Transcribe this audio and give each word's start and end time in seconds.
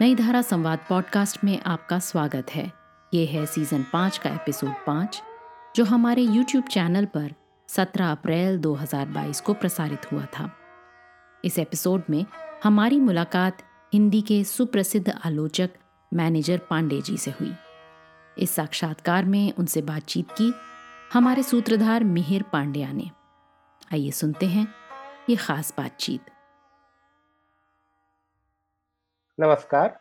नई 0.00 0.14
धारा 0.14 0.42
संवाद 0.42 0.78
पॉडकास्ट 0.88 1.44
में 1.44 1.62
आपका 1.62 1.98
स्वागत 1.98 2.46
है। 2.50 2.72
ये 3.14 3.26
है 3.26 3.46
सीज़न 3.46 3.86
पाँच 3.92 4.18
का 4.18 4.30
एपिसोड 4.30 4.72
पाँच, 4.86 5.22
जो 5.76 5.84
हमारे 5.84 6.22
यूट्यूब 6.22 6.64
चैनल 6.64 7.04
पर 7.04 7.34
17 7.68 8.12
अप्रैल 8.12 8.58
2022 8.58 9.40
को 9.40 9.54
प्रसारित 9.54 10.12
हुआ 10.12 10.24
था। 10.24 10.52
इस 11.44 11.58
एपिसोड 11.58 12.02
में 12.10 12.26
हमारी 12.64 13.00
मुलाकात 13.00 13.58
हिंदी 13.94 14.22
के 14.22 14.44
सुप्रसिद्ध 14.44 15.14
आलोचक, 15.24 15.70
मैनेजर 16.14 16.58
पांडे 16.58 17.00
जी 17.00 17.16
से 17.16 17.30
हुई। 17.30 17.54
इस 18.38 18.50
साक्षात्कार 18.50 19.24
में 19.24 19.52
उनसे 19.52 19.82
बातचीत 19.82 20.30
की 20.30 20.54
हमारे 21.12 21.42
सूत्रधार 21.42 22.04
मिहिर 22.04 22.42
पांड्या 22.42 22.92
ने। 22.92 23.10
आइए 23.92 24.10
सुनते 24.10 24.46
हैं 24.46 24.68
ये 25.30 25.36
खास 25.36 25.74
बातचीत। 25.78 26.20
नमस्कार। 29.40 29.98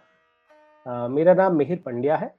आ, 0.85 1.07
मेरा 1.07 1.33
नाम 1.33 1.55
मिहिर 1.55 1.81
पंड्या 1.85 2.15
है 2.15 2.35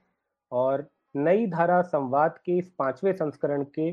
और 0.52 0.86
नई 1.16 1.46
धारा 1.46 1.82
संवाद 1.82 2.38
के 2.38 2.58
इस 2.58 2.70
पाँचवें 2.78 3.12
संस्करण 3.12 3.64
के 3.64 3.90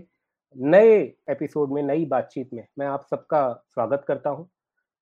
नए 0.58 0.94
एपिसोड 1.30 1.72
में 1.72 1.82
नई 1.84 2.06
बातचीत 2.06 2.50
में 2.54 2.68
मैं 2.80 2.88
आप 2.88 3.02
सबका 3.12 3.64
स्वागत 3.70 4.06
करता 4.08 4.30
हूँ। 4.30 4.50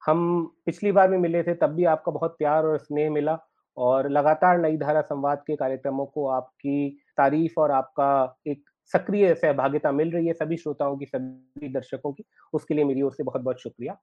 हम 0.06 0.46
पिछली 0.66 0.92
बार 0.92 1.10
में 1.10 1.18
मिले 1.18 1.44
थे 1.44 1.54
तब 1.54 1.68
भी 1.68 1.86
आपका 1.86 2.12
बहुत 2.12 2.36
प्यार 2.38 2.66
और 2.66 2.78
स्नेह 2.78 3.12
मिला 3.12 3.38
और 3.78 4.10
लगातार 4.10 4.58
नई 4.58 4.78
धारा 4.78 5.02
संवाद 5.02 5.44
के 5.48 5.56
कार्यक्रमों 5.56 6.06
को 6.06 6.28
आपकी 6.28 7.04
तारीफ़ 7.18 7.60
और 7.60 7.72
आपका 7.72 8.40
एक 8.48 8.64
सक्रिय 8.86 9.36
सहभागिता 9.36 9.92
मिल 9.92 10.12
रही 10.12 10.28
है 10.28 10.34
सभी 10.34 10.58
श्रोताओं 10.58 10.98
की 10.98 11.06
सभी 11.06 11.74
दर्शकों 11.74 12.14
की। 12.14 12.24
उसके 12.54 12.74
लिए 12.74 12.84
मेरी 12.84 13.02
ओर 13.02 13.14
से 13.14 13.24
बहुत 13.24 13.42
बहुत 13.42 13.62
शुक्रिया। 13.62 13.98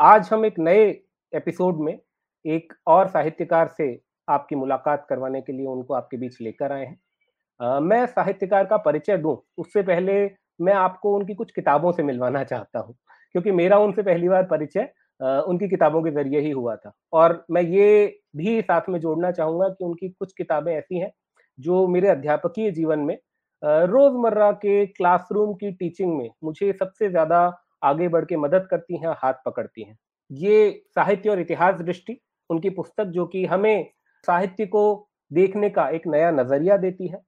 आज 0.00 0.28
हम 0.32 0.44
एक 0.44 0.58
नए 0.58 1.02
एपिसोड 1.34 1.80
में 1.80 1.98
एक 2.44 2.72
और 2.86 3.08
साहित्यकार 3.08 3.68
से 3.68 3.98
आपकी 4.28 4.56
मुलाकात 4.56 5.06
करवाने 5.08 5.40
के 5.40 5.52
लिए 5.52 5.66
उनको 5.66 5.94
आपके 5.94 6.16
बीच 6.16 6.40
लेकर 6.40 6.72
आए 6.72 6.84
हैं। 6.84 7.80
मैं 7.80 8.04
साहित्यकार 8.06 8.64
का 8.64 8.76
परिचय 8.78 9.16
दूँ, 9.16 9.36
उससे 9.58 9.82
पहले 9.82 10.24
मैं 10.60 10.72
आपको 10.74 11.14
उनकी 11.16 11.34
कुछ 11.34 11.50
किताबों 11.52 11.92
से 11.92 12.02
मिलवाना 12.02 12.42
चाहता 12.44 12.78
हूँ, 12.78 12.94
क्योंकि 13.34 13.50
मेरा 13.52 13.78
उनसे 13.78 14.02
पहली 14.02 14.28
बार 14.28 14.42
परिचय 14.44 14.92
उनकी 15.20 15.68
किताबों 15.68 16.02
के 16.02 16.10
ज़रिए 16.12 16.40
ही 16.40 16.50
हुआ 16.50 16.74
था। 16.76 16.92
और 17.12 17.44
मैं 17.50 17.62
ये 17.62 18.20
भी 18.36 18.60
साथ 18.62 18.88
में 18.88 18.98
जोड़ना 19.00 19.30
चाहूँगा 19.32 19.68
कि 19.68 19.84
उनकी 19.84 20.08
कुछ 20.10 20.32
किताबें 20.32 20.72
ऐसी 20.74 20.98
हैं, 20.98 21.10
जो 21.58 21.86
मेरे 21.88 22.08
अध्यापकीय 22.08 22.70
जीवन 22.70 22.98
में 23.00 23.16
रोज़मर्रा 23.62 24.50
के 24.54 24.84
क्लासरूम 24.88 25.52
की 25.54 25.70
टीचिंग 25.72 26.16
में 26.16 26.30
मुझे 26.44 26.72
सबसे 26.72 27.08
ज़्यादा 27.10 27.40
आगे 27.84 28.08
बढ़ 28.08 28.24
के 28.24 28.36
मदद 28.38 28.66
करती 28.70 28.96
हैं, 28.96 29.14
हाथ 29.14 29.34
पकड़ती 29.46 29.82
हैं। 29.82 29.96
ये 30.30 30.82
साहित्य 30.88 31.30
और 31.30 31.40
इतिहास 31.40 31.74
दृष्टि 31.76 32.20
उनकी 32.50 32.70
पुस्तक 32.70 33.04
जो 33.06 33.26
कि 33.26 33.44
हमें 33.46 33.90
साहित्य 34.24 34.66
को 34.66 35.08
देखने 35.30 35.70
का 35.70 35.88
एक 35.88 36.06
नया 36.06 36.30
नज़रिया 36.32 36.76
देती 36.76 37.08
है, 37.08 37.20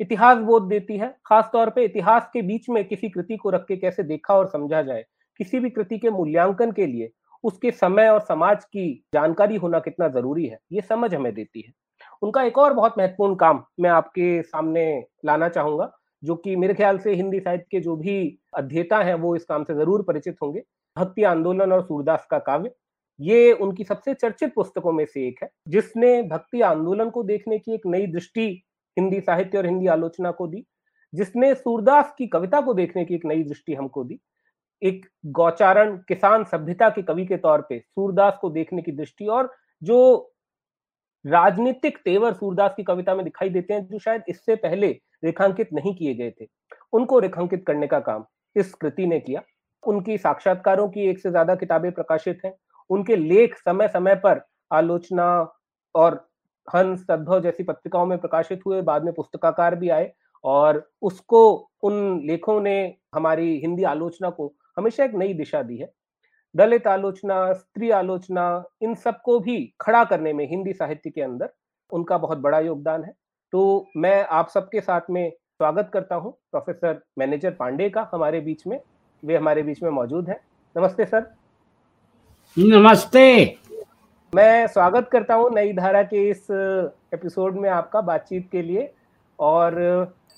इतिहास 0.00 0.38
बोध 0.38 0.68
देती 0.68 0.96
है 0.98 1.14
खास 1.26 1.48
तौर 1.52 1.70
पे 1.70 1.84
इतिहास 1.84 2.28
के 2.32 2.42
बीच 2.42 2.68
में 2.68 2.84
किसी 2.84 3.08
कृति 3.08 3.36
को 3.36 3.50
रख 3.50 3.64
के 3.68 3.76
कैसे 3.76 4.02
देखा 4.04 4.34
और 4.34 4.46
समझा 4.46 4.82
जाए, 4.82 5.04
किसी 5.40 5.60
भी 5.60 5.70
कृति 5.70 5.98
के 5.98 6.10
मूल्यांकन 6.10 6.72
के 6.72 6.86
लिए 6.86 7.10
उसके 7.44 7.70
समय 7.72 8.08
और 8.08 8.20
समाज 8.20 8.64
की 8.64 8.92
जानकारी 9.14 9.56
होना 9.56 9.78
कितना 9.78 10.08
ज़रूरी 10.08 10.46
है, 10.46 10.58
ये 10.72 10.80
समझ 10.80 11.14
हमें 11.14 11.32
देती 11.34 11.60
है। 11.60 11.72
उनका 12.22 12.42
एक 12.42 12.58
और 12.58 12.72
बहुत 12.74 12.94
महत्वपूर्ण 12.98 13.34
काम 13.36 13.62
मैं 13.80 13.90
आपके 13.90 14.42
सामने 14.42 15.04
लाना 15.24 15.48
चाहूँगा, 15.48 15.90
जो 16.22 16.34
कि 16.36 16.56
मेरे 16.56 16.74
ख्याल 16.74 16.98
से 16.98 17.14
हिंदी 17.14 17.40
साहित्य 17.40 17.66
के 17.70 17.80
जो 17.80 17.96
भी 17.96 18.38
अध्येता 18.56 18.98
हैं, 18.98 19.14
वो 19.14 19.34
इस 19.36 19.44
काम 19.44 19.64
से 19.64 19.74
ज़रूर 19.74 20.02
परिचित 20.02 20.36
होंगे, 20.42 20.62
भक्ति 20.96 21.22
आंदोलन 21.24 21.72
और 21.72 21.82
सूरदास 21.82 22.26
का 22.30 22.38
काव्य। 22.40 22.70
ये 23.20 23.52
उनकी 23.54 23.84
सबसे 23.84 24.14
चर्चित 24.14 24.52
पुस्तकों 24.54 24.92
में 24.92 25.04
से 25.06 25.26
एक 25.28 25.42
है, 25.42 25.48
जिसने 25.68 26.22
भक्ति 26.24 26.60
आंदोलन 26.62 27.10
को 27.10 27.22
देखने 27.22 27.58
की 27.58 27.74
एक 27.74 27.86
नई 27.86 28.06
दृष्टि 28.06 28.46
हिंदी 28.96 29.20
साहित्य 29.20 29.58
और 29.58 29.66
हिंदी 29.66 29.86
आलोचना 29.86 30.30
को 30.30 30.46
दी, 30.46 30.64
जिसने 31.12 31.54
सूरदास 31.54 32.14
की 32.18 32.26
कविता 32.26 32.60
को 32.60 32.74
देखने 32.74 33.04
की 33.04 33.14
एक 33.14 33.24
नई 33.26 33.42
दृष्टि 33.44 33.74
हमको 33.74 34.04
दी। 34.04 34.18
एक 34.82 35.06
गौचारण 35.26 35.96
किसान 36.08 36.44
सभ्यता 36.44 36.88
के 36.90 37.02
कवि 37.02 37.26
के 37.26 37.36
तौर 37.36 37.60
पे 37.68 37.78
सूरदास 37.80 38.38
को 38.40 38.50
देखने 38.50 38.82
की 38.82 38.92
दृष्टि 38.92 39.26
और 39.26 39.52
जो 39.82 40.32
राजनीतिक 41.24 41.96
तेवर 41.98 42.32
सूरदास 42.32 42.74
की 42.76 42.82
कविता 42.82 43.14
में 43.14 43.24
दिखाई 43.24 43.48
देते 43.48 43.74
हैं, 43.74 43.86
जो 43.86 43.98
शायद 43.98 44.22
इससे 44.28 44.54
पहले 44.56 44.88
रेखांकित 45.24 45.68
नहीं 45.72 45.94
किए 45.94 46.14
गए 46.14 46.30
थे, 46.30 46.46
उनको 46.92 47.18
रेखांकित 47.18 47.64
करने 47.66 47.86
का 47.86 48.00
काम 48.00 48.24
इस 48.56 48.74
कृति 48.74 49.06
ने 49.06 49.20
किया। 49.20 49.42
उनकी 49.82 50.18
साक्षात्कारों 50.18 50.88
की 50.88 51.08
एक 51.10 51.18
से 51.18 51.30
ज़्यादा 51.30 51.54
किताबें 51.54 51.90
प्रकाशित 51.92 52.40
हैं 52.44 52.52
उनके 52.90 53.16
लेख 53.16 53.56
समय 53.56 53.88
समय 53.88 54.14
पर 54.14 54.40
आलोचना 54.72 55.52
और 55.94 56.28
हंस, 56.74 57.00
सद्भव 57.00 57.40
जैसी 57.40 57.62
पत्रिकाओं 57.62 58.06
में 58.06 58.18
प्रकाशित 58.18 58.60
हुए, 58.66 58.82
बाद 58.82 59.04
में 59.04 59.14
पुस्तकाकार 59.14 59.74
भी 59.74 59.88
आए 59.88 60.12
और 60.44 60.90
उसको, 61.02 61.70
उन 61.82 62.20
लेखों 62.24 62.60
ने 62.60 62.96
हमारी 63.14 63.58
हिंदी 63.60 63.82
आलोचना 63.82 64.30
को 64.30 64.52
हमेशा 64.76 65.04
एक 65.04 65.14
नई 65.14 65.34
दिशा 65.34 65.62
दी 65.62 65.76
है। 65.76 65.92
दलित 66.56 66.86
आलोचना, 66.86 67.52
स्त्री 67.52 67.90
आलोचना, 67.90 68.64
इन 68.82 68.94
सबको 68.94 69.38
भी 69.40 69.74
खड़ा 69.80 70.04
करने 70.04 70.32
में 70.32 70.48
हिंदी 70.48 70.72
साहित्य 70.72 71.10
के 71.10 71.22
अंदर 71.22 71.52
उनका 71.92 72.18
बहुत 72.18 72.38
बड़ा 72.38 72.60
योगदान 72.60 73.04
है। 73.04 73.12
तो 73.52 73.86
मैं 73.96 74.24
आप 74.24 74.48
सबके 74.48 74.80
साथ 74.80 75.00
में 75.10 75.30
स्वागत 75.30 75.90
करता 75.92 76.14
हूँ। 76.14 76.32
प्रोफेसर 76.32 77.00
मैनेजर 77.18 77.50
पांडे 77.50 77.90
का 77.90 78.10
हमारे 78.14 78.40
बीच 78.40 78.66
में, 78.66 78.80
वे 79.24 79.36
हमारे 79.36 79.62
बीच 79.62 79.82
में 79.82 79.90
मौजूद 79.90 80.28
हैं। 80.28 80.40
नमस्ते 80.76 81.04
सर। 81.04 81.45
नमस्ते। 82.58 83.56
मैं 84.32 84.66
स्वागत 84.66 85.08
करता 85.12 85.34
हूँ 85.34 85.50
नई 85.54 85.72
धारा 85.72 86.02
के 86.02 86.22
इस 86.28 86.46
एपिसोड 87.14 87.56
में 87.56 87.68
आपका 87.70 88.00
बातचीत 88.00 88.48
के 88.52 88.62
लिए। 88.62 88.88
और 89.38 89.74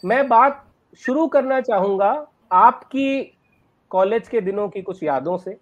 मैं 0.03 0.27
बात 0.29 0.65
शुरू 1.01 1.27
करना 1.27 1.61
चाहूँगा 1.61 2.11
आपकी 2.53 3.21
कॉलेज 3.91 4.29
के 4.29 4.41
दिनों 4.41 4.69
की 4.69 4.83
कुछ 4.83 5.03
यादों 5.03 5.37
से। 5.39 5.57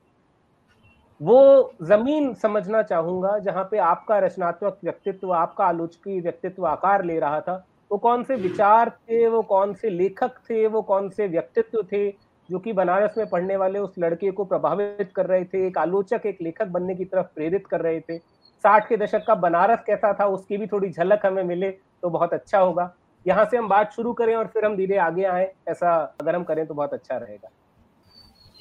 वो 1.20 1.72
ज़मीन 1.82 2.32
समझना 2.34 2.82
चाहूँगा 2.82 3.38
जहाँ 3.38 3.68
पे 3.70 3.78
आपका 3.78 4.18
रचनात्मक 4.18 4.78
व्यक्तित्व, 4.84 5.32
आपका 5.32 5.64
आलोचकीय 5.64 6.20
व्यक्तित्व 6.20 6.66
आकार 6.66 7.04
ले 7.04 7.18
रहा 7.18 7.40
था। 7.40 7.64
वो 7.90 7.98
कौन 7.98 8.24
से 8.24 8.36
विचार 8.36 8.90
थे, 8.90 9.26
वो 9.28 9.42
कौन 9.42 9.74
से 9.74 9.90
लेखक 9.90 10.38
थे, 10.50 10.66
वो 10.66 10.82
कौन 10.82 11.08
से 11.08 11.26
व्यक्तित्व 11.28 11.82
थे 11.82 12.10
जो 12.48 12.58
कि 12.58 12.72
बनारस 12.72 13.14
में 13.18 13.28
पढ़ने 13.28 13.56
वाले 13.56 13.78
उस 13.78 13.94
लड़के 13.98 14.30
को 14.30 14.44
प्रभावित 14.44 15.10
कर 15.16 15.26
रहे 15.26 15.44
थे, 15.44 15.66
एक 15.66 15.78
आलोचक, 15.78 16.22
एक 16.26 16.38
लेखक 16.42 16.66
बनने 16.66 16.94
की 16.94 17.04
तरफ़ 17.04 17.26
प्रेरित 17.34 17.66
कर 17.66 17.80
रहे 17.80 18.00
थे। 18.00 18.18
साठ 18.18 18.88
के 18.88 18.96
दशक 18.96 19.24
का 19.26 19.34
बनारस 19.34 19.82
कैसा 19.86 20.12
था, 20.12 20.26
उसकी 20.26 20.56
भी 20.56 20.66
थोड़ी 20.66 20.90
झलक 20.90 21.26
हमें 21.26 21.42
मिले 21.44 21.70
तो 21.70 22.10
बहुत 22.10 22.32
अच्छा 22.32 22.58
होगा। 22.58 22.94
यहाँ 23.26 23.44
से 23.44 23.56
हम 23.56 23.68
बात 23.68 23.92
शुरू 23.92 24.12
करें 24.12 24.34
और 24.36 24.46
फिर 24.46 24.64
हम 24.64 24.76
धीरे 24.76 24.96
आगे 24.96 25.24
आए, 25.24 25.52
ऐसा 25.68 25.94
अगर 26.20 26.36
हम 26.36 26.44
करें 26.44 26.66
तो 26.66 26.74
बहुत 26.74 26.92
अच्छा 26.92 27.16
रहेगा। 27.16 27.50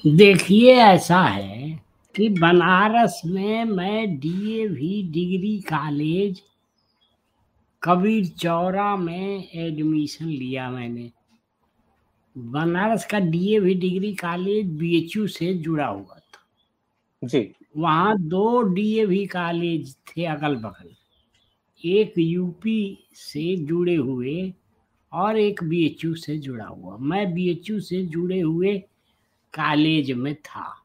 देखिए, 0.04 0.74
ऐसा 0.74 1.20
है 1.20 1.70
कि 2.14 2.28
बनारस 2.30 3.20
में 3.26 3.64
मैं 3.64 4.18
DAV 4.18 5.02
degree 5.12 5.58
college 5.68 6.42
Kabir 7.82 8.26
Chaura 8.38 8.96
में 8.96 9.48
एडमिशन 9.54 10.24
लिया 10.24 10.70
मैंने। 10.70 11.10
बनारस 12.38 13.06
का 13.06 13.18
डीएवी 13.18 13.74
डिग्री 13.74 14.14
कॉलेज 14.14 14.66
बीएचयू 14.66 15.26
से 15.26 15.54
जुड़ा 15.54 15.86
हुआ 15.86 16.18
था। 16.18 16.46
जी। 17.24 17.52
वहाँ 17.76 18.18
दो 18.18 18.62
डीएवी 18.62 19.26
कॉलेज 19.26 19.96
थे 19.96 20.24
अगल 20.24 20.56
बगल 20.56 20.94
एक 21.84 22.14
यूपी 22.18 23.08
से 23.14 23.56
जुड़े 23.56 23.94
हुए 23.94 24.52
और 25.12 25.38
एक 25.38 25.62
बीएचयू 25.64 26.14
से 26.14 26.38
जुड़ा 26.38 26.64
हुआ। 26.64 26.96
मैं 26.96 27.34
बीएचयू 27.34 27.80
से 27.80 28.02
जुड़े 28.02 28.40
हुए 28.40 28.78
कॉलेज 29.54 30.12
में 30.12 30.34
था। 30.34 30.82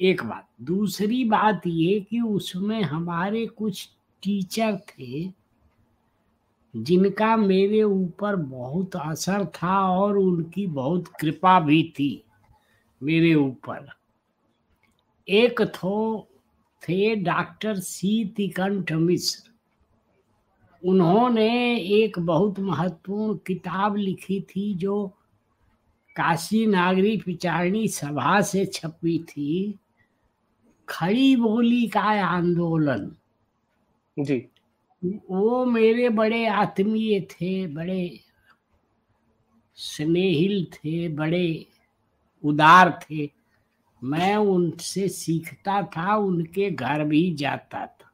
एक 0.00 0.24
बात 0.24 0.48
दूसरी 0.62 1.24
बात 1.24 1.62
ये 1.66 2.00
कि 2.00 2.20
उसमें 2.20 2.82
हमारे 2.82 3.46
कुछ 3.46 3.88
टीचर 4.22 4.76
थे 4.88 5.39
जिनका 6.76 7.36
मेरे 7.36 7.82
ऊपर 7.82 8.36
बहुत 8.36 8.96
असर 8.96 9.44
था 9.44 9.88
और 9.88 10.18
उनकी 10.18 10.66
बहुत 10.66 11.08
कृपा 11.08 11.60
भी 11.60 11.94
थी 11.98 12.24
मेरे 13.02 13.34
ऊपर। 13.34 13.88
एक 15.28 15.62
थो 15.62 16.28
थे 16.82 17.16
डॉक्टर 17.16 17.78
सी 17.78 18.24
तिकंठ 18.24 18.92
मिश्र। 18.92 19.50
उन्होंने 20.84 21.76
एक 21.80 22.18
बहुत 22.18 22.60
महत्वपूर्ण 22.60 23.38
किताब 23.46 23.96
लिखी 23.96 24.40
थी 24.40 24.74
जो 24.74 25.06
काशी 26.16 26.66
नागरी 26.66 27.22
विचारणी 27.26 27.88
सभा 27.88 28.40
से 28.40 28.66
छपी 28.66 29.18
थी, 29.18 29.78
खड़ी 30.88 31.36
बोली 31.36 31.88
का 31.88 32.00
आंदोलन। 32.00 33.16
जी। 34.18 34.49
वो 35.04 35.64
मेरे 35.64 36.08
बड़े 36.08 36.46
आत्मीय 36.46 37.20
थे, 37.20 37.66
बड़े 37.66 38.20
स्नेहिल 39.74 40.64
थे, 40.64 41.08
बड़े 41.08 41.66
उदार 42.44 43.00
थे। 43.02 43.30
मैं 44.04 44.36
उनसे 44.36 45.08
सीखता 45.08 45.82
था, 45.82 46.16
उनके 46.16 46.70
घर 46.70 47.04
भी 47.04 47.34
जाता 47.34 47.86
था। 47.86 48.10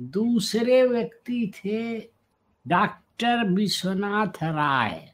दूसरे 0.00 0.82
व्यक्ति 0.82 1.52
थे 1.56 2.00
डॉक्टर 2.66 3.48
विश्वनाथ 3.48 4.42
राय, 4.42 5.12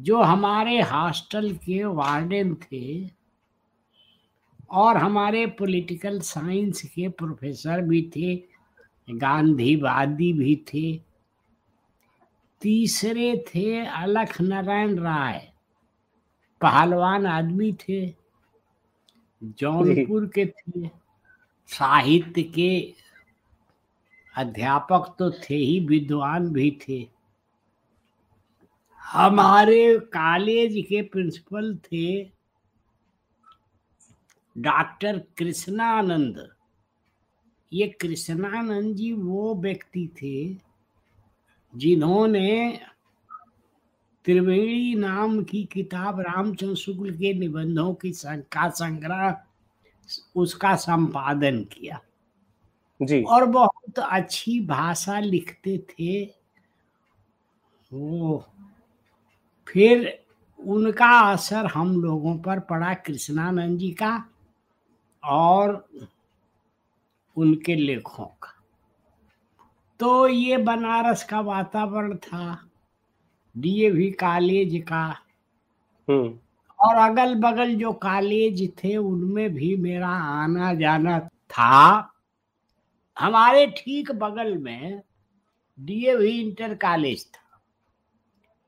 जो 0.00 0.22
हमारे 0.22 0.80
हॉस्टल 0.80 1.50
के 1.56 1.84
वार्डन 1.84 2.54
थे 2.54 3.08
और 4.70 4.96
हमारे 4.96 5.46
पॉलिटिकल 5.46 6.20
साइंस 6.20 6.82
के 6.82 7.08
प्रोफेसर 7.08 7.80
भी 7.80 8.02
थे। 8.16 8.47
गांधीवादी 9.10 10.32
भी 10.32 10.56
थे। 10.56 11.02
तीसरे 12.60 13.44
थे 13.54 13.86
अलख 13.86 14.40
नारायण 14.40 14.98
राय। 14.98 15.52
पहलवान 16.60 17.26
आदमी 17.26 17.72
थे। 17.72 18.14
जौनपुर 19.44 20.26
के 20.26 20.46
थे। 20.46 20.90
साहित्य 21.66 22.42
के 22.42 22.94
अध्यापक 24.36 25.16
तो 25.18 25.30
थे 25.30 25.54
ही, 25.54 25.80
विद्वान 25.80 26.48
भी 26.48 26.78
थे। 26.88 27.08
हमारे 29.02 29.98
कॉलेज 29.98 30.86
के 30.88 31.02
प्रिंसिपल 31.02 31.76
थे 31.76 32.24
डॉक्टर 34.58 35.18
कृष्णानंद। 35.18 36.57
ये 37.72 37.88
कृष्णानंद 37.88 38.96
जी 38.96 39.12
वो 39.12 39.54
व्यक्ति 39.54 40.10
थे 40.22 40.54
जिन्होंने 41.76 42.80
त्रिवेणी 44.24 44.94
नाम 44.94 45.44
की 45.44 45.64
किताब 45.64 46.20
रामचंद्र 46.20 46.74
शुक्ल 46.74 47.10
के 47.10 47.32
निबंधों 47.34 47.94
की 47.94 48.12
का 48.26 48.68
संग्रह 48.70 49.36
उसका 50.36 50.76
संपादन 50.76 51.64
किया। 51.64 52.00
जी। 53.02 53.22
और 53.22 53.44
बहुत 53.44 53.98
अच्छी 53.98 54.60
भाषा 54.60 55.20
लिखते 55.20 55.78
थे। 55.78 56.24
वो 57.92 58.46
फिर 59.68 60.24
उनका 60.58 61.32
असर 61.32 61.66
हम 61.66 62.02
लोगों 62.02 62.38
पर 62.38 62.60
पड़ा 62.60 62.94
कृष्णानंद 62.94 63.78
जी 63.78 63.90
का 63.90 64.24
और 65.24 65.88
उनके 67.38 67.74
लेखों 67.74 68.24
का। 68.24 68.54
तो 70.00 70.28
ये 70.28 70.56
बनारस 70.56 71.24
का 71.24 71.40
वातावरण 71.40 72.16
था 72.16 72.70
डीएवी 73.56 74.10
कॉलेज 74.10 74.84
का। 74.88 75.04
हम्म। 76.10 76.38
और 76.80 77.10
अगल 77.10 77.34
बगल 77.34 77.74
जो 77.74 77.92
कॉलेज 77.92 78.72
थे 78.84 78.96
उनमें 78.96 79.54
भी 79.54 79.76
मेरा 79.76 80.08
आना 80.08 80.74
जाना 80.74 81.18
था। 81.20 82.12
हमारे 83.18 83.66
ठीक 83.66 84.12
बगल 84.12 84.58
में 84.58 85.02
डीएवी 85.80 86.40
इंटर 86.40 86.74
कॉलेज 86.74 87.26
था। 87.32 87.60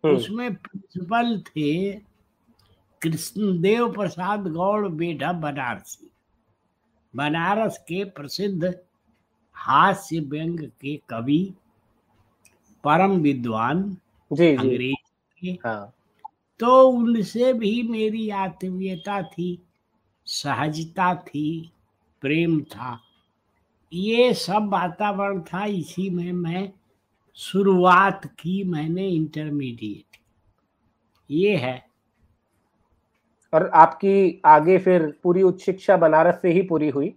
हम्म, 0.05 0.17
उसमें 0.17 0.55
प्रिंसिपल 0.55 1.41
थे 1.41 1.93
कृष्णदेव 3.03 3.93
प्रसाद 3.93 4.47
गौड़ 4.49 4.89
बेढा 4.89 5.33
बनारसी। 5.33 6.11
बनारस 7.17 7.79
के 7.79 8.05
प्रसिद्ध 8.05 8.75
हास्य 9.55 10.21
व्यंग 10.21 10.61
के 10.61 10.97
कवि 11.09 11.55
परम 12.85 13.13
विद्वान 13.13 13.83
जी 14.33 14.57
जी। 14.57 14.57
अंग्रेज़ 14.57 15.11
के 15.41 15.51
हाँ। 15.69 15.93
तो 16.61 16.89
उनसे 16.89 17.53
भी 17.53 17.83
मेरी 17.83 18.31
आत्मीयता 18.31 19.23
थी 19.23 19.63
सहजता 20.27 21.15
थी 21.15 21.73
प्रेम 22.23 22.61
था। 22.61 23.01
ये 23.93 24.35
सब 24.35 24.69
वातावरण 24.73 25.41
था 25.41 25.65
इसी 25.65 26.11
में 26.11 26.33
मैं 26.33 26.73
शुरुआत 27.35 28.27
की 28.27 28.65
मैंने 28.65 29.09
इंटरमीडिएट 29.09 30.19
ये 31.31 31.57
है। 31.57 31.90
और 33.53 33.69
आपकी 33.75 34.41
आगे 34.47 34.79
फिर 34.79 35.07
पूरी 35.23 35.43
उच्च 35.43 35.63
शिक्षा 35.63 35.97
बनारस 35.99 36.41
से 36.43 36.53
ही 36.53 36.63
पूरी 36.65 36.89
हुई? 36.91 37.15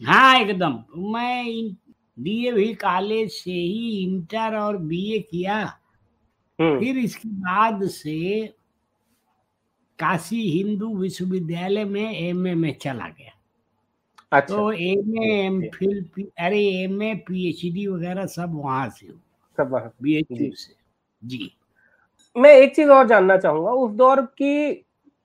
हाँ 0.00 0.38
एकदम। 0.40 0.72
मैं 1.12 1.70
डीएवी 2.18 2.72
कॉलेज 2.74 3.30
से 3.32 3.50
ही 3.50 4.02
इंटर 4.02 4.56
और 4.58 4.76
बीए 4.78 5.18
किया। 5.20 5.58
हम्म। 6.58 6.78
फिर 6.78 6.98
इसके 6.98 7.28
बाद 7.40 7.86
से 7.90 8.18
काशी 9.98 10.40
हिंदू 10.50 10.88
विश्वविद्यालय 10.96 11.84
में 11.84 12.12
एमए 12.12 12.54
में 12.54 12.72
चला 12.82 13.08
गया। 13.08 13.32
अच्छा। 14.32 14.56
तो 14.56 14.70
एम 14.72 15.16
ए 15.24 15.28
एम 15.36 15.60
फिल 15.74 16.04
अरे 16.40 16.60
एम 16.82 17.02
ए 17.02 17.14
पीएचडी 17.28 17.86
वगैरह 17.86 18.26
सब 18.36 18.54
वहाँ 18.54 18.88
से 18.90 19.08
सब 19.58 19.70
वहाँ। 19.70 19.92
बी 20.02 20.22
जी। 20.30 20.52
से। 20.54 20.74
जी। 21.22 21.52
मैं 22.36 22.50
एक 22.52 22.74
चीज़ 22.76 22.90
और 22.90 23.06
जानना 23.08 23.36
चाहूँगा। 23.36 23.70
उस 23.72 23.90
दौर 23.92 24.20
की 24.32 24.72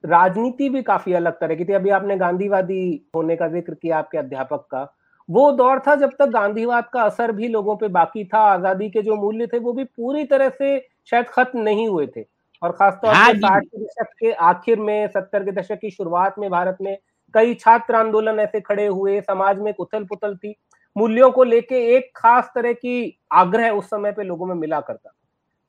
राजनीति 0.08 0.70
भी 0.70 0.82
काफ़ी 0.84 1.14
अलग 1.14 1.40
तरह 1.40 1.56
की 1.56 1.66
थी। 1.66 1.74
अभी 1.74 1.90
आपने 1.92 2.16
गांधीवादी 2.18 3.10
होने 3.16 3.36
का 3.36 3.48
ज़िक्र 3.48 3.74
किया 3.74 3.98
आपके 3.98 4.18
अध्यापक 4.18 4.68
का। 4.72 4.88
वो 5.30 5.52
दौर 5.52 5.80
था 5.88 5.96
जब 5.96 6.12
तक 6.20 6.30
गांधीवाद 6.32 6.86
का 6.94 7.02
असर 7.02 7.32
भी 7.32 7.48
लोगों 7.48 7.76
पे 7.78 7.88
बाकी 7.90 8.24
था 8.26 8.40
आज़ादी 8.44 8.90
के 8.90 9.02
जो 9.02 9.16
मूल्य 9.16 9.48
थे 9.48 9.60
वो 9.60 9.74
भी 9.74 9.84
पूरी 9.86 10.24
तरह 10.26 10.50
से 10.52 10.80
शायद 11.12 11.26
खत्म 11.30 11.60
नहीं 11.60 11.88
हुए 11.88 12.08
थे। 12.08 12.26
और 12.62 12.72
खासतौर 12.72 13.14
हाँ 13.14 13.32
पर 13.32 13.38
साठ 13.38 13.64
के 13.64 13.84
दशक 13.84 14.14
के 14.20 14.32
आखिर 14.34 14.80
में 14.80 15.08
सत्तर 15.08 15.44
के 15.44 15.52
दशक 15.52 15.80
की 15.82 15.90
शुरुआत 15.92 16.36
में 16.40 16.50
भारत 16.50 16.78
में 16.82 16.98
कई 17.34 17.54
छात्र 17.56 17.96
आंदोलन 17.96 18.40
ऐसे 18.40 18.62
खड़े 18.62 18.86
हुए 18.88 19.20
समाज 19.22 19.60
में 19.60 19.74
उथल 19.74 20.04
पुथल 20.06 20.36
थी। 20.36 20.56
मूल्यों 20.96 21.30
को 21.32 21.44
लेके 21.44 21.86
एक 21.96 22.12
खास 22.16 22.52
तरह 22.56 22.74
की 22.74 23.20
आग्रह 23.34 23.70
उस 23.72 23.86
समय 23.86 24.12
पे 24.12 24.24
लोगों 24.24 24.46
में 24.46 24.56
मिला 24.56 24.80
करता 24.80 25.10
था। 25.10 25.14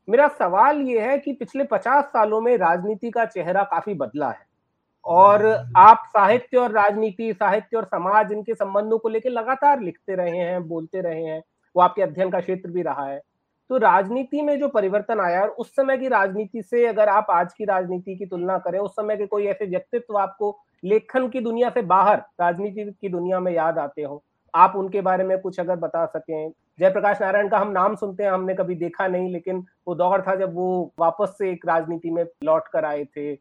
मेरा 0.08 0.26
सवाल 0.28 0.80
ये 0.80 1.00
है 1.00 1.18
कि 1.18 1.32
पिछले 1.32 1.64
पचास 1.64 2.04
सालों 2.04 2.40
में 2.40 2.56
राजनीति 2.56 3.10
का 3.10 3.24
चेहरा 3.24 3.62
काफ़ी 3.62 3.94
बदला 3.94 4.30
है 4.30 4.46
और 5.04 5.46
आप 5.76 6.02
साहित्य 6.08 6.56
और 6.56 6.72
राजनीति, 6.72 7.32
साहित्य 7.32 7.76
और 7.76 7.84
समाज 7.84 8.32
इनके 8.32 8.54
संबंधों 8.54 8.98
को 8.98 9.08
लेकर 9.08 9.30
लगातार 9.30 9.80
लिखते 9.80 10.14
रहे 10.14 10.36
हैं, 10.36 10.62
बोलते 10.68 11.00
रहे 11.00 11.22
हैं, 11.22 11.42
वो 11.76 11.82
आपके 11.82 12.02
अध्ययन 12.02 12.30
का 12.30 12.40
क्षेत्र 12.40 12.70
भी 12.70 12.82
रहा 12.82 13.06
है। 13.06 13.20
तो 13.70 13.76
राजनीति 13.76 14.42
में 14.42 14.58
जो 14.60 14.68
परिवर्तन 14.68 15.20
आया 15.20 15.40
और 15.42 15.48
उस 15.50 15.70
समय 15.70 15.98
की 15.98 16.08
राजनीति 16.08 16.62
से 16.62 16.86
अगर 16.86 17.08
आप 17.08 17.26
आज 17.30 17.52
की 17.52 17.64
राजनीति 17.64 18.16
की 18.16 18.26
तुलना 18.26 18.58
करें, 18.58 18.78
उस 18.78 18.92
समय 18.92 19.16
के 19.16 19.26
कोई 19.26 19.46
ऐसे 19.46 19.66
व्यक्तित्व 19.66 20.18
आपको 20.18 20.58
लेखन 20.82 21.28
की 21.28 21.40
दुनिया 21.40 21.70
से 21.70 21.82
बाहर, 21.82 22.22
राजनीति 22.40 22.84
की 23.00 23.08
दुनिया 23.08 23.40
में 23.40 23.52
याद 23.52 23.78
आते 23.78 24.02
हो, 24.02 24.22
आप 24.54 24.76
उनके 24.76 25.00
बारे 25.00 25.24
में 25.24 25.38
कुछ 25.40 25.60
अगर 25.60 25.76
बता 25.76 26.04
सकें। 26.06 26.50
जयप्रकाश 26.78 27.20
नारायण 27.20 27.48
का 27.48 27.58
हम 27.58 27.70
नाम 27.70 27.94
सुनते 27.96 28.22
हैं, 28.22 28.30
हमने 28.30 28.54
कभी 28.54 28.74
देखा 28.76 29.06
नहीं, 29.08 29.32
लेकिन 29.32 29.64
वो 29.88 29.94
दौर 29.94 30.22
था 30.22 30.34
जब 30.34 30.54
वो 30.54 30.94
वापस 30.98 31.34
से 31.38 31.50
एक 31.52 31.66
राजनीति 31.66 32.10
में 32.10 32.24
लौट 32.44 32.68
कर 32.68 32.84
आए 32.84 33.04
थे। 33.06 33.36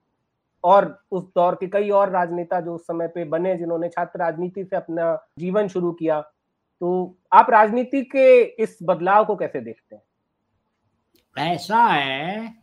और 0.63 0.85
उस 1.11 1.23
दौर 1.35 1.55
के 1.55 1.67
कई 1.67 1.89
और 1.89 2.09
राजनेता 2.09 2.59
जो 2.59 2.75
उस 2.75 2.87
समय 2.87 3.07
पे 3.07 3.23
बने, 3.25 3.55
जिन्होंने 3.57 3.89
छात्र 3.89 4.19
राजनीति 4.19 4.63
से 4.63 4.75
अपना 4.75 5.15
जीवन 5.39 5.67
शुरू 5.67 5.91
किया 5.91 6.21
तो 6.81 7.17
आप 7.33 7.49
राजनीति 7.49 8.01
के 8.05 8.41
इस 8.63 8.77
बदलाव 8.83 9.25
को 9.25 9.35
कैसे 9.35 9.59
देखते 9.59 9.95
हैं? 9.95 10.01
ऐसा 11.35 11.77
है 11.77 12.53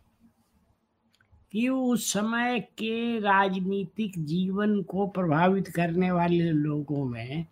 कि 1.53 1.67
उस 1.69 2.11
समय 2.13 2.59
के 2.59 3.19
राजनीतिक 3.19 4.13
जीवन 4.25 4.81
को 4.81 5.07
प्रभावित 5.07 5.67
करने 5.67 6.11
वाले 6.11 6.51
लोगों 6.51 7.03
में 7.05 7.45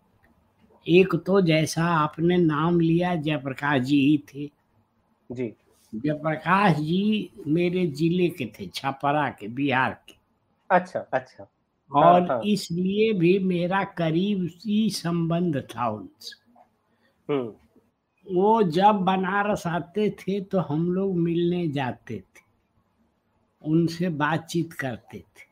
एक 0.88 1.16
तो 1.16 1.42
जैसा 1.42 1.84
आपने 1.86 2.38
नाम 2.38 2.80
लिया 2.80 3.16
जयप्रकाश 3.16 3.82
जी 3.82 4.00
ही 4.02 4.18
थे। 4.18 4.50
जी। 5.30 5.56
जयप्रकाश 5.94 6.78
जी 6.78 7.30
मेरे 7.48 7.88
ज़िले 7.88 8.30
के 8.30 8.46
थे 8.46 8.68
छपरा 8.68 9.30
के 9.30 9.48
बिहार 9.48 9.92
के। 9.92 10.16
अच्छा 10.70 11.00
अच्छा। 11.14 11.48
हाँ, 11.92 12.04
और 12.04 12.32
हाँ। 12.32 12.42
इसलिए 12.44 13.14
भी 13.14 13.40
मेरा 13.40 13.84
करीब 13.84 14.50
ही 14.66 14.90
संबंध 14.90 15.58
था 15.76 15.90
उनसे। 15.90 16.42
हम्म। 17.30 17.54
वो 18.36 18.64
जब 18.64 18.96
बनारस 18.96 19.68
आते 19.68 20.10
थे 20.10 20.42
तो 20.42 20.60
हम 20.60 20.92
लोग 20.94 21.18
मिलने 21.18 21.68
जाते 21.68 22.20
थे। 22.20 22.42
उनसे 23.62 24.10
बातचीत 24.10 24.74
करते 24.74 25.20
थे। 25.20 25.52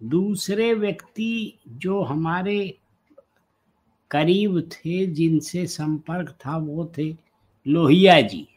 दूसरे 0.00 0.74
व्यक्ति 0.74 1.58
जो 1.68 2.02
हमारे 2.02 2.79
करीब 4.10 4.60
थे 4.60 5.06
जिनसे 5.06 5.66
संपर्क 5.66 6.30
था 6.46 6.56
वो 6.56 6.92
थे 6.98 7.16
लोहिया 7.68 8.20
जी। 8.20 8.48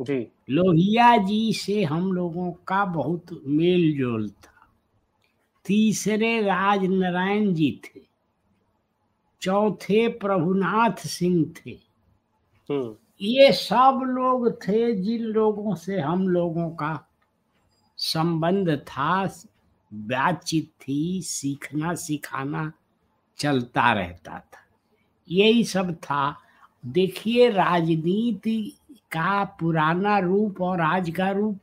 जी। 0.00 0.32
लोहिया 0.50 1.16
जी 1.16 1.52
से 1.52 1.84
हम 1.84 2.12
लोगों 2.12 2.52
का 2.52 2.84
बहुत 2.84 3.42
मेल 3.46 3.98
जोल 3.98 4.28
था। 4.28 4.68
तीसरे 5.64 6.40
राज 6.40 6.84
नारायण 6.84 7.54
जी 7.54 7.80
थे। 7.84 8.00
चौथे 9.40 10.08
प्रभुनाथ 10.08 11.06
सिंह 11.06 11.52
थे। 11.52 11.70
हम्म। 12.70 12.96
ये 13.20 13.52
सब 13.52 14.00
लोग 14.04 14.62
थे 14.68 14.94
जिन 14.94 15.22
लोगों 15.22 15.74
से 15.74 16.00
हम 16.00 16.28
लोगों 16.28 16.70
का 16.70 17.08
संबंध 17.96 18.76
था। 18.76 19.34
बातचीत 19.94 20.70
थी 20.88 21.22
सीखना 21.22 21.94
सिखाना 21.94 22.72
चलता 23.38 23.92
रहता 23.92 24.38
था। 24.38 24.66
यही 25.30 25.64
सब 25.64 25.94
था। 25.94 26.36
देखिए, 26.86 27.50
राजनीति 27.50 28.76
का 28.92 29.44
पुराना 29.44 30.18
रूप 30.18 30.60
और 30.62 30.80
आज 30.80 31.10
का 31.10 31.30
रूप, 31.30 31.58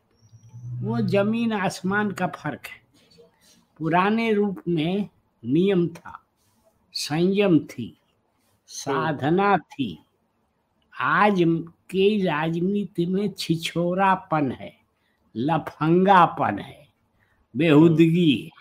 वो 0.82 1.01
ज़मीन 1.01 1.53
आसमान 1.53 2.12
का 2.12 2.27
फ़र्क 2.27 2.67
है। 2.67 2.82
पुराने 3.77 4.34
रूप 4.34 4.62
में 4.67 5.10
नियम 5.46 5.88
था, 5.88 6.24
संयम 6.94 7.60
थी, 7.60 7.98
साधना 8.67 9.58
थी। 9.58 10.00
आज 11.01 11.36
के 11.89 12.25
राजनीति 12.25 13.05
में 13.05 13.34
छिछोरापन 13.38 14.51
है, 14.51 14.74
लफंगापन 15.36 16.60
है, 16.60 16.88
बेहुदगी 17.55 18.51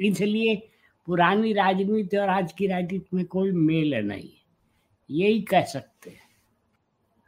इसलिए 0.00 0.71
पुरानी 1.08 1.52
राजनीति 1.52 2.16
और 2.16 2.28
आज 2.28 2.52
की 2.52 2.66
राजनीति 2.66 3.16
में 3.16 3.24
कोई 3.26 3.50
मेल 3.52 3.94
नहीं 4.06 4.28
यही 5.10 5.40
कह 5.42 5.62
सकते 5.62 6.10
हैं। 6.10 6.20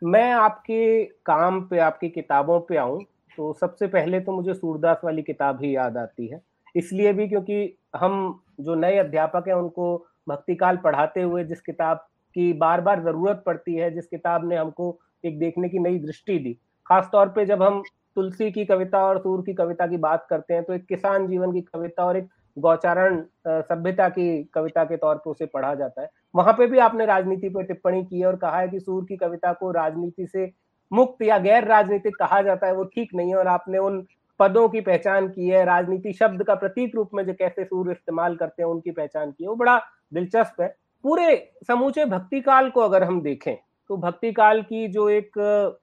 मैं 0.02 0.31
आपके 0.33 1.04
काम 1.04 1.61
पे, 1.61 1.78
आपकी 1.78 2.09
किताबों 2.09 2.59
पे 2.61 2.76
आऊँ 2.76 3.02
तो 3.38 3.52
सबसे 3.52 3.87
पहले 3.87 4.21
तो 4.21 4.33
मुझे 4.33 4.54
सूरदास 4.54 5.00
वाली 5.04 5.23
किताब 5.23 5.62
ही 5.62 5.75
याद 5.75 5.97
आती 5.97 6.26
है। 6.26 6.40
इसलिए 6.75 7.12
भी 7.12 7.26
क्योंकि 7.28 7.76
हम 7.97 8.45
जो 8.61 8.75
नए 8.75 8.99
अध्यापक 8.99 9.49
हैं, 9.49 9.54
उनको 9.54 10.07
भक्तिकाल 10.26 10.76
पढ़ाते 10.76 11.23
हुए 11.23 11.45
जिस 11.45 11.61
किताब 11.62 12.07
की 12.37 12.52
बार 12.54 12.81
बार 12.81 13.02
ज़रूरत 13.02 13.43
पड़ती 13.47 13.75
है, 13.75 13.90
जिस 13.95 14.07
किताब 14.07 14.49
ने 14.49 14.57
हमको 14.57 14.99
एक 15.25 15.38
देखने 15.38 15.69
की 15.69 15.78
नई 15.78 15.99
दृष्टि 15.99 16.38
दी 16.38 16.57
खास 16.87 17.09
तौर 17.12 17.28
पे 17.28 17.47
जब 17.47 17.62
हम 17.62 17.83
तुलसी 18.16 18.50
की 18.52 18.64
कविता 18.64 19.04
और 19.04 19.19
सूर 19.19 19.43
की 19.43 19.54
कविता 19.54 19.87
की 19.87 19.97
बात 19.99 20.26
करते 20.31 20.54
हैं 20.54 20.62
तो 20.64 20.75
एक 20.75 20.87
किसान 20.87 21.26
जीवन 21.28 21.52
की 21.52 21.61
कविता 21.62 22.04
और 22.04 22.16
एक 22.16 22.28
गौचारण 22.57 23.23
सभ्यता 23.49 24.09
की, 24.09 24.43
कविता 24.45 24.85
के 24.85 24.97
तौर 24.97 25.17
पर 25.17 25.31
उसे 25.31 25.47
पढ़ा 25.47 25.75
जाता 25.75 26.03
है। 26.03 26.09
वहाँ 26.35 26.53
पे 26.53 26.67
भी 26.67 26.79
आपने 26.79 27.07
राजनीति 27.07 27.49
पर 27.49 27.63
टिप्पणी 27.63 28.05
की 28.05 28.21
है 28.21 28.27
और 28.27 28.37
कहा 28.37 28.59
है 28.59 28.69
कि 28.69 28.81
सूर 28.81 29.05
की 29.05 29.17
कविता 29.17 29.53
को 29.53 29.71
राजनीति 29.71 30.27
से 30.27 30.51
मुक्त 30.93 31.23
या 31.23 31.39
गैर 31.39 31.65
राजनीतिक 31.65 32.17
कहा 32.17 32.41
जाता 32.43 32.67
है, 32.67 32.75
वो 32.75 32.85
ठीक 32.85 33.15
नहीं 33.15 33.31
है 33.31 33.37
और 33.37 33.47
आपने 33.49 33.79
उन 33.79 34.05
पदों 34.41 34.69
की 34.69 34.81
पहचान 34.81 35.29
की 35.29 35.49
है। 35.49 35.65
राजनीति 35.65 36.13
शब्द 36.13 36.43
का 36.43 36.55
प्रतीक 36.55 36.95
रूप 36.95 37.11
में 37.15 37.25
जो 37.27 37.33
कैसे 37.35 37.65
सूर्य 37.65 37.93
इस्तेमाल 37.93 38.37
करते 38.37 38.63
हैं, 38.63 38.71
उनकी 38.71 38.91
पहचान 38.91 39.31
की 39.31 39.45
है। 39.45 39.49
वो 39.49 39.57
बड़ा 39.57 39.79
दिलचस्प 40.15 40.61
है। 40.61 40.75
पूरे 41.05 41.37
समूचे 41.69 42.05
भक्ति 42.05 42.41
काल 42.41 42.71
को 42.71 42.81
अगर 42.81 43.05
हम 43.05 43.21
देखें 43.23 43.55
तो 43.91 43.97
भक्ति 43.97 44.33
काल 44.33 44.63
की 44.63 44.87
जो 44.89 45.09
एक, 45.09 45.39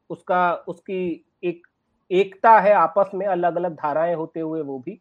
उसका, 0.09 0.53
उसकी 0.53 1.25
एक, 1.43 1.67
एकता 2.11 2.59
है 2.59 2.73
आपस 2.73 3.11
में 3.15 3.25
अलग 3.27 3.55
अलग 3.55 3.73
धाराएँ 3.75 4.15
होते 4.15 4.39
हुए 4.39 4.61
वो 4.61 4.77
भी। 4.79 4.99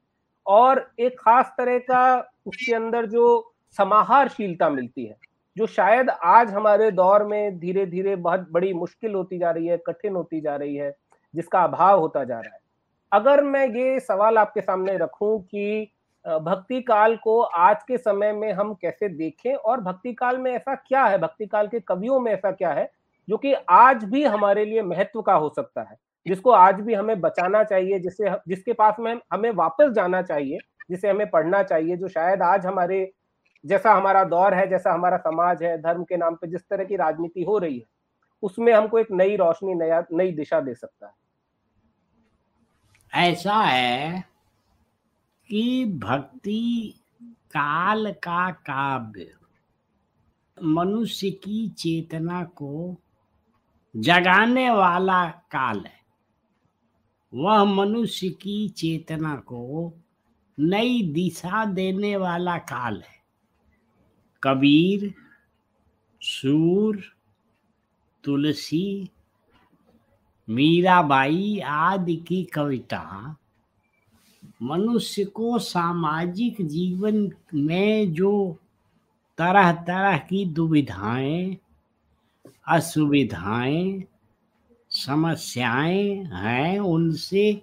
और 0.51 0.89
एक 1.01 1.19
खास 1.21 1.53
तरह 1.59 1.79
का 1.81 2.03
उसके 2.47 2.75
अंदर 2.75 3.07
जो 3.07 3.53
समाहारशीलता 3.79 4.69
मिलती 4.71 5.05
है, 5.05 5.17
जो 5.57 5.67
शायद 5.69 6.11
आज 6.11 6.51
हमारे 6.51 6.91
दौर 6.91 7.25
में 7.25 7.59
धीरे 7.59 7.87
धीरे 7.87 8.17
बहुत 8.19 8.47
बड़ी 8.53 8.73
मुश्किल 8.75 9.15
होती 9.15 9.39
जा 9.39 9.51
रही 9.51 9.67
है, 9.67 9.77
कठिन 9.87 10.17
होती 10.17 10.41
जा 10.41 10.57
रही 10.57 10.77
है, 10.77 10.93
जिसका 11.35 11.63
अभाव 11.65 12.01
होता 12.01 12.25
जा 12.25 12.39
रहा 12.39 12.55
है। 12.55 12.61
अगर 13.13 13.43
मैं 13.45 13.67
ये 13.69 14.01
सवाल 14.01 14.39
आपके 14.39 14.61
सामने 14.61 14.97
रखूँ 14.99 15.41
कि 15.45 15.93
भक्ति 16.25 16.81
काल 16.83 17.17
को 17.17 17.41
आज 17.41 17.83
के 17.83 17.99
समय 17.99 18.33
में 18.33 18.53
हम 18.53 18.73
कैसे 18.75 19.09
देखें 19.09 19.55
और 19.55 19.81
भक्ति 19.81 20.13
काल 20.13 20.39
में 20.39 20.53
ऐसा 20.53 20.75
क्या 20.77 21.05
है, 21.05 21.19
भक्ति 21.19 21.47
काल 21.47 21.69
के 21.69 21.81
कवियों 21.81 22.21
में 22.21 22.33
ऐसा 22.33 22.51
क्या 22.53 22.73
है, 22.73 22.91
जो 23.29 23.37
कि 23.37 23.53
आज 23.71 24.05
भी 24.05 24.25
हमारे 24.25 24.65
लिए 24.65 24.83
महत्व 24.83 25.23
का 25.23 25.35
हो 25.35 25.53
सकता 25.57 25.83
है 25.83 25.97
जिसको 26.27 26.51
आज 26.51 26.81
भी 26.81 26.95
हमें 26.95 27.21
बचाना 27.21 27.65
चाहिए 27.65 27.99
जिससे 27.99 28.31
जिसके 28.49 28.73
पास 28.73 28.97
में 29.01 29.21
हमें 29.33 29.51
वापस 29.51 29.91
जाना 29.91 30.23
चाहिए, 30.23 30.59
जिसे 30.91 31.11
हमें 31.11 31.31
पढ़ना 31.31 31.63
चाहिए, 31.63 31.97
जो 31.97 32.09
शायद 32.09 32.43
आज 32.43 32.67
हमारे 32.67 33.13
जैसा 33.67 33.95
हमारा 33.95 34.25
दौर 34.25 34.55
है, 34.55 34.69
जैसा 34.69 34.93
हमारा 34.93 35.17
समाज 35.17 35.63
है, 35.63 35.79
धर्म 35.83 36.05
के 36.05 36.17
नाम 36.17 36.35
पे 36.35 36.47
जिस 36.47 36.61
तरह 36.61 36.85
की 36.85 36.97
राजनीति 36.97 37.43
हो 37.43 37.59
रही 37.59 37.79
है, 37.79 37.87
उसमें 38.43 38.73
हमको 38.73 38.99
एक 38.99 39.07
नई 39.11 39.37
रोशनी, 39.37 39.75
नया, 39.75 40.05
नई 40.13 40.33
दिशा 40.33 40.61
दे 40.61 40.75
सकता 40.75 41.07
है। 41.07 41.13
ऐसा 43.29 43.55
है 43.55 44.25
कि 45.49 45.85
भक्ति 45.85 46.95
काल 47.23 48.13
का 48.13 48.51
काव्य 48.51 49.33
मनुष्य 50.63 51.31
की 51.31 51.69
चेतना 51.69 52.45
को 52.45 52.97
जगाने 53.97 54.71
वाला 54.71 55.27
काल 55.27 55.81
है। 55.81 56.00
वह 57.35 57.65
मनुष्य 57.65 58.29
की 58.29 58.69
चेतना 58.69 59.37
को 59.37 59.93
नई 60.61 61.03
दिशा 61.03 61.65
देने 61.65 62.17
वाला 62.17 62.59
काल 62.59 62.97
है। 62.97 63.21
कबीर, 64.43 65.15
सूर, 66.23 67.03
तुलसी, 68.25 69.11
मीराबाई 70.51 71.59
आदि 71.59 72.17
की 72.17 72.45
कविता 72.45 73.37
मनुष्य 74.63 75.25
को 75.25 75.59
सामाजिक 75.59 76.57
जीवन 76.61 77.33
में 77.55 78.13
जो 78.13 78.59
तरह 79.39 79.73
तरह 79.73 80.19
की 80.19 80.45
दुविधाएँ, 80.47 81.57
असुविधाएँ 82.69 84.05
समस्याएँ 84.91 86.25
हैं 86.25 86.79
उनसे 86.79 87.63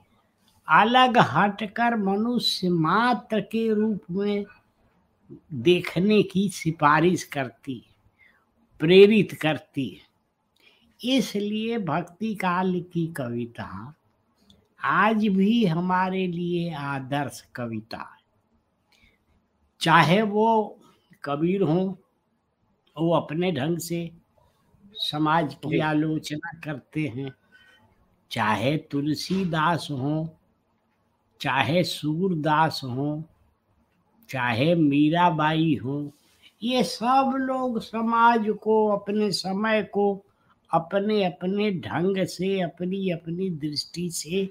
अलग 0.67 1.17
हटकर 1.17 1.95
मनुष्य 1.95 2.69
मात्र 2.69 3.41
के 3.41 3.73
रूप 3.73 4.03
में 4.11 4.45
देखने 5.53 6.23
की 6.23 6.49
सिफारिश 6.49 7.23
करती 7.23 7.75
है, 7.75 7.95
प्रेरित 8.79 9.33
करती 9.33 9.87
है। 9.89 11.17
इसलिए 11.17 11.77
भक्ति 11.77 12.35
काल 12.35 12.79
की 12.93 13.07
कविता, 13.07 13.95
आज 14.83 15.27
भी 15.27 15.65
हमारे 15.65 16.27
लिए 16.27 16.73
आदर्श 16.73 17.41
कविता 17.55 17.97
है। 17.97 18.25
चाहे 19.79 20.21
वो 20.21 20.79
कबीर 21.23 21.61
हो, 21.61 21.99
वो 22.97 23.11
अपने 23.13 23.51
ढंग 23.51 23.77
से 23.77 24.11
समाज 24.99 25.53
की 25.53 25.79
आलोचना 25.79 26.59
करते 26.59 27.07
हैं। 27.07 27.33
चाहे 28.31 28.77
तुलसीदास 28.77 29.87
हो 29.91 30.37
चाहे 31.41 31.83
सूरदास 31.83 32.81
हो 32.83 33.23
चाहे 34.29 34.75
मीराबाई 34.75 35.75
हो 35.75 36.11
ये 36.63 36.83
सब 36.83 37.33
लोग 37.37 37.79
समाज 37.81 38.45
को 38.63 38.87
अपने 38.87 39.31
समय 39.31 39.83
को 39.83 40.25
अपने 40.71 41.23
अपने 41.25 41.71
ढंग 41.71 42.25
से 42.25 42.59
अपनी 42.61 43.09
अपनी 43.09 43.49
दृष्टि 43.49 44.09
से 44.09 44.49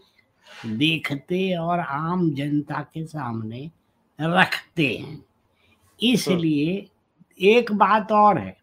देखते 0.66 1.54
और 1.56 1.80
आम 1.80 2.30
जनता 2.34 2.80
के 2.80 3.04
सामने 3.06 3.70
रखते 4.20 4.86
हैं। 4.96 5.24
इसलिए 6.02 6.90
एक 7.40 7.72
बात 7.72 8.12
और 8.12 8.38
है 8.38 8.56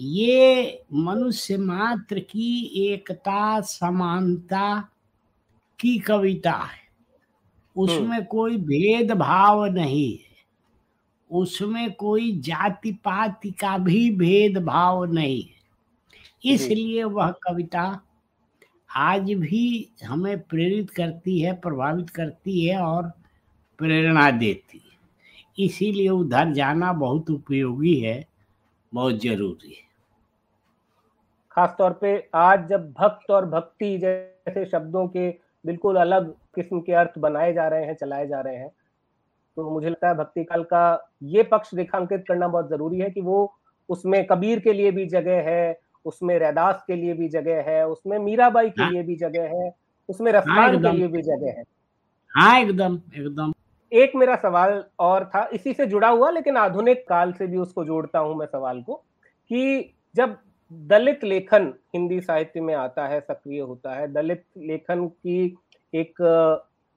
ये 0.00 0.82
मनुष्य 0.92 1.56
मात्र 1.56 2.18
की 2.18 2.62
एकता 2.64 3.60
समानता 3.60 4.88
की 5.80 5.98
कविता 5.98 6.52
है। 6.52 6.80
उसमें 7.76 8.16
हम्म। 8.16 8.24
कोई 8.24 8.56
भेदभाव 8.56 9.64
नहीं 9.66 10.12
है। 10.12 10.30
उसमें 11.30 11.92
कोई 11.92 12.40
जाति 12.40 12.92
पाति 12.92 13.50
का 13.50 13.78
भी 13.78 14.10
भेदभाव 14.10 15.04
नहीं 15.04 15.42
है। 15.42 15.60
इसलिए 16.54 17.04
वह 17.04 17.30
कविता 17.30 18.00
आज 18.96 19.32
भी 19.32 19.88
हमें 20.04 20.40
प्रेरित 20.40 20.90
करती 20.90 21.40
है 21.40 21.52
प्रभावित 21.52 22.10
करती 22.10 22.66
है 22.66 22.78
और 22.78 23.12
प्रेरणा 23.78 24.30
देती 24.30 24.78
है। 24.78 24.90
इसीलिए 25.64 26.08
उधर 26.08 26.52
जाना 26.52 26.92
बहुत 26.92 27.30
उपयोगी 27.30 28.00
है। 28.00 28.29
बहुत 28.92 29.20
ज़रूरी 29.22 29.70
है। 29.70 29.88
खास 31.50 31.74
तौर 31.78 31.92
पे 31.92 32.12
आज 32.34 32.68
जब 32.68 32.92
भक्त 32.92 33.30
और 33.30 33.46
भक्ति 33.46 33.96
जैसे 33.98 34.64
शब्दों 34.66 35.06
के 35.08 35.28
बिल्कुल 35.64 35.96
अलग 35.96 36.30
किस्म 36.54 36.80
के 36.80 36.92
अर्थ 36.92 37.18
बनाए 37.18 37.52
जा 37.52 37.66
रहे 37.68 37.84
हैं 37.84 37.94
चलाए 37.94 38.26
जा 38.26 38.40
रहे 38.40 38.56
हैं 38.56 38.68
तो 39.56 39.70
मुझे 39.70 39.88
लगता 39.90 40.08
है 40.08 40.14
भक्ति 40.14 40.44
काल 40.44 40.62
का 40.62 40.82
ये 41.22 41.42
पक्ष 41.42 41.74
रेखांकित 41.74 42.24
करना 42.28 42.48
बहुत 42.48 42.68
ज़रूरी 42.70 42.98
है 42.98 43.10
कि 43.10 43.20
वो 43.20 43.54
उसमें 43.88 44.24
कबीर 44.26 44.60
के 44.60 44.72
लिए 44.72 44.90
भी 44.90 45.06
जगह 45.06 45.50
है 45.50 45.78
उसमें 46.04 46.38
रैदास 46.38 46.82
के 46.86 46.96
लिए 46.96 47.14
भी 47.14 47.28
जगह 47.28 47.70
है 47.70 47.86
उसमें 47.88 48.18
मीराबाई 48.18 48.70
के 48.70 48.82
हाँ। 48.82 48.90
लिए 48.92 49.02
भी 49.02 49.16
जगह 49.16 49.48
है 49.54 49.70
उसमें 50.08 50.32
हाँ, 50.32 50.40
रफ्तान 50.40 50.82
के 50.82 50.92
लिए 50.92 51.06
भी 51.08 51.22
जगह 51.22 51.58
है। 51.58 51.62
हाँ 52.34 52.60
एकदम 52.60 53.00
एकदम। 53.16 53.52
एक 53.92 54.12
मेरा 54.16 54.36
सवाल 54.36 54.84
और 54.98 55.24
था, 55.24 55.48
इसी 55.52 55.72
से 55.72 55.86
जुड़ा 55.86 56.08
हुआ, 56.08 56.30
लेकिन 56.30 56.56
आधुनिक 56.56 57.08
काल 57.08 57.32
से 57.32 57.46
भी 57.46 57.56
उसको 57.56 57.84
जोड़ता 57.84 58.18
हूँ 58.18 58.36
मैं 58.36 58.46
सवाल 58.46 58.82
को, 58.82 58.94
कि 58.94 59.94
जब 60.14 60.36
दलित 60.72 61.24
लेखन 61.24 61.72
हिंदी 61.94 62.20
साहित्य 62.20 62.60
में 62.60 62.74
आता 62.74 63.06
है, 63.06 63.20
सक्रिय 63.20 63.60
होता 63.60 63.94
है, 63.94 64.12
दलित 64.12 64.44
लेखन 64.58 65.06
की 65.06 65.56
एक 65.94 66.14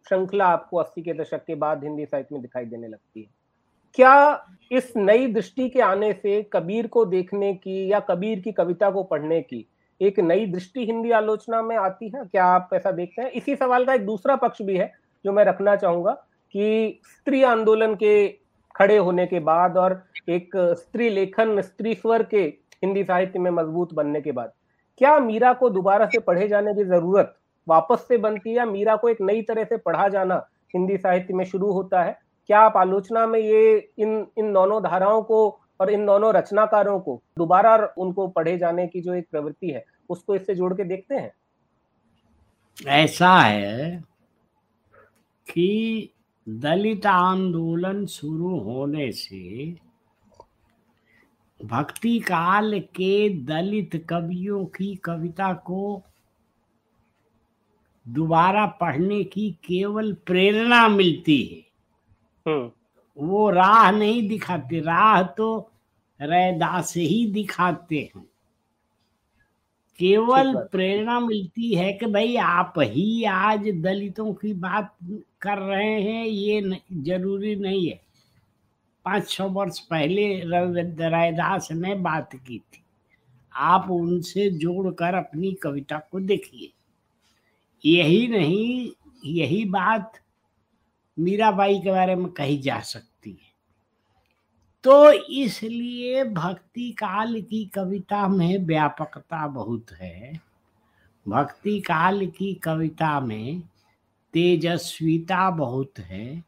श्रृंखला 0.08 0.46
आपको 0.46 0.78
अस्सी 0.78 1.02
के 1.02 1.14
दशक 1.14 1.44
के 1.46 1.56
बाद 1.56 1.84
हिंदी 1.84 2.06
साहित्य 2.06 2.36
में 2.36 2.42
दिखाई 2.42 2.66
देने 2.66 2.88
लगती 2.88 3.22
है। 3.22 3.28
क्या 3.94 4.48
इस 4.72 4.94
नई 4.98 5.28
दृष्टि 5.28 5.70
के 5.70 5.82
आने 5.82 6.12
से 6.14 6.42
कबीर 6.44 6.88
को 6.88 7.06
देखने 7.06 7.54
की 7.54 7.92
या 7.92 8.00
कबीर 8.00 8.40
की 8.40 8.52
कविता 8.52 8.90
को 8.90 9.04
पढ़ने 9.04 9.42
की 9.42 9.66
एक 10.02 10.20
नई 10.20 10.46
दृष्टि 10.46 10.86
हिंदी 10.86 11.12
आलोचना 11.12 11.62
में 11.62 11.76
आती 11.78 12.06
है? 12.06 12.24
क्या 12.26 12.46
आप 12.46 12.70
ऐसा 12.74 12.92
देखते 12.92 13.22
हैं? 13.22 13.30
इसी 13.32 13.56
सवाल 13.56 13.86
का 13.86 13.94
एक 13.94 14.06
दूसरा 14.06 14.36
पक्ष 14.36 14.62
भी 14.62 14.78
है, 14.78 14.92
जो 15.26 15.32
मैं 15.32 15.46
रखना 15.46 15.76
चाहूँगा। 15.76 16.16
कि 16.54 17.00
स्त्री 17.06 17.44
आंदोलन 17.44 17.96
के 17.96 18.28
खड़े 18.76 18.98
होने 18.98 19.26
के 19.28 19.40
बाद 19.40 19.78
और 19.78 20.04
एक 20.30 20.52
स्त्री 20.80 21.10
लेखन, 21.10 21.62
स्त्री 21.62 21.94
स्वर 21.96 22.24
के 22.24 22.42
हिंदी 22.84 23.04
साहित्य 23.04 23.40
में 23.40 23.52
मज़बूत 23.52 23.94
बनने 23.94 24.22
के 24.22 24.32
बाद। 24.32 24.52
क्या 24.98 25.18
मीरा 25.20 25.54
को 25.54 25.70
दोबारा 25.70 26.06
से 26.06 26.20
पढ़े 26.20 26.48
जाने 26.48 26.74
की 26.74 26.84
ज़रूरत 26.84 27.36
वापस 27.68 28.06
से 28.08 28.18
बनती 28.18 28.50
है 28.50 28.56
या 28.56 28.66
मीरा 28.66 28.96
को 28.96 29.10
एक 29.10 29.22
नई 29.22 29.42
तरह 29.42 29.64
से 29.64 29.78
पढ़ा 29.78 30.08
जाना 30.08 30.36
हिंदी 30.76 30.98
साहित्य 30.98 31.34
में 31.34 31.44
शुरू 31.46 31.72
होता 31.72 32.04
है? 32.04 32.18
क्या 32.50 32.60
आप 32.60 32.78
आलोचना 32.78 33.26
में 33.28 33.40
ये, 33.40 33.92
इन 34.00 34.26
इन 34.38 34.54
दोनों 34.54 34.82
धाराओं 34.84 35.22
को 35.24 35.60
और 35.82 35.90
इन 35.90 36.06
दोनों 36.06 36.34
रचनाकारों 36.34 37.00
को 37.00 37.22
दोबारा 37.38 37.76
उनको 37.98 38.28
पढ़े 38.28 38.58
जाने 38.58 38.88
की 38.88 39.02
जो 39.02 39.14
एक 39.14 39.28
प्रवृत्ति 39.32 39.70
है, 39.70 39.86
उसको 40.10 40.36
इससे 40.36 40.56
जोड़ 40.56 40.74
के 40.74 40.84
देखते 40.84 41.16
हैं? 41.16 41.32
ऐसा 42.88 43.36
है 43.36 44.04
कि 45.48 46.10
दलित 46.48 47.06
आंदोलन 47.06 48.06
शुरू 48.06 48.58
होने 48.60 49.12
से 49.12 49.76
भक्ति 51.60 52.20
काल 52.20 52.80
के 52.96 53.30
दलित 53.46 53.96
कवियों 54.10 54.66
की 54.68 54.96
कविता 54.96 55.54
को 55.68 56.02
दोबारा 58.06 58.66
पढ़ने 58.82 59.24
की 59.24 59.50
केवल 59.64 60.14
प्रेरणा 60.26 60.88
मिलती 60.88 61.42
है 61.44 61.62
हम्म। 62.46 62.72
वो 63.18 63.50
राह 63.50 63.90
नहीं 63.92 64.28
दिखाते 64.30 64.80
राह 64.80 65.22
तो 65.38 65.58
रैदास 66.20 66.94
ही 66.98 67.26
दिखाते 67.34 68.00
हैं 68.06 68.26
केवल 70.00 70.54
प्रेरणा 70.72 71.20
मिलती 71.20 71.74
है 71.76 71.92
कि 71.94 72.06
भाई 72.06 72.36
आप 72.36 72.74
ही 72.80 73.24
आज 73.24 73.68
दलितों 73.82 74.34
की 74.34 74.54
बात 74.54 74.96
कर 75.42 75.58
रहे 75.58 76.02
हैं 76.02 76.26
ये 76.26 76.80
ज़रूरी 76.94 77.56
नहीं 77.56 77.88
है। 77.90 78.00
पाँच 79.06 79.30
छः 79.30 79.44
वर्ष 79.44 79.80
पहले 79.80 81.08
रायदास 81.10 81.72
ने 81.72 81.96
बात 81.96 82.36
की 82.36 82.58
थी। 82.60 82.84
आप 83.54 83.90
उनसे 83.92 84.50
जोड़कर 84.50 85.16
अपनी 85.16 85.54
कविता 85.54 85.98
को 86.12 86.20
देखिए। 86.20 86.72
यही 87.86 88.28
नहीं 88.28 88.90
यही 89.26 89.64
बात 89.66 90.14
मीराबाई 91.18 91.80
के 91.80 91.92
बारे 91.92 92.16
में 92.16 92.28
कही 92.28 92.58
जा 92.58 92.80
सकती 92.80 93.13
तो 94.84 95.12
इसलिए 95.12 96.24
भक्ति 96.24 96.92
काल 96.92 97.42
की 97.42 97.66
कविता 97.66 98.28
में 98.28 98.58
व्यापकता 98.58 99.48
बहुत 99.48 99.86
है। 99.92 100.42
भक्ति 101.28 101.80
काल 101.80 102.26
की 102.28 102.54
कविता 102.54 103.20
में 103.20 103.60
तेजस्विता 104.34 105.50
बहुत 105.50 106.00
है। 106.00 106.44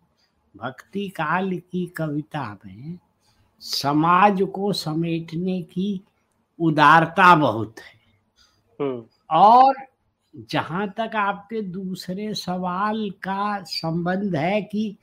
भक्ति 0.58 1.10
काल 1.10 1.58
की 1.58 1.86
कविता 1.86 2.58
में 2.66 3.00
समाज 3.60 4.42
को 4.42 4.74
समेटने 4.74 5.62
की 5.62 6.02
उदारता 6.60 7.36
बहुत 7.36 7.76
है। 7.80 7.96
हम्म। 8.82 9.04
और 9.32 9.76
जहाँ 10.36 10.94
तक 10.98 11.12
आपके 11.16 11.62
दूसरे 11.62 12.34
सवाल 12.34 13.10
का 13.10 13.64
संबंध 13.64 14.36
है 14.36 14.62
कि 14.62 14.98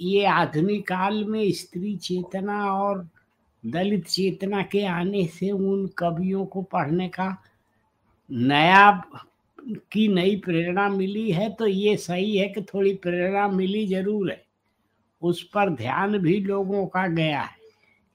ये 0.00 0.24
आधुनिक 0.24 0.86
काल 0.88 1.24
में 1.24 1.50
स्त्री 1.52 1.96
चेतना 1.96 2.64
और 2.72 3.06
दलित 3.64 4.06
चेतना 4.06 4.62
के 4.62 4.84
आने 4.86 5.26
से 5.26 5.50
उन 5.50 5.86
कवियों 5.98 6.44
को 6.46 6.62
पढ़ने 6.62 7.08
का 7.08 7.36
नया 8.30 8.90
की 9.92 10.06
नई 10.08 10.36
प्रेरणा 10.36 10.88
मिली 10.88 11.30
है 11.32 11.48
तो 11.50 11.66
ये 11.66 11.96
सही 11.96 12.36
है 12.36 12.48
कि 12.48 12.62
थोड़ी 12.64 12.94
प्रेरणा 12.94 13.46
मिली 13.48 13.86
ज़रूर 13.86 14.30
है। 14.30 14.42
उस 15.22 15.42
पर 15.48 15.70
ध्यान 15.70 16.18
भी 16.18 16.38
लोगों 16.40 16.86
का 16.86 17.06
गया 17.06 17.40
है। 17.40 17.56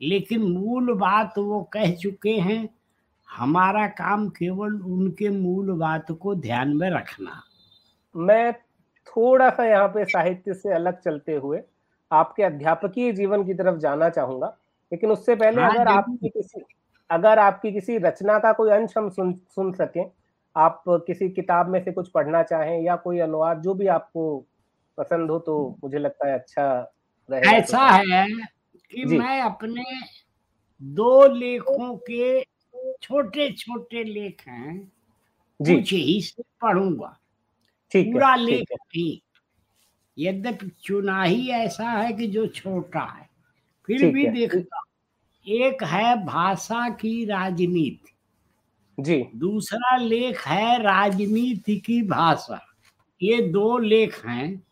लेकिन 0.02 0.42
मूल 0.44 0.94
बात 0.94 1.38
वो 1.38 1.62
कह 1.74 1.96
चुके 1.96 2.32
हैं, 2.32 2.70
हमारा 3.30 3.88
काम 3.88 4.28
केवल 4.30 4.74
उनके 4.74 5.30
मूल 5.30 5.72
बात 5.72 6.12
को 6.12 6.36
ध्यान 6.36 6.76
में 6.78 6.90
रखना। 6.90 7.42
मैं 8.16 8.54
थोड़ा 9.08 9.50
सा 9.50 9.66
यहाँ 9.66 9.88
पे 9.88 10.06
साहित्य 10.06 10.54
से 10.54 10.74
अलग 10.74 11.00
चलते 11.02 11.34
हुए 11.34 11.58
आपके 12.12 12.44
अध्यापकीय 12.44 13.12
जीवन 13.12 13.46
की 13.46 13.54
तरफ़ 13.54 13.78
जाना 13.78 14.10
चाहूँगा 14.10 14.58
लेकिन 14.92 15.12
उससे 15.12 15.36
पहले 15.36 15.62
हाँ, 15.62 15.72
अगर 15.72 15.88
आपकी 15.88 16.30
किसी 16.30 16.62
अगर 17.10 17.40
आपकी 17.40 17.72
किसी 17.72 17.98
रचना 17.98 18.40
का 18.40 18.54
कोई 18.54 18.72
अंश 18.72 18.94
हम 18.98 19.10
सुन 19.10 19.34
सुन 19.56 19.72
सकें 19.74 20.12
आप 20.56 20.84
किसी 20.88 21.30
किताब 21.30 21.70
में 21.70 21.84
से 21.84 21.92
कुछ 21.92 22.10
पढ़ना 22.10 22.44
चाहें 22.44 22.82
या 22.82 22.96
कोई 22.96 23.20
अनुवाद 23.20 23.62
जो 23.62 23.74
भी 23.74 23.88
आपको 23.88 24.46
पसंद 24.98 25.32
हो 25.32 25.40
तो 25.40 25.78
मुझे 25.84 25.98
लगता 25.98 26.28
है 26.28 26.34
अच्छा 26.34 26.94
रहेगा। 27.32 27.52
ऐसा 27.52 28.04
तो 28.04 28.12
है 28.12 28.28
कि 28.92 29.06
मैं 29.06 29.42
अपने 29.42 29.84
दो 30.82 31.28
लेखों 31.28 31.98
के 31.98 32.42
छोटे 33.02 33.52
छोटे 33.52 34.04
लेख 34.04 34.44
हैं 34.48 34.92
कुछ 35.62 35.94
ही 35.94 36.22
से 36.22 36.44
पढ़ूँगा। 36.62 37.18
पूरा 37.96 38.36
लेख 38.36 38.66
नहीं 38.72 39.20
यद्यपि 40.20 40.72
चुना 40.84 41.24
ही 41.24 41.50
ऐसा 41.50 41.90
है 41.90 42.14
कि 42.14 42.28
जो 42.28 42.48
छोटा 42.48 43.06
है 43.06 43.30
फिर 43.86 44.12
भी 44.12 44.28
देखता 44.28 44.84
एक 45.48 45.84
है 45.84 46.26
भाषा 46.26 46.90
की 46.90 47.26
राजनीति। 47.26 48.14
जी। 49.00 49.26
दूसरा 49.36 49.98
लेख 49.98 50.48
है 50.48 50.84
राजनीति 50.84 51.78
की 51.78 52.02
भाषा। 52.02 52.66
ये 53.24 53.42
दो 53.42 53.78
लेख 53.78 54.26
हैं। 54.26 54.64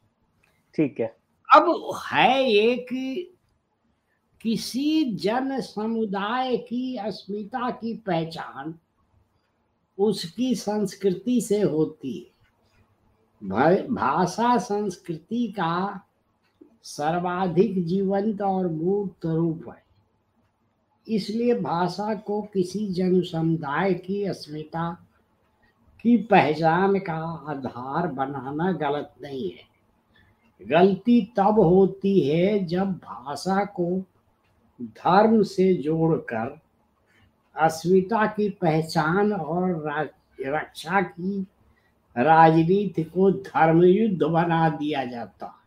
ठीक 0.76 1.00
है। 1.00 1.18
अब 1.56 1.92
है 2.12 2.52
एक 2.52 2.88
किसी 4.42 5.06
जन 5.06 5.62
समुदाय 5.62 6.58
की 6.58 6.96
अस्मिता 6.96 7.70
की 7.70 7.94
पहचान 7.94 8.76
उसकी 9.98 10.56
संस्कृति 10.56 11.42
से 11.42 11.62
होती 11.62 12.20
है। 12.20 12.37
भाषा, 13.44 14.58
संस्कृति 14.58 15.48
का 15.48 16.02
सर्वाधिक 16.84 17.86
जीवंत 17.86 18.42
और 18.42 18.68
मूर्त 18.68 19.26
रूप 19.26 19.66
है। 19.68 19.84
इसलिए 21.08 21.54
भाषा 21.54 22.16
को 22.16 22.42
किसी 22.42 22.88
जन 22.88 23.22
समुदाय 23.22 23.94
की 23.94 24.24
अस्मिता 24.24 25.08
की 26.04 26.18
पहचान 26.18 27.00
का 27.00 27.46
आधार 27.50 28.08
बनाना 28.08 28.72
गलत 28.72 29.14
नहीं 29.22 29.52
है। 29.52 29.68
गलती 30.68 31.34
तब 31.38 31.60
होती 31.60 32.20
है 32.20 32.66
जब 32.66 32.92
भाषा 32.92 33.66
को 33.66 34.04
धर्म 34.82 35.44
से 35.44 35.74
जोड़कर 35.74 36.60
अस्मिता 37.56 38.26
की 38.26 38.50
पहचान 38.50 39.34
और 39.34 39.90
रक्षा 40.42 41.02
की 41.02 41.48
राजनीति 42.18 43.04
को 43.04 43.32
धर्म 43.32 43.84
युद्ध 43.84 44.24
बना 44.24 44.70
दिया 44.70 45.04
जाता 45.06 45.46
है। 45.46 45.66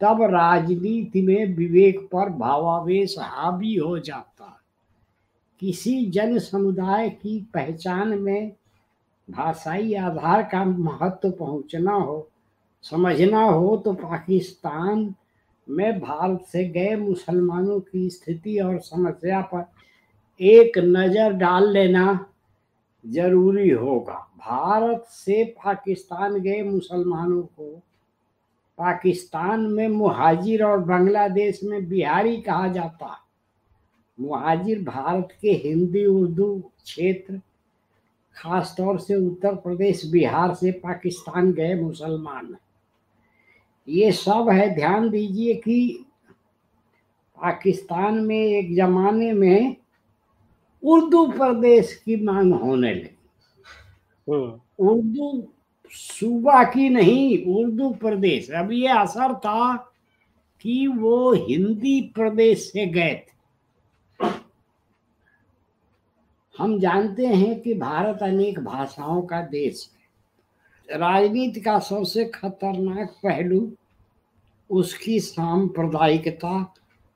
तब 0.00 0.22
राजनीति 0.22 1.22
में 1.22 1.56
विवेक 1.56 2.00
पर 2.12 2.30
भावावेश 2.30 3.14
हावी 3.18 3.74
हो 3.74 3.98
जाता 3.98 4.44
है। 4.44 4.60
किसी 5.62 6.04
जन 6.06 6.38
समुदाय 6.38 7.08
की 7.10 7.38
पहचान 7.54 8.18
में 8.18 8.52
भाषाई 9.28 9.94
आधार 9.94 10.42
का 10.42 10.64
महत्व 10.64 11.30
पहुँचना 11.30 11.92
हो, 11.92 12.28
समझना 12.84 13.42
हो 13.42 13.76
तो 13.76 13.92
पाकिस्तान 13.92 15.14
में 15.68 16.00
भारत 16.00 16.44
से 16.48 16.64
गए 16.64 16.96
मुसलमानों 16.96 17.78
की 17.80 18.08
स्थिति 18.10 18.58
और 18.58 18.78
समस्या 18.80 19.40
पर 19.54 19.64
एक 20.40 20.78
नज़र 20.78 21.32
डाल 21.32 21.68
लेना 21.70 22.26
ज़रूरी 23.06 23.70
होगा। 23.70 24.30
भारत 24.38 25.04
से 25.08 25.44
पाकिस्तान 25.44 26.34
गए 26.34 26.62
मुसलमानों 26.62 27.42
को। 27.42 27.80
पाकिस्तान 28.78 29.60
में 29.60 29.88
मुहाजिर 29.88 30.64
और 30.64 30.78
बांग्लादेश 30.78 31.60
में 31.64 31.88
बिहारी 31.88 32.40
कहा 32.40 32.68
जाता 32.68 33.06
है। 33.06 33.22
मुहाजिर 34.20 34.82
भारत 34.82 35.28
के 35.40 35.50
हिंदी, 35.50 36.06
उर्दू 36.06 36.62
क्षेत्र, 36.84 37.40
खासतौर 38.36 38.98
से 38.98 39.14
उत्तर 39.14 39.54
प्रदेश, 39.54 40.06
बिहार 40.06 40.54
से 40.54 40.72
पाकिस्तान 40.72 41.52
गए 41.52 41.74
मुसलमान। 41.74 42.56
ये 43.88 44.12
सब 44.12 44.48
है, 44.52 44.74
ध्यान 44.74 45.10
दीजिए 45.10 45.54
कि 45.54 46.06
पाकिस्तान 47.42 48.14
में 48.14 48.44
एक 48.44 48.76
जमाने 48.76 49.32
में 49.32 49.76
उर्दू 50.82 51.26
प्रदेश 51.26 52.02
की 52.04 52.16
मांग 52.24 52.54
होने 52.54 52.94
लगी। 52.94 53.18
हम्म। 54.32 54.60
उर्दू 54.88 55.48
सूबा 55.90 56.64
की 56.64 56.88
नहीं 56.88 57.44
उर्दू 57.44 57.90
प्रदेश। 57.90 58.50
अब 58.50 58.72
ये 58.72 58.88
असर 58.88 59.34
था 59.34 59.76
कि 60.60 60.86
वो 60.86 61.32
हिंदी 61.32 62.00
प्रदेश 62.00 62.70
से 62.72 62.86
गए 62.86 63.14
थे। 63.14 63.32
हम 66.58 66.80
जानते 66.80 67.26
हैं 67.26 67.60
कि 67.60 67.74
भारत 67.74 68.18
अनेक 68.22 68.60
भाषाओं 68.60 69.22
का 69.22 69.40
देश 69.40 69.90
है। 69.94 70.02
राजनीति 70.98 71.60
का 71.60 71.78
सबसे 71.78 72.24
खतरनाक 72.24 73.10
पहलू 73.22 73.72
उसकी 74.70 75.20
सांप्रदायिकता 75.20 76.74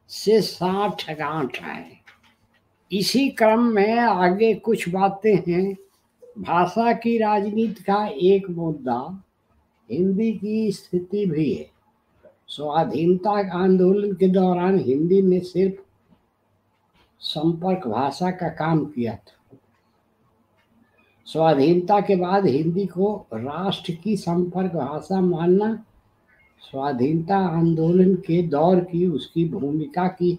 से 0.09 0.40
साठ 0.40 1.11
गांठ 1.11 1.62
है। 1.62 1.95
इसी 2.92 3.29
क्रम 3.29 3.62
में 3.62 3.99
आगे 3.99 4.55
कुछ 4.55 4.88
बातें 4.88 5.37
हैं। 5.49 5.77
भाषा 6.38 6.92
की 6.92 7.18
राजनीति 7.18 7.83
का 7.83 8.07
एक 8.07 8.51
मुद्दा, 8.51 9.22
हिंदी 9.90 10.33
की 10.33 10.72
स्थिति 10.72 11.27
भी 11.27 11.55
है। 11.55 11.70
स्वाधीनता 12.49 13.59
आंदोलन 13.59 14.12
के 14.12 14.29
दौरान 14.29 14.79
हिंदी 14.79 15.22
ने 15.22 15.40
सिर्फ़ 15.40 15.75
संपर्क 17.20 17.87
भाषा 17.87 18.31
का 18.31 18.49
काम 18.49 18.85
किया 18.85 19.14
था। 19.14 19.57
स्वाधीनता 21.25 22.01
के 22.01 22.16
बाद 22.16 22.46
हिंदी 22.46 22.87
को 22.87 23.27
राष्ट्र 23.35 23.92
की 23.92 24.16
संपर्क 24.16 24.72
भाषा 24.72 25.20
मानना, 25.20 25.85
स्वाधीनता 26.61 27.37
आंदोलन 27.37 28.14
के 28.14 28.42
दौर 28.42 28.81
की 28.81 29.07
उसकी 29.07 29.49
भूमिका 29.49 30.09
की 30.09 30.38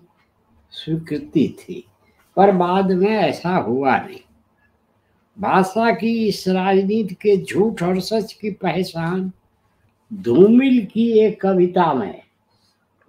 स्वीकृति 0.71 1.57
थी। 1.59 1.87
पर 2.37 2.51
बाद 2.51 2.91
में 2.91 3.09
ऐसा 3.09 3.55
हुआ 3.55 3.97
नहीं। 3.97 4.19
भाषा 5.39 5.91
की 5.91 6.27
इस 6.27 6.47
राजनीति 6.47 7.15
के 7.15 7.43
झूठ 7.43 7.83
और 7.83 7.99
सच 7.99 8.33
की 8.33 8.51
पहचान 8.51 9.31
धूमिल 10.13 10.85
की 10.85 11.19
एक 11.19 11.41
कविता 11.41 11.93
में, 11.93 12.21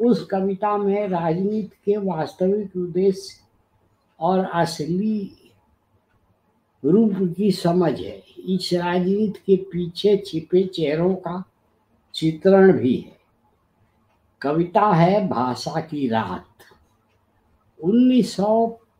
उस 0.00 0.24
कविता 0.24 0.76
में 0.76 1.08
राजनीति 1.08 1.76
के 1.84 1.96
वास्तविक 1.96 2.76
उद्देश्य 2.76 3.40
और 4.20 4.44
असली 4.44 5.52
रूप 6.84 7.34
की 7.36 7.50
समझ 7.50 8.00
है। 8.00 8.22
इस 8.48 8.70
राजनीति 8.72 9.40
के 9.46 9.56
पीछे 9.56 10.22
छिपे 10.26 10.62
चेहरों 10.62 11.14
का 11.14 11.44
चित्रण 12.14 12.72
भी 12.72 12.96
है। 12.96 13.18
कविता 14.42 14.86
है 14.86 15.28
भाषा 15.28 15.80
की 15.80 16.08
रात। 16.08 16.44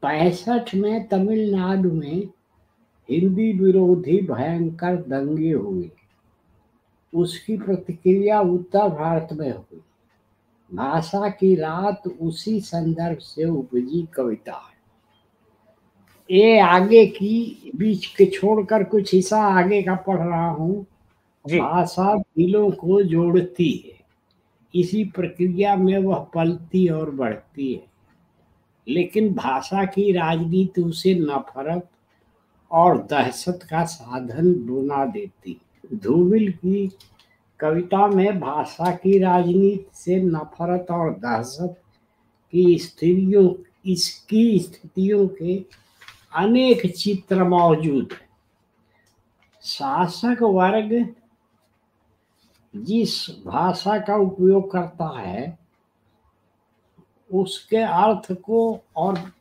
1965 0.05 0.75
में 0.75 1.09
तमिलनाडु 1.09 1.93
में 1.93 2.29
हिंदी 3.11 3.53
विरोधी 3.53 4.21
भयंकर 4.21 4.97
दंगे 4.97 5.53
हुए 5.53 5.91
उसकी 7.15 7.59
प्रतिक्रिया 7.59 8.41
उत्तर 8.41 8.89
भारत 8.89 9.29
में 9.33 9.53
हुई 9.53 9.81
भाषा 10.75 11.29
की 11.29 11.55
रात 11.55 12.03
उसी 12.21 12.61
संदर्भ 12.61 13.19
से 13.19 13.45
उपजी 13.45 14.09
कविता 14.15 14.53
है। 14.53 14.79
ये 16.31 16.59
आगे 16.59 17.07
की 17.07 17.71
बीच 17.77 18.07
के 18.07 18.27
छोड़कर 18.27 18.85
कुछ 18.85 19.15
हिस्सा 19.15 19.39
आगे 19.39 19.83
का 19.83 19.95
पढ़ 19.95 20.19
रहा 20.19 20.51
हूँ। 20.51 20.87
भाषा 21.49 22.19
दिलों 22.19 22.71
को 22.71 23.03
जोड़ती 23.03 23.85
है। 23.87 24.05
इसी 24.81 25.05
प्रक्रिया 25.05 25.77
में 25.77 25.99
वह 25.99 26.19
पलती 26.35 26.89
और 26.89 27.11
बढ़ती 27.11 27.75
है। 27.75 27.98
लेकिन 28.89 29.35
भाषा 29.35 29.85
की 29.85 30.13
राजनीति 30.13 30.83
उसे 30.83 31.15
नफरत 31.15 31.89
और 32.71 32.99
दहशत 33.03 33.61
का 33.71 33.85
साधन 33.85 34.53
बना 34.53 35.05
देती। 35.05 35.61
धूमिल 35.95 36.53
की 36.53 36.91
कविता 37.61 38.07
में 38.07 38.41
भाषा 38.41 38.91
की 38.91 39.19
राजनीति 39.19 39.91
से 39.93 40.23
नफरत 40.23 40.87
और 40.91 41.11
दहशत 41.11 41.81
की 42.53 42.79
स्थितियों, 42.79 43.55
इसकी 43.87 44.59
स्थितियों 44.59 45.29
के 45.29 45.65
अनेक 46.35 46.97
चित्र 46.97 47.45
मौजूद 47.45 48.09
हैं। 48.13 48.29
शासक 49.63 50.43
वर्ग 50.43 51.15
जिस 52.77 53.31
भाषा 53.47 53.99
का 53.99 54.17
उपयोग 54.17 54.73
करता 54.73 55.21
है 55.21 55.58
उसके 57.33 57.77
अर्थ 57.77 58.33
को 58.33 58.81
और 58.97 59.33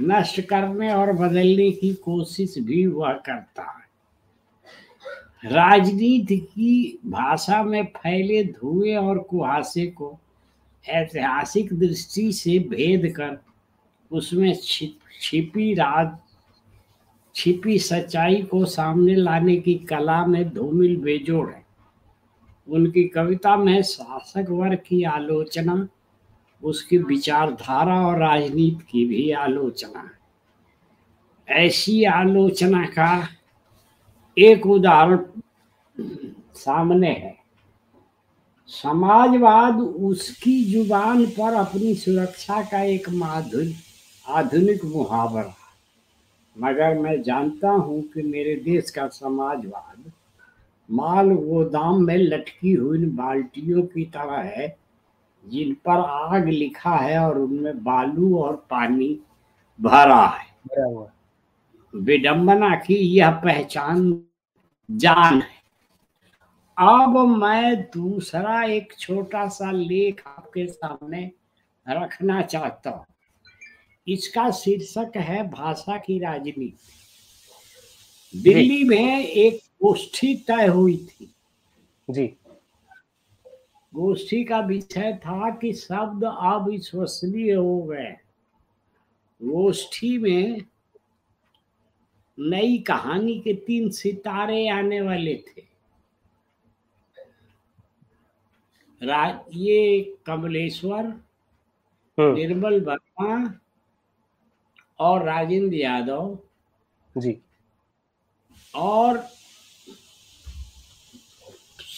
नष्ट 0.00 0.40
करने 0.40 0.94
और 0.94 1.12
बदलने 1.12 1.70
की 1.70 1.94
कोशिश 1.94 2.54
भी 2.58 2.86
वह 2.86 3.12
करता 3.12 3.62
है। 3.62 3.82
राजनीति 5.52 6.38
की 6.38 6.98
भाषा 7.06 7.62
में 7.62 7.84
फैले 7.84 8.44
धुएँ 8.44 8.96
और 8.96 9.18
कुहासे 9.18 9.86
को 9.86 10.18
ऐतिहासिक 10.88 11.72
दृष्टि 11.72 12.32
से 12.32 12.58
भेद 12.58 13.14
कर, 13.16 13.38
उसमें 14.10 14.58
छिपी 15.20 15.74
राज, 15.74 16.16
छिपी 17.34 17.78
सच्चाई 17.78 18.42
को 18.42 18.64
सामने 18.64 19.14
लाने 19.14 19.56
की 19.56 19.74
कला 19.74 20.26
में 20.26 20.50
धूमिल 20.50 20.96
बेजोड़ 20.96 21.50
है। 21.50 21.66
उनकी 22.68 23.04
कविता 23.04 23.56
में 23.56 23.82
शासक 23.82 24.46
वर्ग 24.50 24.78
की 24.86 25.02
आलोचना 25.02 25.88
उसकी 26.62 26.98
विचारधारा 26.98 28.00
और 28.06 28.18
राजनीति 28.18 28.86
की 28.90 29.04
भी 29.04 29.30
आलोचना 29.30 30.00
है। 30.00 30.20
ऐसी 31.48 32.04
आलोचना 32.04 32.84
का 32.86 33.28
एक 34.36 34.66
उदाहरण 34.66 35.18
सामने 36.54 37.10
है। 37.10 37.36
समाजवाद 38.68 39.80
उसकी 39.80 40.64
ज़ुबान 40.64 41.24
पर 41.26 41.54
अपनी 41.54 41.94
सुरक्षा 41.94 42.62
का 42.62 42.82
एक 42.82 43.08
माधुर, 43.10 43.72
आधुनिक 44.26 44.84
मुहावरा 44.84 45.54
मगर 46.56 46.98
मैं 46.98 47.22
जानता 47.22 47.70
हूँ 47.70 48.02
कि 48.02 48.22
मेरे 48.22 48.54
देश 48.56 48.90
का 48.90 49.06
समाजवाद 49.08 50.10
माल 50.88 51.30
गोदाम 51.30 52.04
में 52.04 52.16
लटकी 52.16 52.72
हुई 52.72 53.04
बाल्टियों 53.06 53.82
की 53.82 54.04
तरह 54.04 54.40
है। 54.48 54.81
जिन 55.48 55.74
पर 55.74 56.00
आग 56.00 56.48
लिखा 56.48 56.96
है 56.96 57.18
और 57.18 57.38
उनमें 57.38 57.84
बालू 57.84 58.38
और 58.38 58.66
पानी 58.70 59.18
भरा 59.80 60.26
है। 60.26 61.06
विडंबना 61.94 62.76
की 62.76 62.94
यह 62.94 63.30
पहचान 63.30 64.24
जान 64.90 65.34
है। 65.34 65.62
अब 66.78 67.18
मैं 67.18 67.82
दूसरा 67.82 68.64
एक 68.64 68.94
छोटा 68.98 69.48
सा 69.48 69.70
लेख 69.70 70.22
आपके 70.26 70.66
सामने 70.66 71.30
रखना 71.88 72.42
चाहता 72.42 72.90
हूँ। 72.90 73.06
इसका 74.08 74.50
शीर्षक 74.50 75.12
है 75.16 75.50
भाषा 75.50 75.98
की 75.98 76.18
राजनीति। 76.18 76.78
दिल्ली 78.34 78.84
में 78.84 79.26
एक 79.26 79.56
गोष्ठी 79.82 80.34
तय 80.34 80.66
हुई 80.66 80.96
थी। 80.96 81.34
जी। 82.10 82.36
गोष्ठी 83.94 84.44
का 84.44 84.60
विषय 84.60 85.12
था 85.12 85.50
कि 85.50 85.72
शब्द 85.72 86.24
अविश्वसनीय 86.24 87.52
हो 87.52 87.82
गए। 87.82 88.16
गोष्ठी 89.42 90.18
में 90.18 90.62
नई 92.38 92.78
कहानी 92.78 93.40
के 93.40 93.54
तीन 93.54 93.90
सितारे 93.90 94.68
आने 94.68 95.00
वाले 95.00 95.34
थे। 95.36 95.72
ये 99.52 100.02
कमलेश्वर 100.26 101.04
निर्मल 102.18 102.80
वर्मा 102.80 103.54
और 104.98 105.22
राजेंद्र 105.22 105.76
यादव। 105.76 106.38
जी। 107.18 107.40
और 108.74 109.26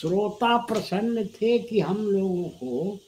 श्रोता 0.05 0.57
प्रसन्न 0.57 1.25
थे 1.27 1.59
कि 1.59 1.81
हम 1.81 1.97
लोगों 1.97 2.49
को 2.49 2.99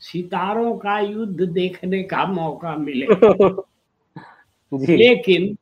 सितारों 0.00 0.78
का 0.78 1.00
युद्ध 1.00 1.40
देखने 1.40 2.02
का 2.02 2.26
मौका 2.26 2.76
मिले। 2.76 3.06
लेकिन 4.96 5.58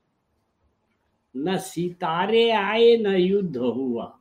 न 1.36 1.56
सितारे 1.56 2.50
आए 2.50 2.96
न 2.96 3.06
युद्ध 3.06 3.56
हुआ। 3.56 4.18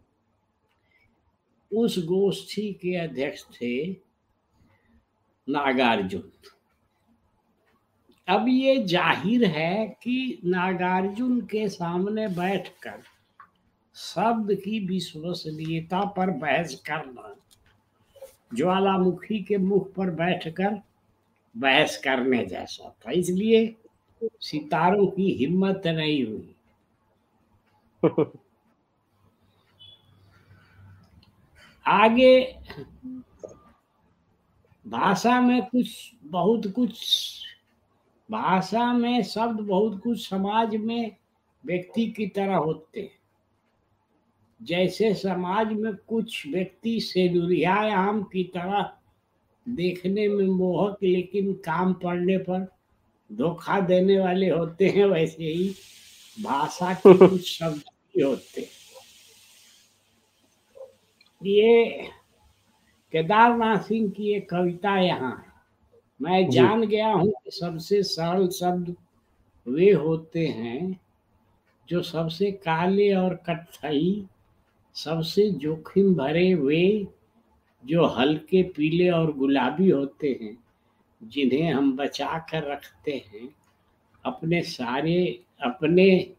उस 1.73 2.05
गोष्ठी 2.05 2.73
के 2.73 2.95
अध्यक्ष 2.95 3.43
थे 3.43 3.91
नागार्जुन। 5.49 6.31
अब 8.27 8.45
ये 8.49 8.83
ज़ाहिर 8.83 9.45
है 9.45 9.87
कि 9.87 10.41
नागार्जुन 10.45 11.41
के 11.41 11.69
सामने 11.69 12.27
बैठकर 12.27 13.16
शब्द 13.97 14.53
की 14.55 14.87
विश्वसनीयता 14.87 16.05
पर 16.05 16.29
बहस 16.29 16.75
करना। 16.75 17.35
ज्वालामुखी 18.53 19.43
के 19.43 19.57
मुख 19.57 19.93
पर 19.93 20.09
बैठकर 20.09 20.81
बहस 21.57 21.97
करने 21.97 22.45
जैसा 22.45 22.89
था 22.89 23.11
इसलिए 23.11 23.75
सितारों 24.23 25.07
की 25.07 25.31
हिम्मत 25.31 25.81
नहीं 25.85 26.23
हुई। 26.25 26.55
आगे 31.87 32.57
भाषा 34.87 35.41
में 35.41 35.61
कुछ 35.65 36.15
बहुत 36.23 36.67
कुछ 36.67 37.05
भाषा 38.31 38.93
में 38.93 39.23
शब्द 39.23 39.59
बहुत 39.59 40.01
कुछ 40.03 40.29
समाज 40.29 40.75
में 40.75 41.15
व्यक्ति 41.65 42.07
की 42.07 42.27
तरह 42.27 42.55
होते 42.55 43.01
हैं। 43.01 43.16
जैसे 44.61 45.13
समाज 45.13 45.67
में 45.67 45.95
कुछ 45.95 46.47
व्यक्ति 46.47 46.99
से 46.99 47.65
आम 47.65 48.23
की 48.23 48.43
तरह 48.43 48.93
देखने 49.69 50.27
में 50.27 50.45
मोहक 50.45 50.97
लेकिन 51.03 51.53
काम 51.53 51.93
पड़ने 51.93 52.37
पर 52.37 52.67
धोखा 53.31 53.79
देने 53.79 54.19
वाले 54.19 54.49
होते 54.49 54.87
हैं 54.87 55.05
वैसे 55.05 55.43
ही 55.43 55.75
भाषा 56.43 56.93
के 56.93 57.17
कुछ 57.29 57.59
शब्द 57.59 57.77
भी 57.77 58.21
होते 58.21 58.61
हैं। 58.61 58.67
ये 61.43 61.91
केदारनाथ 63.11 63.77
सिंह 63.77 64.09
की 64.09 64.33
एक 64.33 64.49
कविता 64.49 64.99
यहाँ 64.99 65.37
है। 65.37 65.53
मैं 66.21 66.49
जान 66.49 66.83
गया 66.83 67.07
हूँ 67.07 67.31
कि 67.31 67.51
सबसे 67.51 68.03
सरल 68.03 68.47
शब्द 68.47 68.95
वे 69.67 69.91
होते 69.91 70.47
हैं 70.47 70.99
जो 71.89 72.01
सबसे 72.01 72.51
काले 72.51 73.13
और 73.13 73.35
कत्थई 73.35 74.27
सबसे 75.03 75.49
जोखिम 75.49 76.15
भरे 76.15 76.53
वे 76.53 77.07
जो 77.85 78.05
हल्के 78.05 78.63
पीले 78.63 79.09
और 79.09 79.33
गुलाबी 79.33 79.89
होते 79.89 80.39
हैं, 80.41 80.57
जिन्हें 81.23 81.73
हम 81.73 81.95
बचा 81.97 82.37
कर 82.37 82.71
रखते 82.71 83.11
हैं, 83.11 83.49
अपने 84.25 84.61
सारे, 84.61 85.39
अपने 85.61 86.33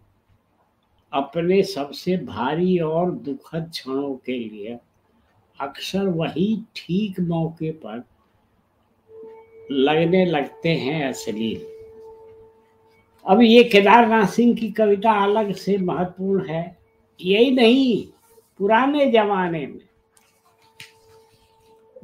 अपने 1.12 1.62
सबसे 1.62 2.16
भारी 2.16 2.78
और 2.78 3.10
दुखद 3.10 3.68
क्षणों 3.70 4.14
के 4.14 4.38
लिए, 4.38 4.78
अक्सर 5.60 6.08
वही 6.08 6.64
ठीक 6.76 7.20
मौके 7.20 7.70
पर 7.70 8.04
लगने 9.70 10.26
लगते 10.26 10.68
हैं 10.68 11.08
असली 11.08 11.54
अब 13.26 13.40
ये 13.40 13.64
केदारनाथ 13.64 14.26
सिंह 14.26 14.56
की 14.56 14.70
कविता 14.70 15.12
अलग 15.12 15.54
से 15.54 15.78
महत्वपूर्ण 15.78 16.46
है। 16.48 16.78
यही 17.22 17.50
नहीं 17.50 18.17
पुराने 18.58 19.10
जमाने 19.10 19.66
में 19.66 19.88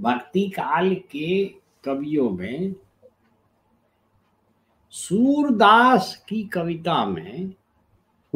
भक्ति 0.00 0.48
काल 0.50 0.94
के 0.94 1.44
कवियों 1.84 2.30
में 2.30 2.74
सूरदास 4.90 6.24
की 6.28 6.42
कविता 6.42 7.04
में 7.06 7.54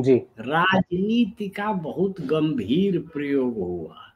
जी। 0.01 0.17
राजनीति 0.41 1.49
का 1.49 1.73
बहुत 1.73 2.21
गंभीर 2.21 2.99
प्रयोग 2.99 3.55
हुआ। 3.55 4.13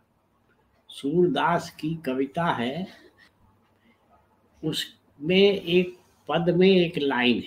सूरदास 0.88 1.70
की 1.70 1.94
कविता 1.94 2.44
है 2.44 2.86
उसमें 4.64 5.60
एक 5.60 5.96
पद 6.28 6.50
में 6.50 6.68
एक 6.68 6.98
लाइन 6.98 7.42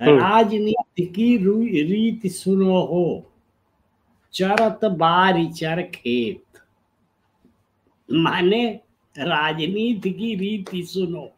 है 0.00 0.16
राजनीति 0.16 1.06
की 1.06 1.36
रीत 1.82 2.32
सुनो 2.32 2.80
हो। 2.80 3.29
चरत 4.32 4.80
बारी 4.84 5.52
चर 5.52 5.82
खेत। 5.82 6.44
माने 8.12 8.80
राजनीति 9.18 10.10
की 10.10 10.34
रीति 10.34 10.82
सुनो। 10.82 11.30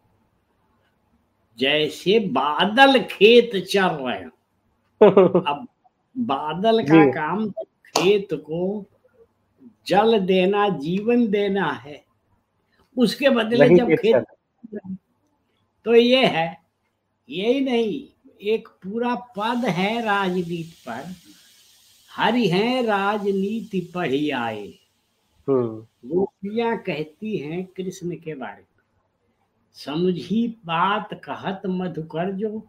जैसे 1.59 2.19
बादल 2.19 3.03
खेत 3.03 3.65
चल 3.65 3.87
रहे 3.87 4.19
हैं। 4.19 4.31
अब 5.47 5.69
बादल 6.19 6.83
का 6.83 7.11
काम 7.11 7.51
खेत 7.87 8.29
को 8.33 8.87
जल 9.87 10.19
देना 10.19 10.69
जीवन 10.69 11.29
देना 11.29 11.73
है। 11.73 12.05
उसके 12.99 13.29
बदले 13.29 13.77
जब 13.77 13.89
खेत 13.89 14.25
तो 15.85 15.95
ये 15.95 16.27
है। 16.27 16.63
यही 17.31 17.61
नहीं 17.61 18.09
एक 18.43 18.69
पूरा 18.69 19.15
पद 19.15 19.65
है 19.65 20.05
राजनीति 20.05 20.75
पर। 20.89 21.15
हरि 22.17 22.49
है 22.49 22.87
राजनीति 22.87 23.91
पढ़ी 23.95 24.31
आए 24.31 24.67
हम्म। 25.49 26.09
गोपियाँ 26.09 26.77
कहती 26.79 27.37
हैं 27.37 27.65
कृष्ण 27.65 28.17
के 28.17 28.35
बारे 28.35 28.63
में। 28.63 28.67
समझी 29.75 30.47
बात 30.67 31.09
कहत 31.15 31.63
मधुकर 31.67 32.33
जो 32.33 32.63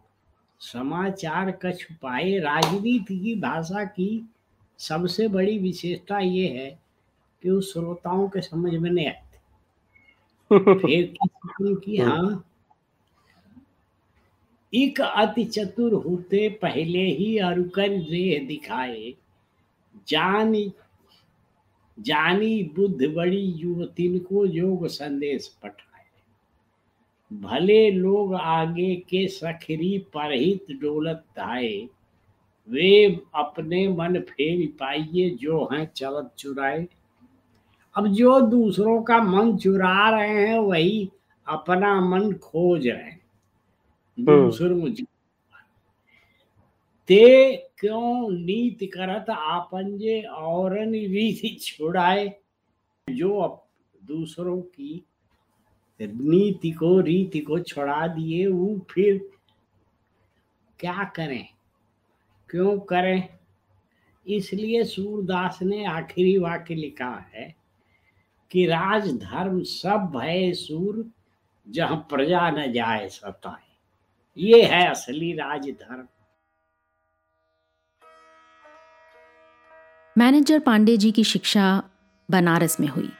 समाचार 0.60 1.50
का 1.50 1.72
छुपाए 1.72 2.38
राजनीति 2.38 3.16
की 3.18 3.34
भाषा 3.34 3.84
की 3.84 4.28
सबसे 4.78 5.28
बड़ी 5.28 5.58
विशेषता 5.58 6.18
ये 6.18 6.48
है 6.48 6.80
कि 7.42 7.50
उस 7.50 7.72
श्रोताओं 7.72 8.28
के 8.28 8.40
समझ 8.40 8.74
में 8.74 8.90
नहीं 8.90 9.06
आते। 9.06 9.38
फिर 10.78 11.14
की 11.60 11.96
हाँ 11.96 12.44
एक 14.74 15.00
अति 15.00 15.44
चतुर 15.44 15.92
होते 15.92 16.48
पहले 16.48 16.98
ही 16.98 17.38
अरुकर 17.38 17.88
रेह 17.88 18.46
दिखाए। 18.46 19.14
जानी 20.08 20.72
जानी 22.00 22.62
बुद्ध 22.62 23.14
बड़ी 23.14 23.44
युवती 23.44 24.18
को 24.18 24.46
योग 24.46 24.86
संदेश 24.86 25.58
पठाए। 25.62 26.04
भले 27.32 27.90
लोग 27.90 28.34
आगे 28.34 28.96
के 28.96 29.28
सखरी 29.28 29.98
परहित 29.98 30.66
डोलत 30.70 31.16
धाए 31.16 31.88
वे 32.68 33.20
अपने 33.34 33.88
मन 33.88 34.20
फेर 34.20 34.68
पाइए 34.80 35.30
जो 35.30 35.68
हैं 35.72 35.92
चलत 35.96 36.34
चुराए। 36.38 36.88
अब 37.96 38.06
जो 38.06 38.40
दूसरों 38.40 39.02
का 39.02 39.22
मन 39.22 39.56
चुरा 39.56 40.10
रहे 40.10 40.48
हैं 40.48 40.58
वही 40.58 41.10
अपना 41.48 42.00
मन 42.00 42.32
खोज 42.32 42.88
रहे 42.88 43.02
हैं। 43.02 43.20
हम्म। 44.18 44.44
दूसरों 44.44 44.90
ते 47.06 47.56
क्यों 47.84 48.30
नीत 48.30 48.78
करत 48.82 49.30
आपंजे 49.30 50.22
और 50.22 50.78
रीति 50.78 51.58
छुड़ाए? 51.62 52.36
जो 53.10 53.38
अब 53.38 53.66
दूसरों 54.04 54.62
की 54.62 55.04
नीति 56.02 56.70
को, 56.70 57.00
रीति 57.00 57.38
को 57.38 57.58
छुड़ा 57.58 58.06
दिए, 58.06 58.46
वो 58.46 58.86
फिर 58.90 59.30
क्या 60.78 61.04
करें? 61.04 61.48
क्यों 62.50 62.78
करें? 62.78 63.28
इसलिए 64.26 64.84
सूरदास 64.84 65.58
ने 65.62 65.84
आखिरी 65.84 66.38
वाक्य 66.38 66.74
लिखा 66.74 67.30
है 67.34 67.56
कि 68.50 68.66
राज 68.66 69.16
धर्म 69.16 69.62
सब 69.62 70.20
है 70.22 70.52
सूर, 70.52 71.10
जहाँ 71.68 72.06
प्रजा 72.10 72.50
न 72.50 72.72
जाए 72.72 73.08
सताए। 73.08 73.76
ये 74.38 74.62
है 74.62 74.90
असली 74.90 75.32
राज 75.32 75.70
धर्म 75.70 76.08
मैनेजर 80.18 80.58
पांडे 80.58 80.96
जी 80.96 81.12
की 81.12 81.24
शिक्षा 81.24 81.82
बनारस 82.30 82.80
में 82.80 82.88
हुई। 82.88 83.12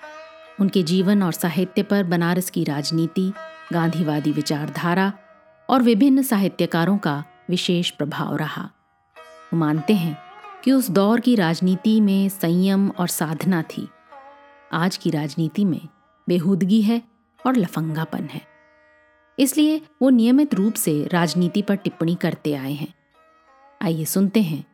उनके 0.60 0.82
जीवन 0.82 1.22
और 1.22 1.32
साहित्य 1.32 1.82
पर 1.82 2.04
बनारस 2.04 2.50
की 2.50 2.64
राजनीति, 2.64 3.32
गांधीवादी 3.72 4.32
विचारधारा 4.32 5.12
और 5.70 5.82
विभिन्न 5.82 6.22
साहित्यकारों 6.22 6.98
का 6.98 7.24
विशेष 7.50 7.90
प्रभाव 7.90 8.36
रहा। 8.36 8.70
वो 9.18 9.56
मानते 9.56 9.94
हैं 9.94 10.18
कि 10.64 10.72
उस 10.72 10.90
दौर 10.90 11.20
की 11.20 11.34
राजनीति 11.34 12.00
में 12.00 12.28
संयम 12.28 12.88
और 12.90 13.08
साधना 13.08 13.62
थी। 13.62 13.88
आज 14.72 14.96
की 14.96 15.10
राजनीति 15.10 15.64
में 15.64 15.88
बेहूदगी 16.28 16.82
है 16.82 17.02
और 17.46 17.56
लफंगापन 17.56 18.24
है। 18.24 18.42
इसलिए 19.38 19.82
वो 20.02 20.10
नियमित 20.10 20.54
रूप 20.54 20.74
से 20.74 21.08
राजनीति 21.12 21.62
पर 21.62 21.74
टिप्पणी 21.74 22.14
करते 22.14 22.54
आए 22.54 22.72
हैं। 22.72 22.94
आइए 23.82 24.04
सुनते 24.04 24.42
हैं 24.42 24.64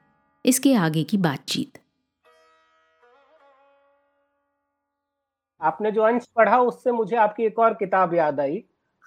इसके 0.46 0.74
आगे 0.74 1.02
की 1.02 1.16
बातचीत। 1.16 1.79
आपने 5.62 5.90
जो 5.92 6.02
अंश 6.02 6.26
पढ़ा 6.36 6.58
उससे 6.58 6.92
मुझे 6.92 7.16
आपकी 7.16 7.44
एक 7.44 7.58
और 7.58 7.74
किताब 7.74 8.14
याद 8.14 8.40
आई 8.40 8.56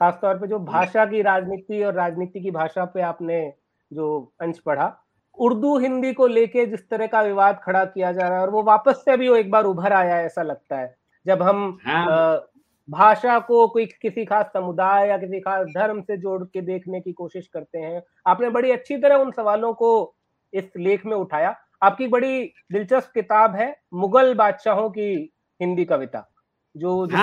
खासतौर 0.02 0.38
पे 0.38 0.48
जो 0.48 0.60
भाषा 0.60 1.06
की 1.06 1.22
राजनीति 1.22 1.84
और 1.84 1.94
राजनीति 1.94 2.42
की 2.42 2.52
भाषा 2.52 2.86
पे 2.86 3.02
आपने 3.02 3.54
जो 3.92 4.34
अंश 4.42 4.60
पढ़ा 4.60 5.00
उर्दू 5.38 5.78
हिंदी 5.78 6.14
को 6.14 6.28
लेके 6.28 6.66
जिस 6.66 6.90
तरह 6.90 7.08
का 7.08 7.22
विवाद 7.22 7.60
खड़ा 7.64 7.86
किया 7.86 8.12
जा 8.12 8.28
रहा 8.28 8.38
है 8.38 8.42
और 8.42 8.50
वो 8.50 8.64
वापस 8.64 9.02
से 9.06 9.18
भी 9.18 9.30
वो 9.30 9.36
एक 9.36 9.52
बार 9.52 9.64
उभर 9.64 9.94
आया 9.94 10.16
है 10.16 10.26
ऐसा 10.26 10.44
लगता 10.44 10.78
है 10.78 10.96
जब 11.26 11.42
हम 11.42 11.80
हाँ। 11.86 12.50
भाषा 12.90 13.40
को 13.40 13.68
कोई 13.68 13.86
किसी 13.86 14.26
खास 14.26 14.46
समुदाय 14.46 15.08
या 15.10 15.18
किसी 15.18 15.40
खास 15.40 15.68
धर्म 15.68 16.02
से 16.02 16.18
जोड़ 16.18 16.44
के 16.44 16.62
देखने 16.62 17.00
की 17.02 17.12
कोशिश 17.12 17.48
करते 17.48 17.80
हैं 17.80 18.02
आपने 18.28 18.50
बड़ी 18.50 18.72
अच्छी 18.72 18.98
तरह 18.98 19.16
उन 19.16 19.32
सवालों 19.32 19.74
को 19.74 20.16
इस 20.54 20.72
लेख 20.78 21.06
में 21.06 21.16
उठाया। 21.18 21.56
आपकी 21.84 22.08
बड़ी 22.08 22.44
दिलचस्प 22.72 23.12
किताब 23.14 23.56
है 23.56 23.76
मुगल 23.94 24.34
बादशाहों 24.34 24.90
की 24.90 25.32
हिंदी 25.62 25.86
कविता। 25.86 26.30
जो 26.76 27.06
सब 27.08 27.16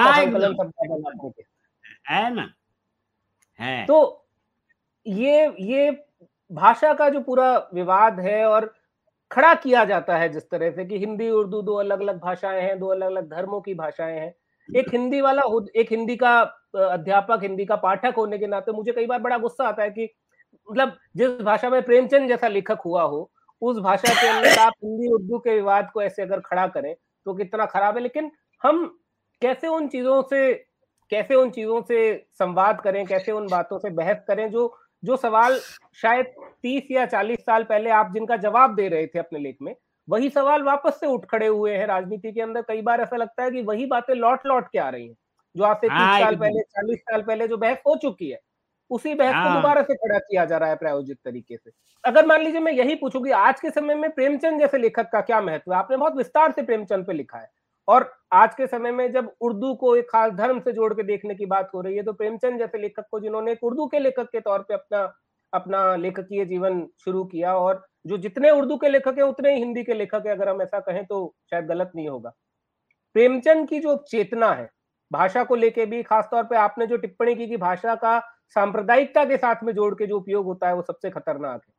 है। 2.10 2.34
ना? 2.34 2.52
है। 3.60 3.84
तो 3.86 4.26
ये 5.06 5.46
ये 5.60 5.90
भाषा 6.50 6.92
का 6.94 7.08
जो 7.08 7.20
पूरा 7.20 7.56
विवाद 7.74 8.20
है 8.20 8.44
और 8.44 8.72
खड़ा 9.30 9.54
किया 9.54 9.84
जाता 9.84 10.16
है 10.18 10.28
जिस 10.28 10.48
तरह 10.50 10.70
से 10.70 10.84
कि 10.84 10.98
हिंदी 10.98 11.28
उर्दू 11.30 11.60
दो 11.62 11.74
अलग 11.74 12.00
अलग 12.00 12.20
भाषाएँ 12.20 12.62
हैं 12.62 12.78
दो 12.78 12.86
अलग 12.86 13.06
अलग 13.06 13.30
धर्मों 13.30 13.60
की 13.60 13.74
भाषाएँ 13.74 14.18
हैं। 14.18 14.34
एक 14.68 14.88
हिंदी 14.92 15.20
वाला 15.20 15.42
एक 15.76 15.90
हिंदी 15.90 16.16
का 16.16 16.40
अध्यापक 16.76 17.42
हिंदी 17.42 17.64
का 17.64 17.76
पाठक 17.76 18.14
होने 18.16 18.38
के 18.38 18.46
नाते 18.46 18.72
मुझे 18.72 18.92
कई 18.92 19.06
बार 19.06 19.18
बड़ा 19.18 19.38
गुस्सा 19.38 19.68
आता 19.68 19.82
है 19.82 19.90
कि 19.90 20.08
मतलब 20.68 20.96
जिस 21.16 21.40
भाषा 21.42 21.70
में 21.70 21.82
प्रेमचंद 21.82 22.28
जैसा 22.28 22.48
लेखक 22.48 22.80
हुआ 22.84 23.02
हो 23.02 23.30
उस 23.62 23.78
भाषा 23.78 24.12
के 24.14 24.28
अंदर 24.28 24.58
आप 24.58 24.72
हिंदी 24.84 25.08
उर्दू 25.08 25.38
के 25.38 25.54
विवाद 25.54 25.90
को 25.94 26.02
ऐसे 26.02 26.22
अगर 26.22 26.40
खड़ा 26.40 26.66
करें 26.68 26.94
तो 27.26 27.34
कितना 27.34 27.66
खराब 27.66 27.96
है। 27.96 28.02
लेकिन 28.02 28.30
हम 28.62 28.84
कैसे 29.42 29.68
उन 29.68 29.88
चीज़ों 29.88 30.22
से 30.22 30.52
कैसे 31.12 31.34
उन 31.34 31.50
चीज़ों 31.50 31.80
से 31.82 31.98
संवाद 32.38 32.80
करें 32.80 33.04
कैसे 33.06 33.32
उन 33.32 33.46
बातों 33.48 33.78
से 33.78 33.90
बहस 33.90 34.24
करें 34.28 34.50
जो 34.50 34.74
जो 35.02 35.16
सवाल 35.16 35.60
शायद 36.02 36.26
तीस 36.62 36.90
या 36.90 37.04
चालीस 37.06 37.38
साल 37.40 37.64
पहले 37.64 37.90
आप 37.90 38.12
जिनका 38.14 38.36
जवाब 38.36 38.74
दे 38.76 38.88
रहे 38.88 39.06
थे 39.06 39.18
अपने 39.18 39.38
लेख 39.38 39.56
में 39.62 39.74
वही 40.08 40.28
सवाल 40.30 40.62
वापस 40.62 40.98
से 41.00 41.06
उठ 41.06 41.24
खड़े 41.24 41.46
हुए 41.46 41.76
हैं 41.76 41.86
राजनीति 41.86 42.32
के 42.32 42.40
अंदर। 42.40 42.62
कई 42.62 42.82
बार 42.82 43.00
ऐसा 43.00 43.16
लगता 43.16 43.42
है 43.42 43.50
कि 43.50 43.62
वही 43.62 43.86
बातें 43.86 44.14
लौट 44.14 44.46
लौट 44.46 44.68
के 44.72 44.78
आ 44.78 44.88
रही 44.88 45.06
हैं 45.08 45.14
जो 45.54 45.64
आज 45.64 45.76
से 45.76 45.88
तीस 45.88 45.92
हाँ, 45.92 46.20
साल 46.20 46.36
पहले 46.36 46.62
चालीस 46.62 46.98
साल 47.00 47.22
पहले 47.22 47.48
जो 47.48 47.56
बहस 47.56 47.78
हो 47.86 47.96
चुकी 47.96 48.30
है 48.30 48.40
उसी 48.90 49.14
बहस 49.14 49.32
को 49.32 49.34
हाँ। 49.34 49.54
दोबारा 49.54 49.82
से 49.82 49.94
खड़ा 49.94 50.18
किया 50.18 50.44
जा 50.44 50.56
रहा 50.56 50.68
है 50.68 50.76
प्रायोजित 50.76 51.18
तरीके 51.24 51.56
से। 51.56 51.70
अगर 52.04 52.26
मान 52.26 52.42
लीजिए 52.42 52.60
मैं 52.60 52.72
यही 52.72 52.94
पूछूँगी 52.94 53.30
आज 53.32 53.60
के 53.60 53.70
समय 53.70 53.94
में 53.94 54.10
प्रेमचंद 54.10 54.60
जैसे 54.60 54.78
लेखक 54.78 55.10
का 55.12 55.20
क्या 55.20 55.40
महत्व 55.40 55.72
है? 55.72 55.78
आपने 55.78 55.96
बहुत 55.96 56.16
विस्तार 56.16 56.52
से 56.52 56.62
प्रेमचंद 56.62 57.06
पे 57.06 57.12
लिखा 57.12 57.38
है। 57.38 57.48
और 57.90 58.12
आज 58.32 58.54
के 58.54 58.66
समय 58.66 58.92
में 58.92 59.10
जब 59.12 59.32
उर्दू 59.40 59.74
को 59.74 59.94
एक 59.96 60.10
खास 60.10 60.32
धर्म 60.32 60.60
से 60.60 60.72
जोड़ 60.72 60.92
के 60.94 61.02
देखने 61.02 61.34
की 61.34 61.46
बात 61.46 61.70
हो 61.74 61.80
रही 61.80 61.96
है 61.96 62.02
तो 62.02 62.12
प्रेमचंद 62.12 62.58
जैसे 62.58 62.78
लेखक 62.78 63.06
को 63.10 63.20
जिन्होंने 63.20 63.52
एक 63.52 63.64
उर्दू 63.64 63.86
के 63.86 63.98
लेखक 63.98 64.28
के 64.32 64.40
तौर 64.40 64.58
पे 64.58 64.74
अपना 64.74 65.02
अपना 65.52 65.96
लेखकीय 65.96 66.44
जीवन 66.44 66.86
शुरू 67.04 67.24
किया 67.24 67.54
और 67.56 67.84
जो 68.06 68.18
जितने 68.18 68.50
उर्दू 68.50 68.76
के 68.76 68.88
लेखक 68.88 69.14
हैं, 69.18 69.24
उतने 69.24 69.54
ही 69.54 69.60
हिंदी 69.60 69.82
के 69.84 69.94
लेखक 69.94 70.22
है, 70.26 70.32
अगर 70.32 70.48
हम 70.48 70.62
ऐसा 70.62 70.80
कहें 70.80 71.04
तो 71.06 71.34
शायद 71.50 71.66
गलत 71.66 71.92
नहीं 71.96 72.08
होगा। 72.08 72.32
प्रेमचंद 73.16 73.68
की 73.68 73.80
जो 73.80 73.96
चेतना 74.08 74.52
है, 74.54 74.68
भाषा 75.12 75.44
को 75.44 75.54
लेके 75.56 75.86
भी, 75.86 76.02
खासतौर 76.02 76.44
पर 76.44 76.56
आपने 76.56 76.86
जो 76.86 76.96
टिप्पणी 76.96 77.34
की 77.34 77.46
कि 77.46 77.56
भाषा 77.56 77.94
का 77.94 78.18
सांप्रदायिकता 78.56 79.24
के 79.24 79.36
साथ 79.36 79.64
में 79.64 79.72
जोड़ 79.74 79.94
के 79.94 80.06
जो 80.06 80.16
उपयोग 80.16 80.46
होता 80.46 80.68
है, 80.68 80.74
वो 80.74 80.82
सबसे 80.82 81.10
खतरनाक 81.10 81.62
है। 81.68 81.74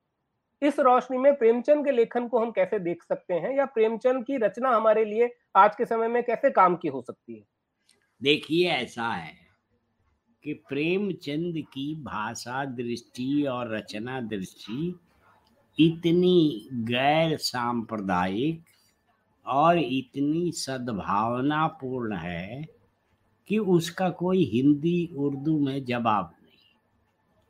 इस 0.62 0.80
रोशनी 0.80 1.18
में 1.18 1.34
प्रेमचंद 1.36 1.86
के 1.86 1.92
लेखन 1.92 2.28
को 2.28 2.40
हम 2.40 2.52
कैसे 2.52 2.80
देख 2.80 3.04
सकते 3.04 3.34
हैं 3.34 3.56
या 3.58 3.66
प्रेमचंद 3.68 4.26
की 4.26 4.38
रचना 4.38 4.70
हमारे 4.70 5.06
लिए 5.06 5.30
आज 5.56 5.76
के 5.76 5.86
समय 5.86 6.08
में 6.08 6.22
कैसे 6.24 6.50
काम 6.52 6.76
की 6.76 6.88
हो 6.88 7.02
सकती 7.02 7.36
है 7.36 7.44
देखिए 8.22 8.68
ऐसा 8.70 9.12
है 9.12 9.34
कि 10.44 10.54
प्रेमचंद 10.70 11.58
की 11.74 11.94
भाषा 12.04 12.64
दृष्टि 12.66 13.44
और 13.46 13.76
रचना 13.76 14.20
दृष्टि 14.22 14.96
इतनी 15.78 16.68
गैर 16.86 17.38
सांप्रदायिक 17.38 18.64
और 19.46 19.78
इतनी 19.78 20.52
सद्भावनापूर्ण 20.52 22.16
है 22.16 22.64
कि 23.50 23.58
उसका 23.58 24.10
कोई 24.18 24.44
हिंदी 24.46 25.10
उर्दू 25.18 25.58
में 25.60 25.84
जवाब 25.86 26.34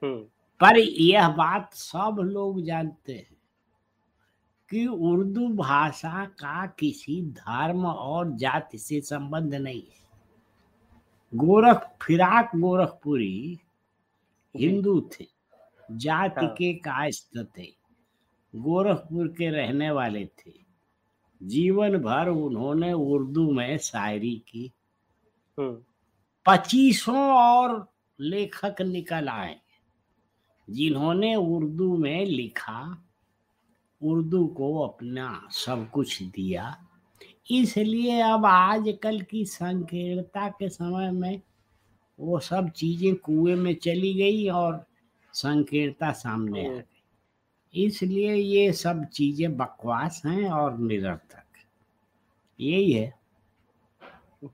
हम्म। 0.02 0.24
पर 0.62 0.78
यह 0.78 1.30
बात 1.30 1.74
सब 1.74 2.18
लोग 2.20 2.62
जानते 2.62 3.14
हैं 3.14 3.38
कि 4.70 4.88
उर्दू 4.88 5.48
भाषा 5.48 6.26
का 6.26 6.66
किसी 6.66 7.22
धर्म 7.22 7.86
और 7.86 8.32
जाति 8.32 8.78
से 8.78 9.02
संबंध 9.02 9.54
नहीं 9.54 9.82
है। 9.82 10.02
गोरख 11.36 11.98
फिराक 12.02 12.56
गोरखपुरी 12.56 13.60
हिंदू 14.58 15.02
थे 15.02 15.26
जाति 15.92 16.46
हाँ। 16.46 16.54
के 16.54 16.74
कायस्थ 16.74 17.48
थे 17.58 17.68
गोरखपुर 18.56 19.28
के 19.28 19.50
रहने 19.50 19.92
वाले 19.92 20.26
थे। 20.26 20.52
जीवन 21.44 21.98
भर 21.98 22.30
उन्होंने 22.30 22.94
उर्दू 22.94 23.52
में 23.52 23.78
शायरी 23.78 24.44
की। 24.48 24.72
हम्म। 25.60 25.84
पच्चीसों 26.46 27.32
और 27.32 27.94
लेखक 28.20 28.82
निकल 28.82 29.30
आए। 29.30 29.60
जिन्होंने 30.70 31.36
उर्दू 31.36 31.98
में 31.98 32.26
लिखा 32.26 33.08
उर्दू 34.02 34.48
को 34.48 34.80
अपना 34.80 35.48
सब 35.52 35.90
कुछ 35.90 36.24
दिया। 36.24 36.76
इसलिए 37.52 38.22
अब 38.22 38.46
आजकल 38.46 39.22
की 39.22 39.46
संकीर्णता 39.46 40.50
के 40.50 40.70
समय 40.70 41.12
में 41.12 41.42
वो 42.20 42.40
सब 42.40 42.70
चीज़ें 42.70 43.16
कुएँ 43.16 43.56
में 43.56 43.76
चली 43.76 44.14
गई 44.14 44.48
और 44.50 44.86
संकीर्णता 45.34 46.12
सामने 46.12 46.66
आ 46.66 46.70
गई। 46.70 47.86
इसलिए 47.86 48.34
ये 48.34 48.72
सब 48.74 49.06
चीज़ें 49.06 49.58
बकवास 49.58 50.22
हैं 50.26 50.50
और 50.50 50.78
निरर्थक। 50.78 51.44
यही 52.60 52.92
है। 52.92 53.14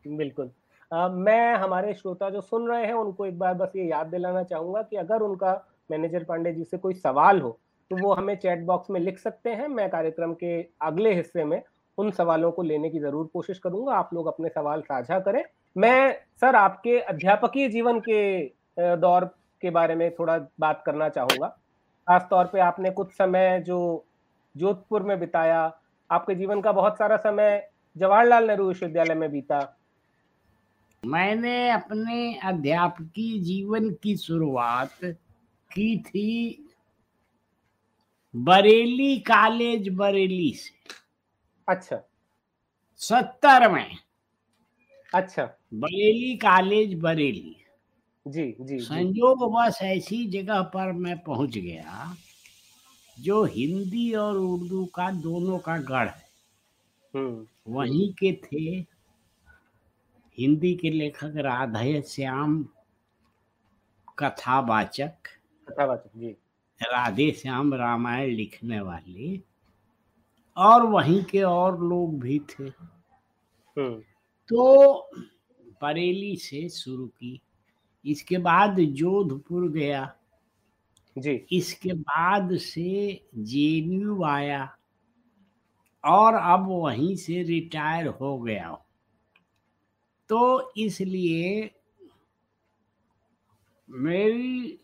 बिल्कुल। 0.08 0.52
आ, 0.91 1.08
मैं 1.10 1.56
हमारे 1.56 1.93
श्रोता 1.93 2.30
जो 2.30 2.41
सुन 2.41 2.67
रहे 2.67 2.86
हैं 2.86 2.93
उनको 2.93 3.26
एक 3.26 3.39
बार 3.39 3.54
बस 3.54 3.72
ये 3.76 3.89
याद 3.89 4.08
दिलाना 4.08 4.43
चाहूँगा 4.43 4.82
कि 4.82 4.96
अगर 4.96 5.22
उनका 5.22 5.54
मैनेजर 5.89 6.23
पांडे 6.23 6.54
जी 6.54 6.63
से 6.63 6.78
कोई 6.78 6.93
सवाल 6.95 7.41
हो 7.41 7.58
तो 7.91 7.97
वो 7.97 8.13
हमें 8.13 8.36
चैट 8.38 8.63
बॉक्स 8.65 8.89
में 8.89 9.00
लिख 9.00 9.19
सकते 9.19 9.50
हैं। 9.50 9.67
मैं 9.67 9.89
कार्यक्रम 9.89 10.34
के 10.34 10.62
अगले 10.82 11.13
हिस्से 11.13 11.43
में 11.43 11.62
उन 11.97 12.10
सवालों 12.12 12.52
को 12.52 12.62
लेने 12.62 12.89
की 12.89 13.00
ज़रूर 13.00 13.30
कोशिश 13.34 13.60
करूँगा। 13.60 13.93
आप 13.93 14.10
लोग 14.13 14.28
अपने 14.28 14.50
सवाल 14.50 14.82
साझा 14.82 15.19
करें। 15.19 15.43
मैं, 15.76 16.13
सर, 16.41 16.56
आपके 16.56 17.00
अध्यापकीय 17.00 17.67
जीवन 17.69 18.00
के 18.00 18.97
दौर 18.97 19.26
के 19.63 19.69
बारे 19.69 19.95
में 19.95 20.10
थोड़ा 20.15 20.38
बात 20.60 20.84
करना 20.86 21.10
चाहूँगा। 21.10 21.47
खास 22.08 22.28
तौर 22.30 22.45
पे 22.45 22.60
आपने 22.60 22.91
कुछ 22.91 23.12
समय 23.13 23.60
जो 23.67 24.06
जोधपुर 24.56 25.04
में 25.04 25.19
बिताया, 25.19 25.71
आपके 26.10 26.36
जीवन 26.36 26.62
का 26.62 26.71
बहुत 26.71 26.97
सारा 26.97 27.17
समय 27.19 27.69
जवाहरलाल 27.95 28.47
नेहरू 28.47 28.67
विश्वविद्यालय 28.67 29.15
में 29.15 29.32
बीता। 29.32 29.60
मैंने 31.04 31.69
अपने 31.71 32.34
अध्यापकीय 32.43 33.39
जीवन 33.43 33.89
की 33.93 34.15
शुरुआत 34.17 35.06
की 35.71 35.97
थी? 35.99 36.63
बरेली 38.36 39.19
कॉलेज 39.19 39.89
बरेली 39.89 40.51
से। 40.51 40.75
अच्छा। 41.69 42.03
सत्तर 42.95 43.71
में। 43.71 43.97
अच्छा। 45.13 45.45
बरेली 45.73 46.38
कॉलेज 46.38 46.99
बरेली। 46.99 47.56
जी 48.27 48.56
जी 48.62 48.80
संयोग 48.80 49.53
बस 49.53 49.80
ऐसी 49.82 50.25
जगह 50.25 50.62
पर 50.62 50.91
मैं 50.91 51.19
पहुँच 51.19 51.58
गया 51.58 52.15
जो 53.19 53.43
हिंदी 53.43 54.13
और 54.13 54.38
उर्दू 54.38 54.86
का 54.86 55.12
दोनों 55.12 55.60
का 55.60 55.77
गढ़ 55.77 56.10
है। 56.10 56.30
हम्म। 57.15 57.47
वहीं 57.67 58.13
के 58.13 58.32
थे 58.34 58.65
हिंदी 60.38 60.75
के 60.75 60.89
लेखक 60.89 61.34
राधे 61.36 62.01
श्याम 62.01 62.65
कथावाचक। 64.19 65.37
जी। 66.15 66.30
राधे 66.82 67.32
श्याम 67.32 67.73
रामायण 67.73 68.30
लिखने 68.30 68.82
वाले 68.82 69.41
और 70.58 70.86
वहीं 70.86 71.23
के 71.23 71.41
और 71.41 71.80
लोग 71.84 72.19
भी 72.19 72.39
थे। 72.39 72.63
हम्म। 72.63 73.99
तो 74.49 75.10
बरेली 75.82 76.36
से 76.36 76.69
शुरू 76.69 77.08
की 77.08 77.41
इसके 78.06 78.38
बाद 78.38 78.80
जोधपुर 78.80 79.69
गया। 79.69 80.15
जी। 81.17 81.45
इसके 81.51 81.93
बाद 81.93 82.58
से 82.58 83.21
जेएनयू 83.38 84.23
आया 84.23 84.77
और 86.06 86.34
अब 86.34 86.67
वहीं 86.67 87.15
से 87.15 87.43
रिटायर 87.43 88.08
हो 88.08 88.38
गया 88.39 88.84
तो 90.30 90.71
इसलिए 90.77 91.71
मेरी 93.89 94.80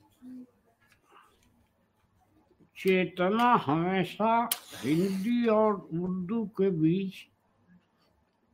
चेतना 2.84 3.54
हमेशा 3.56 4.50
हिंदी 4.76 5.48
और 5.48 5.74
उर्दू 5.74 6.46
के 6.46 6.70
बीच 6.70 7.14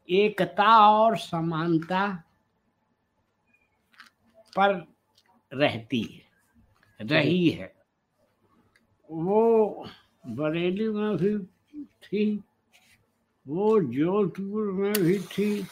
एकता 0.09 0.89
और 0.89 1.17
समानता 1.17 2.23
पर 4.55 4.87
रहती 5.53 6.01
है 6.01 6.29
रही 7.01 7.49
है। 7.49 7.75
वो 9.11 9.85
बरेली 10.27 10.89
में 10.89 11.17
भी 11.17 11.37
थी 11.81 12.43
वो 13.47 13.81
जोधपुर 13.81 14.71
में 14.71 14.93
भी 14.93 15.19
थी 15.19 15.65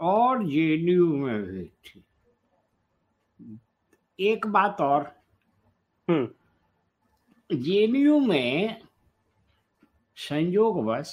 और 0.00 0.44
जेडीयू 0.44 1.16
में 1.16 1.42
भी 1.42 1.64
थी। 1.64 2.04
एक 4.20 4.46
बात 4.46 4.80
और 4.80 5.02
हम्म। 6.10 6.28
जेएनयू 7.54 8.18
में 8.20 8.80
संयोगवश 10.16 11.12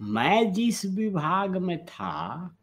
मैं 0.00 0.52
जिस 0.52 0.84
विभाग 0.84 1.56
में 1.56 1.84
था 1.86 2.56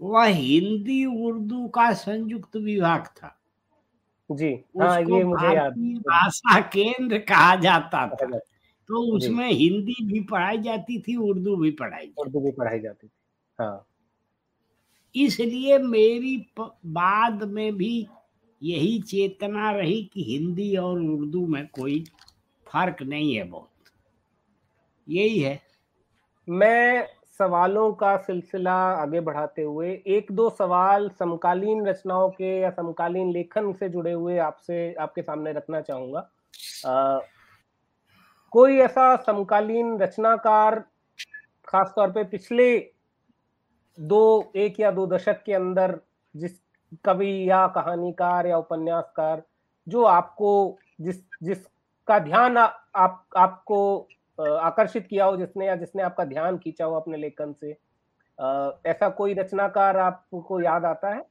वह 0.00 0.24
हिंदी 0.24 1.04
उर्दू 1.04 1.66
का 1.68 1.92
संयुक्त 1.92 2.56
विभाग 2.56 3.06
था। 3.16 3.34
जी 4.30 4.52
हाँ 4.80 5.00
ये 5.00 5.22
मुझे 5.24 5.54
याद 5.54 5.78
भाषा 6.06 6.60
केंद्र 6.68 7.18
कहा 7.18 7.54
जाता 7.56 8.06
था। 8.06 8.38
तो 8.38 9.00
उसमें 9.16 9.50
हिंदी 9.50 9.94
भी 10.04 10.20
पढ़ाई 10.20 10.58
जाती 10.58 10.98
थी 11.00 11.16
उर्दू 11.16 11.56
भी 11.56 11.70
पढ़ाई 11.70 12.10
उर्दू 12.18 12.40
भी 12.40 12.50
पढ़ाई 12.50 12.80
जाती 12.80 13.06
थी 13.06 13.10
हाँ। 13.58 13.86
इसलिए 15.14 15.78
मेरी 15.78 16.36
बाद 16.58 17.42
में 17.44 17.76
भी 17.76 18.06
यही 18.62 18.98
चेतना 19.02 19.70
रही 19.70 20.02
कि 20.04 20.24
हिंदी 20.24 20.76
और 20.76 21.00
उर्दू 21.00 21.46
में 21.46 21.66
कोई 21.66 22.04
फ़र्क 22.66 23.02
नहीं 23.02 23.34
है 23.34 23.44
बहुत। 23.44 23.70
यही 25.08 25.38
है। 25.38 25.60
मैं 26.48 27.08
सवालों 27.38 27.92
का 27.92 28.16
सिलसिला 28.16 28.74
आगे 28.74 29.20
बढ़ाते 29.20 29.62
हुए 29.62 29.90
एक 30.06 30.32
दो 30.32 30.50
सवाल 30.50 31.08
समकालीन 31.08 31.86
रचनाओं 31.86 32.30
के 32.30 32.58
या 32.60 32.70
समकालीन 32.70 33.32
लेखन 33.32 33.72
से 33.72 33.88
जुड़े 33.88 34.12
हुए 34.12 34.38
आपसे, 34.38 34.94
आपके 34.94 35.22
सामने 35.22 35.52
रखना 35.52 35.80
चाहूँगा। 35.80 36.30
कोई 38.52 38.78
ऐसा 38.78 39.16
समकालीन 39.16 39.98
रचनाकार, 39.98 40.84
खासतौर 41.68 42.10
पे 42.10 42.24
पिछले 42.24 42.78
दो, 43.98 44.52
एक 44.56 44.80
या 44.80 44.90
दो 44.90 45.06
दशक 45.06 45.42
के 45.46 45.52
अंदर 45.52 45.98
जिस 46.36 46.52
कवि 47.04 47.50
या 47.50 47.66
कहानीकार 47.66 48.46
या 48.46 48.58
उपन्यासकार 48.58 49.42
जो 49.88 50.02
आपको 50.02 50.78
जिस 51.00 51.16
जिसका 51.42 52.18
ध्यान 52.18 52.56
आ, 52.56 52.66
आप 52.96 53.26
आपको 53.36 54.08
आकर्षित 54.40 55.06
किया 55.06 55.24
हो 55.24 55.36
जिसने 55.36 55.66
या 55.66 55.76
जिसने 55.76 56.02
आपका 56.02 56.24
ध्यान 56.24 56.58
खींचा 56.58 56.84
हो 56.84 56.94
अपने 56.94 57.16
लेखन 57.16 57.52
से 57.52 57.70
ऐसा 58.90 59.08
कोई 59.08 59.34
रचनाकार 59.34 59.96
आपको 59.96 60.60
याद 60.60 60.84
आता 60.84 61.14
है? 61.14 61.26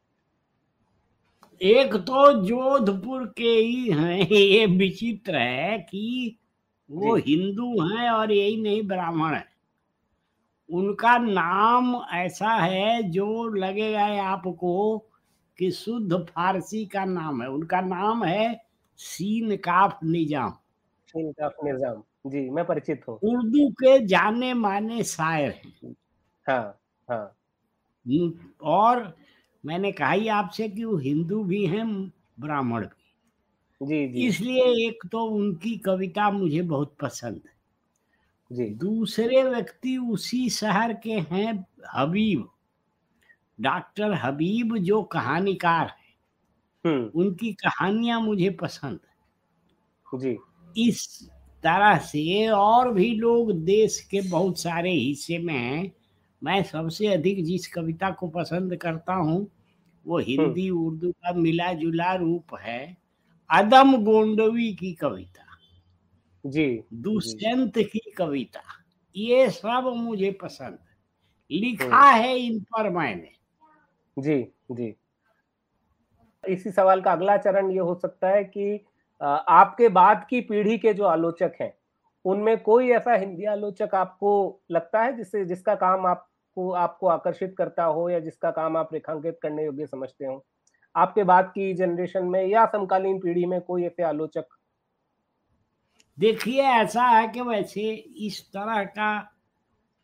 एक 1.61 1.95
तो 1.95 2.43
जोधपुर 2.43 3.25
के 3.25 3.49
ही 3.49 3.91
हैं 3.91 4.27
ये 4.31 4.65
विचित्र 4.65 5.35
है 5.35 5.79
कि 5.79 6.37
वो 6.91 7.15
हिंदू 7.15 7.81
हैं 7.81 8.09
और 8.09 8.31
यही 8.31 8.61
नहीं 8.61 8.87
ब्राह्मण 8.87 9.33
है। 9.33 9.45
उनका 10.71 11.17
नाम 11.17 12.03
ऐसा 12.13 12.49
है 12.49 13.03
जो 13.03 13.47
लगेगा 13.47 14.05
आपको 14.23 15.05
कि 15.59 15.71
शुद्ध 15.71 16.17
फारसी 16.29 16.85
का 16.85 17.05
नाम 17.05 17.41
है। 17.41 17.49
उनका 17.49 17.81
नाम 17.81 18.23
है 18.25 18.55
सीन 18.99 19.55
काफ 19.59 19.99
निज़ाम। 20.03 20.57
सीन 21.09 21.31
काफ 21.31 21.53
निज़ाम। 21.63 22.03
जी 22.25 22.49
मैं 22.49 22.65
परिचित 22.65 23.07
हूँ। 23.07 23.19
उर्दू 23.23 23.69
के 23.73 23.99
जाने 24.07 24.53
माने 24.55 25.03
शायर 25.05 25.51
हैं। 25.51 25.95
हाँ 26.45 26.79
हाँ। 27.07 27.37
हम्म, 28.05 28.33
और 28.63 29.15
मैंने 29.63 29.91
कहा 29.91 30.11
ही 30.11 30.27
आपसे 30.29 30.67
कि 30.69 30.83
वो 30.83 30.97
हिंदू 30.97 31.43
भी 31.43 31.65
हैं 31.65 31.85
ब्राह्मण 32.39 32.85
भी। 32.85 33.03
जी 33.81 34.07
जी। 34.09 34.27
इसलिए 34.27 34.63
एक 34.87 35.05
तो 35.11 35.23
उनकी 35.29 35.77
कविता 35.77 36.29
मुझे 36.31 36.61
बहुत 36.63 36.95
पसंद 37.01 37.41
है। 37.47 37.55
जी। 38.51 38.75
दूसरे 38.75 39.41
व्यक्ति 39.43 39.97
उसी 40.11 40.49
शहर 40.49 40.93
के 40.93 41.13
हैं 41.31 41.53
हबीब। 41.95 42.47
डॉक्टर 43.59 44.13
हबीब 44.13 44.77
जो 44.77 45.01
कहानीकार 45.03 45.87
है 45.87 46.05
हम्म। 46.85 47.11
उनकी 47.19 47.53
कहानियाँ 47.53 48.21
मुझे 48.21 48.49
पसंद 48.49 48.99
है। 49.03 50.19
जी। 50.19 50.37
इस 50.89 51.29
तरह 51.63 51.97
से 51.97 52.47
और 52.47 52.93
भी 52.93 53.09
लोग 53.15 53.51
देश 53.65 53.99
के 54.11 54.21
बहुत 54.29 54.59
सारे 54.59 54.91
हिस्से 54.91 55.37
में 55.37 55.53
हैं 55.53 55.91
मैं 56.41 56.63
सबसे 56.63 57.07
अधिक 57.07 57.43
जिस 57.45 57.67
कविता 57.67 58.11
को 58.11 58.27
पसंद 58.27 58.75
करता 58.77 59.13
हूँ 59.13 59.47
वो 60.05 60.19
हिंदी 60.19 60.67
हम्म। 60.67 60.85
उर्दू 60.87 61.11
का 61.11 61.33
मिला 61.33 61.73
जुला 61.73 62.13
रूप 62.15 62.55
है 62.61 62.97
अदम 63.49 63.97
गोंडवी 64.03 64.73
की 64.73 64.93
कविता। 64.93 65.43
जी। 66.43 66.83
दुष्यंत 66.93 67.77
की 67.77 68.11
कविता। 68.11 68.61
ये 69.15 69.49
सब 69.49 69.91
मुझे 69.97 70.31
पसंद 70.31 70.79
लिखा 71.51 71.97
हम्म। 71.97 72.21
है 72.23 72.37
इन 72.39 72.59
पर 72.59 72.89
मैंने। 72.89 73.36
जी 74.17 74.35
जी। 74.71 74.95
इसी 76.43 76.71
सवाल 76.71 77.01
का 77.01 77.11
अगला 77.11 77.35
चरण 77.37 77.71
ये 77.71 77.79
हो 77.79 77.95
सकता 77.95 78.29
है 78.29 78.43
कि 78.45 78.79
आपके 79.21 79.89
बाद 79.89 80.25
की 80.29 80.41
पीढ़ी 80.41 80.77
के 80.77 80.93
जो 80.93 81.03
आलोचक 81.05 81.53
हैं, 81.61 81.73
उनमें 82.25 82.57
कोई 82.63 82.89
ऐसा 82.91 83.13
हिंदी 83.15 83.45
आलोचक 83.45 83.95
आपको 83.95 84.31
लगता 84.71 85.01
है 85.03 85.15
जिससे, 85.17 85.45
जिसका 85.45 85.75
काम 85.75 86.05
आपको 86.05 86.71
आपको 86.73 87.07
आकर्षित 87.07 87.55
करता 87.57 87.83
हो 87.85 88.09
या 88.09 88.19
जिसका 88.19 88.51
काम 88.51 88.77
आप 88.77 88.89
रेखांकित 88.93 89.39
करने 89.41 89.65
योग्य 89.65 89.85
समझते 89.87 90.25
हो? 90.25 90.43
आपके 90.95 91.23
बाद 91.25 91.51
की 91.55 91.73
जनरेशन 91.73 92.25
में 92.25 92.43
या 92.45 92.65
समकालीन 92.67 93.19
पीढ़ी 93.19 93.45
में 93.45 93.59
कोई 93.61 93.85
ऐसे 93.85 94.03
आलोचक? 94.03 94.45
देखिए, 96.17 96.61
ऐसा 96.63 97.03
है 97.03 97.27
कि 97.27 97.41
वैसे 97.41 97.81
इस 98.27 98.41
तरह 98.53 98.83
का 98.83 99.09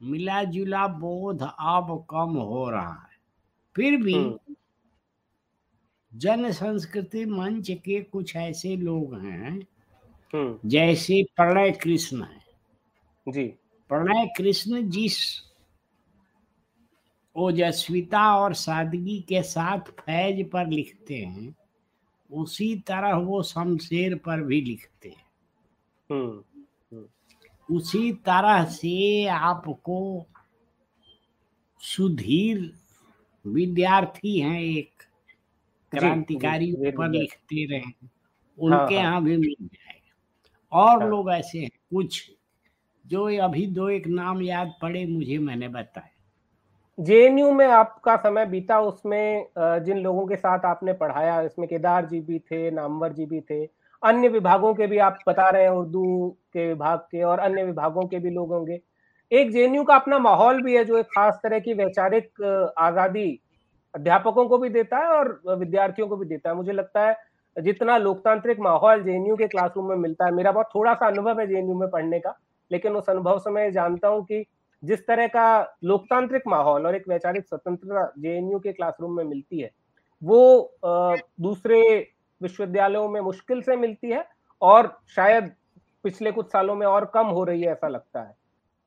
मिला 0.02 0.44
जुला 0.46 0.88
बोध 1.00 1.42
अब 1.42 1.96
कम 2.10 2.38
हो 2.40 2.70
रहा 2.70 2.92
है। 2.92 3.13
फिर 3.76 3.98
भी 3.98 4.14
हम्म। 4.14 4.56
जन 6.14 6.52
संस्कृति 6.52 7.26
मंच 7.26 7.72
के 7.86 8.02
कुछ 8.04 8.36
ऐसे 8.36 8.76
लोग 8.78 9.14
हैं 9.16 9.52
हम्म। 10.34 10.70
जैसे 10.70 11.24
प्रणय 11.36 11.72
कृष्ण 11.84 12.24
है 12.24 13.32
जी 13.34 13.48
प्रणय 13.90 14.26
कृष्ण 14.38 14.82
जिस 14.90 15.18
ओजस्विता 17.36 18.24
और 18.36 18.54
सादगी 18.54 19.20
के 19.30 19.42
साथ 19.44 19.90
फैज 20.00 20.50
पर 20.50 20.68
लिखते 20.68 21.16
हैं 21.16 21.56
उसी 22.30 22.76
तरह 22.88 23.16
वो 23.18 23.42
शमशेर 23.44 24.16
पर 24.16 24.42
भी 24.42 24.62
लिखते 24.62 25.10
हैं 25.10 25.26
हम्म, 26.10 27.06
उसी 27.70 28.12
तरह 28.26 28.64
से 28.66 29.26
आपको 29.28 30.00
सुधीर 31.82 32.72
विद्यार्थी 33.46 34.40
हैं 34.40 34.62
एक 34.62 35.02
क्रांतिकारी 35.92 36.72
पर 36.74 37.10
लिखते 37.10 37.66
रहे 37.66 37.92
उनके 38.58 38.76
हाँ, 38.76 38.80
हाँ। 38.80 38.92
यहाँ 38.92 39.12
हाँ, 39.12 39.24
भी 39.24 39.38
मिल 39.38 39.56
जाएगा। 39.62 40.78
और 40.80 41.02
हाँ, 41.02 41.10
लोग 41.10 41.32
ऐसे 41.32 41.60
हैं 41.60 41.70
कुछ 41.96 42.32
जो 43.06 43.26
अभी 43.44 43.66
दो 43.68 43.90
एक 43.90 44.08
नाम 44.08 44.42
याद 44.42 44.74
पड़े 44.82 45.06
मुझे 45.06 45.38
मैंने 45.38 45.68
बताया। 45.68 46.10
जेएनयू 46.98 47.52
में 47.52 47.66
आपका 47.68 48.16
समय 48.16 48.46
बीता 48.46 48.80
उसमें 48.80 49.48
जिन 49.58 49.98
लोगों 49.98 50.26
के 50.28 50.36
साथ 50.36 50.66
आपने 50.66 50.94
पढ़ाया 50.94 51.42
इसमें 51.42 51.68
केदार 51.70 52.06
जी 52.06 52.20
भी 52.22 52.40
थे 52.40 52.72
नामवर 52.72 53.14
जी 53.14 53.26
भी 53.26 53.42
थे 53.42 53.66
अन्य 54.04 54.28
विभागों 54.28 54.74
के 54.74 54.88
भी 54.88 54.98
आप 54.98 55.20
बता 55.28 55.50
रहे 55.50 55.64
हैं 55.64 55.70
उर्दू 55.70 56.38
के 56.54 56.68
विभाग 56.68 57.00
के 57.00 57.24
और 57.24 57.40
अन्य 57.40 57.64
विभागों 57.64 58.08
के 58.08 58.20
भी 58.20 58.30
लोग 58.30 58.54
होंगे। 58.54 58.82
एक 59.34 59.52
जेएनयू 59.52 59.84
का 59.84 59.96
अपना 59.96 60.18
माहौल 60.20 60.62
भी 60.64 60.76
है 60.76 60.84
जो 60.86 60.98
एक 60.98 61.06
खास 61.08 61.40
तरह 61.44 61.60
की 61.60 61.74
वैचारिक 61.74 62.42
आज़ादी 62.80 63.40
अध्यापकों 63.94 64.46
को 64.48 64.58
भी 64.58 64.70
देता 64.70 64.98
है 64.98 65.08
और 65.10 65.40
विद्यार्थियों 65.50 66.08
को 66.08 66.16
भी 66.16 66.26
देता 66.26 66.50
है। 66.50 66.56
मुझे 66.56 66.72
लगता 66.72 67.08
है 67.08 67.16
जितना 67.56 67.98
लोकतांत्रिक 67.98 68.60
माहौल 68.60 69.04
जेएनयू 69.04 69.36
के 69.36 69.48
क्लासरूम 69.48 69.90
में 69.90 69.96
मिलता 69.98 70.26
है, 70.26 70.32
मेरा 70.32 70.52
बहुत 70.52 70.70
थोड़ा 70.76 70.94
सा 70.94 71.08
अनुभव 71.08 71.40
है 71.40 71.48
जेएनयू 71.48 71.76
में 71.76 71.90
पढ़ने 71.90 72.20
का, 72.20 72.36
लेकिन 72.72 72.96
उस 72.96 73.10
अनुभव 73.10 73.40
से 73.40 73.50
मैं 73.50 73.72
जानता 73.72 74.08
हूँ 74.08 74.24
कि 74.26 74.44
जिस 74.84 75.06
तरह 75.08 75.28
का 75.28 75.78
लोकतांत्रिक 75.84 76.48
माहौल 76.48 76.86
और 76.88 76.96
एक 76.96 77.08
वैचारिक 77.10 77.48
स्वतंत्रता 77.48 78.12
जेएनयू 78.20 78.60
के 78.60 78.72
क्लासरूम 78.74 79.16
में 79.18 79.24
मिलती 79.24 79.60
है, 79.60 79.72
वो 80.22 80.78
दूसरे 80.84 81.82
विश्वविद्यालयों 82.42 83.08
में 83.10 83.20
मुश्किल 83.22 83.62
से 83.62 83.76
मिलती 83.78 84.12
है 84.12 84.26
और 84.62 84.98
शायद 85.16 85.52
पिछले 86.06 86.32
कुछ 86.32 86.52
सालों 86.52 86.76
में 86.76 86.88
और 86.88 87.12
कम 87.14 87.28
हो 87.28 87.44
रही 87.44 87.62
है, 87.62 87.72
ऐसा 87.72 87.88
लगता 87.88 88.22
है। 88.22 88.36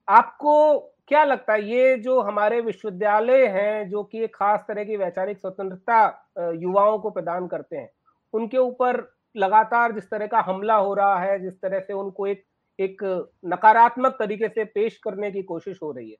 आपको 0.08 0.78
क्या 1.08 1.24
लगता 1.24 1.52
है, 1.52 1.62
ये 1.64 1.96
जो 1.98 2.20
हमारे 2.20 2.60
विश्वविद्यालय 2.60 3.46
हैं, 3.48 3.88
जो 3.90 4.02
कि 4.04 4.22
एक 4.24 4.34
खास 4.36 4.64
तरह 4.68 4.84
की 4.84 4.96
वैचारिक 4.96 5.38
स्वतंत्रता 5.38 6.52
युवाओं 6.54 6.98
को 6.98 7.10
प्रदान 7.10 7.46
करते 7.46 7.76
हैं, 7.76 7.90
उनके 8.34 8.58
ऊपर 8.58 9.02
लगातार 9.34 9.92
जिस 9.92 10.10
तरह 10.10 10.26
का 10.26 10.40
हमला 10.40 10.74
हो 10.76 10.94
रहा 10.94 11.18
है, 11.18 11.38
जिस 11.40 11.60
तरह 11.62 11.80
से 11.80 11.92
उनको 11.94 12.26
एक 12.26 12.44
एक 12.78 13.02
नकारात्मक 13.46 14.16
तरीके 14.18 14.48
से 14.48 14.64
पेश 14.66 14.96
करने 15.04 15.30
की 15.30 15.42
कोशिश 15.42 15.78
हो 15.82 15.90
रही 15.92 16.10
है, 16.10 16.16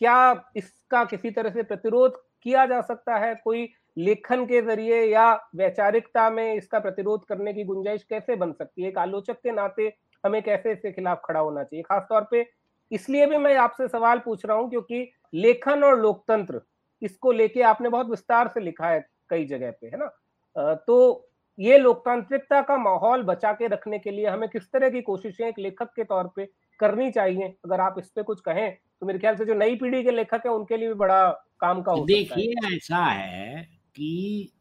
क्या 0.00 0.44
इसका 0.56 1.04
किसी 1.04 1.30
तरह 1.30 1.50
से 1.50 1.62
प्रतिरोध 1.62 2.16
किया 2.44 2.64
जा 2.66 2.80
सकता 2.82 3.16
है? 3.16 3.34
कोई 3.34 3.68
लेखन 3.96 4.44
के 4.46 4.60
ज़रिए 4.62 5.02
या 5.04 5.32
वैचारिकता 5.56 6.28
में 6.30 6.54
इसका 6.54 6.78
प्रतिरोध 6.78 7.24
करने 7.28 7.52
की 7.52 7.64
गुंजाइश 7.64 8.02
कैसे 8.04 8.36
बन 8.36 8.52
सकती 8.52 8.82
है? 8.82 8.88
एक 8.88 8.98
आलोचक 8.98 9.40
के 9.42 9.52
नाते 9.52 9.92
हमें 10.24 10.42
कैसे 10.42 10.72
इसके 10.72 10.92
खिलाफ 10.92 11.20
खड़ा 11.24 11.40
होना 11.40 11.62
चाहिए? 11.64 11.82
खासतौर 11.82 12.26
पे 12.30 12.42
इसलिए 12.90 13.26
भी 13.26 13.36
मैं 13.38 13.54
आपसे 13.58 13.88
सवाल 13.88 14.18
पूछ 14.18 14.44
रहा 14.46 14.56
हूँ, 14.56 14.68
क्योंकि 14.70 15.10
लेखन 15.34 15.84
और 15.84 16.00
लोकतंत्र, 16.00 16.60
इसको 17.02 17.32
लेके 17.32 17.62
आपने 17.64 17.88
बहुत 17.88 18.10
विस्तार 18.10 18.48
से 18.48 18.60
लिखा 18.60 18.88
है 18.88 19.06
कई 19.30 19.44
जगह 19.46 19.70
पे, 19.72 19.86
है 19.86 19.98
ना? 19.98 20.74
तो 20.76 21.24
ये 21.58 21.78
लोकतांत्रिकता 21.78 22.60
का 22.62 22.76
माहौल 22.78 23.22
बचा 23.22 23.52
के 23.52 23.66
रखने 23.68 23.98
के 23.98 24.10
लिए 24.10 24.26
हमें 24.26 24.48
किस 24.48 24.70
तरह 24.72 24.90
की 24.90 25.00
कोशिशें 25.02 25.46
एक 25.46 25.58
लेखक 25.58 25.92
के 25.96 26.04
तौर 26.04 26.30
पे 26.36 26.44
करनी 26.80 27.10
चाहिए? 27.10 27.48
अगर 27.64 27.80
आप 27.80 27.94
इस 27.98 28.10
पे 28.10 28.22
कुछ 28.22 28.40
कहें 28.40 28.76
तो 29.00 29.06
मेरे 29.06 29.18
ख्याल 29.18 29.36
से 29.36 29.44
जो 29.44 29.54
नई 29.54 29.76
पीढ़ी 29.76 30.02
के 30.04 30.10
लेखक 30.10 30.42
है, 30.46 30.52
उनके 30.52 30.76
लिए 30.76 30.88
भी 30.88 30.94
बड़ा 30.96 31.28
काम 31.60 31.82
का 31.82 31.94
देखिए, 32.04 32.54
ऐसा 32.66 33.04
है 33.04 33.62
कि 33.96 34.52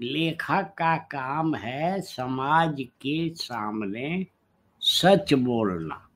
लेखक 0.00 0.72
का 0.78 0.96
काम 1.12 1.54
है 1.56 2.00
समाज 2.02 2.80
के 3.02 3.34
सामने 3.36 4.26
सच 4.82 5.32
बोलना। 5.34 6.07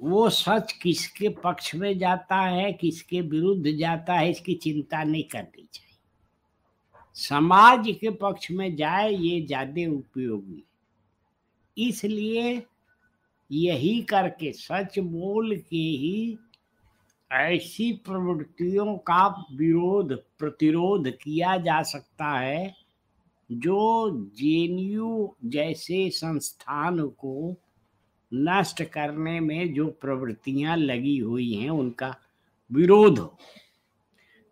वो 0.00 0.28
सच 0.30 0.72
किसके 0.72 1.28
पक्ष 1.44 1.74
में 1.74 1.98
जाता 1.98 2.36
है, 2.36 2.72
किसके 2.72 3.20
विरुद्ध 3.20 3.76
जाता 3.78 4.14
है, 4.14 4.30
इसकी 4.30 4.54
चिंता 4.54 5.02
नहीं 5.04 5.22
करनी 5.24 5.66
चाहिए। 5.72 5.86
समाज 7.16 7.88
के 8.00 8.10
पक्ष 8.16 8.50
में 8.50 8.74
जाए, 8.76 9.10
ये 9.10 9.40
ज़्यादा 9.46 9.90
उपयोगी 9.92 10.64
इसलिए 11.76 12.62
यही 13.50 14.00
करके 14.02 14.52
सच 14.52 14.98
बोल 14.98 15.56
के 15.56 15.76
ही 15.76 16.38
ऐसी 17.30 17.92
प्रवृत्तियों 18.04 18.96
का 19.06 19.26
विरोध, 19.52 20.12
प्रतिरोध 20.38 21.08
किया 21.12 21.56
जा 21.56 21.82
सकता 21.82 22.30
है, 22.38 22.74
जो 23.50 24.10
जेएनयू 24.36 25.36
जैसे 25.44 26.08
संस्थान 26.10 27.00
को 27.00 27.54
नष्ट 28.34 28.82
करने 28.82 29.40
में 29.40 29.74
जो 29.74 29.90
प्रवृत्तियाँ 29.90 30.76
लगी 30.76 31.18
हुई 31.18 31.54
हैं 31.54 31.70
उनका 31.70 32.16
विरोध 32.72 33.18
हो। 33.18 33.38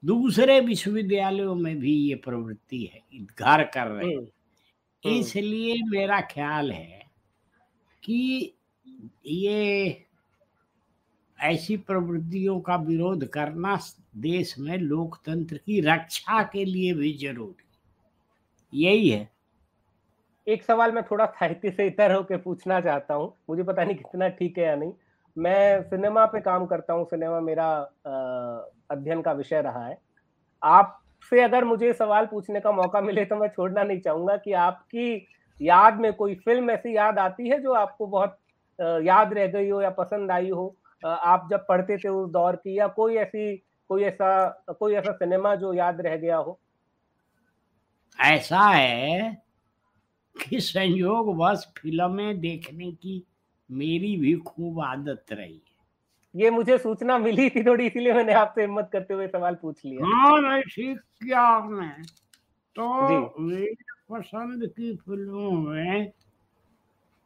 दूसरे 0.05 0.61
विश्वविद्यालयों 0.61 1.55
में 1.55 1.79
भी 1.79 1.93
ये 1.93 2.15
प्रवृत्ति 2.15 2.85
है 2.85 3.03
घर 3.19 3.65
कर 3.65 3.87
रहे 3.87 4.11
हैं। 4.11 4.17
हम्म, 4.17 5.21
इसलिए 5.21 5.83
मेरा 5.83 6.21
ख्याल 6.21 6.73
है 6.73 7.11
कि 8.05 8.53
ये 9.27 10.03
ऐसी 11.41 11.77
प्रवृत्तियों 11.77 12.61
का 12.61 12.77
विरोध 12.77 13.29
करना 13.29 13.81
देश 14.17 14.59
में 14.59 14.79
लोकतंत्र 14.79 15.57
की 15.57 15.81
रक्षा 15.81 16.43
के 16.43 16.65
लिए 16.65 16.95
भी 16.95 17.13
ज़रूरी 17.13 17.65
यही 18.85 19.11
है। 19.11 19.36
एक 20.47 20.63
सवाल 20.65 20.93
मैं 20.93 21.03
थोड़ा 21.05 21.25
साहित्य 21.27 21.71
से 21.71 21.87
इतर 21.87 22.13
होकर 22.13 22.37
पूछना 22.39 22.81
चाहता 22.81 23.15
हूँ। 23.15 23.33
मुझे 23.51 23.63
पता 23.63 23.85
नहीं 23.85 23.97
कितना 23.97 24.29
ठीक 24.31 24.59
है 24.59 24.65
या 24.65 24.75
नहीं। 24.77 24.93
मैं 25.37 25.83
सिनेमा 25.83 26.25
पे 26.27 26.41
काम 26.41 26.67
करता 26.67 26.93
हूँ, 26.93 27.05
सिनेमा 27.05 27.41
मेरा 27.41 27.69
अध्ययन 28.91 29.23
का 29.23 29.33
विषय 29.33 29.61
रहा 29.63 29.85
है। 29.87 29.99
आपसे 30.63 31.41
अगर 31.43 31.65
मुझे 31.65 31.93
सवाल 31.93 32.27
पूछने 32.27 32.61
का 32.61 32.73
मौका 32.73 33.01
मिले 33.01 33.25
तो 33.25 33.37
मैं 33.37 33.49
छोड़ना 33.49 33.83
नहीं 33.83 34.01
चाहूँगा 34.01 34.37
कि 34.37 34.53
आपकी 34.53 35.27
याद 35.61 36.01
में 36.01 36.13
कोई 36.13 36.35
फ़िल्म 36.35 36.71
ऐसी 36.71 36.97
याद 36.97 37.19
आती 37.19 37.49
है 37.49 37.59
जो 37.63 37.73
आपको 37.73 38.07
बहुत 38.07 38.39
याद 38.79 39.33
रह 39.33 39.47
गई 39.47 39.69
हो 39.69 39.81
या 39.83 39.91
पसंद 39.91 40.31
आई 40.31 40.51
हो? 40.51 40.75
आप 41.03 41.49
जब 41.51 41.67
पढ़ते 41.69 41.97
थे 41.99 42.09
उस 42.09 42.31
दौर 42.31 42.57
की 42.57 42.79
या 42.79 42.87
कोई 42.89 43.17
ऐसी, 43.17 43.57
कोई 43.91 44.03
ऐसा 44.05 44.47
कोई 44.81 44.95
ऐसा 44.95 45.13
सिनेमा 45.13 45.55
जो 45.55 45.73
याद 45.75 46.01
रह 46.01 46.17
गया 46.17 46.37
हो? 46.37 46.59
ऐसा 48.19 48.61
है 48.61 49.46
कि 50.43 50.61
संयोग 50.61 51.37
बस 51.37 51.73
फ़िल्में 51.79 52.41
देखने 52.41 52.93
की 52.93 53.23
मेरी 53.71 54.17
भी 54.17 54.35
खूब 54.35 54.81
आदत 54.81 55.25
रही 55.33 55.55
है। 55.55 56.41
ये 56.43 56.51
मुझे 56.51 56.79
सूचना 56.79 57.19
मिली 57.19 57.51
थी 57.51 57.65
थोड़ी 57.65 57.87
इसीलिए 57.87 58.13
मैंने 58.13 58.33
आपसे 58.33 58.61
हिम्मत 58.61 58.91
करते 58.93 59.15
हुए 59.15 59.29
सवाल 59.29 59.55
पूछ 59.55 59.85
लिया। 59.85 60.07
हाँ 60.07 60.41
नहीं 60.41 60.63
ठीक 60.63 60.99
किया 60.99 61.41
आपने 61.41 61.89
तो 62.77 63.35
मेरी 63.41 63.75
पसंद 64.11 64.67
की 64.67 64.97
फ़िल्मों 64.97 65.51
में 65.51 66.13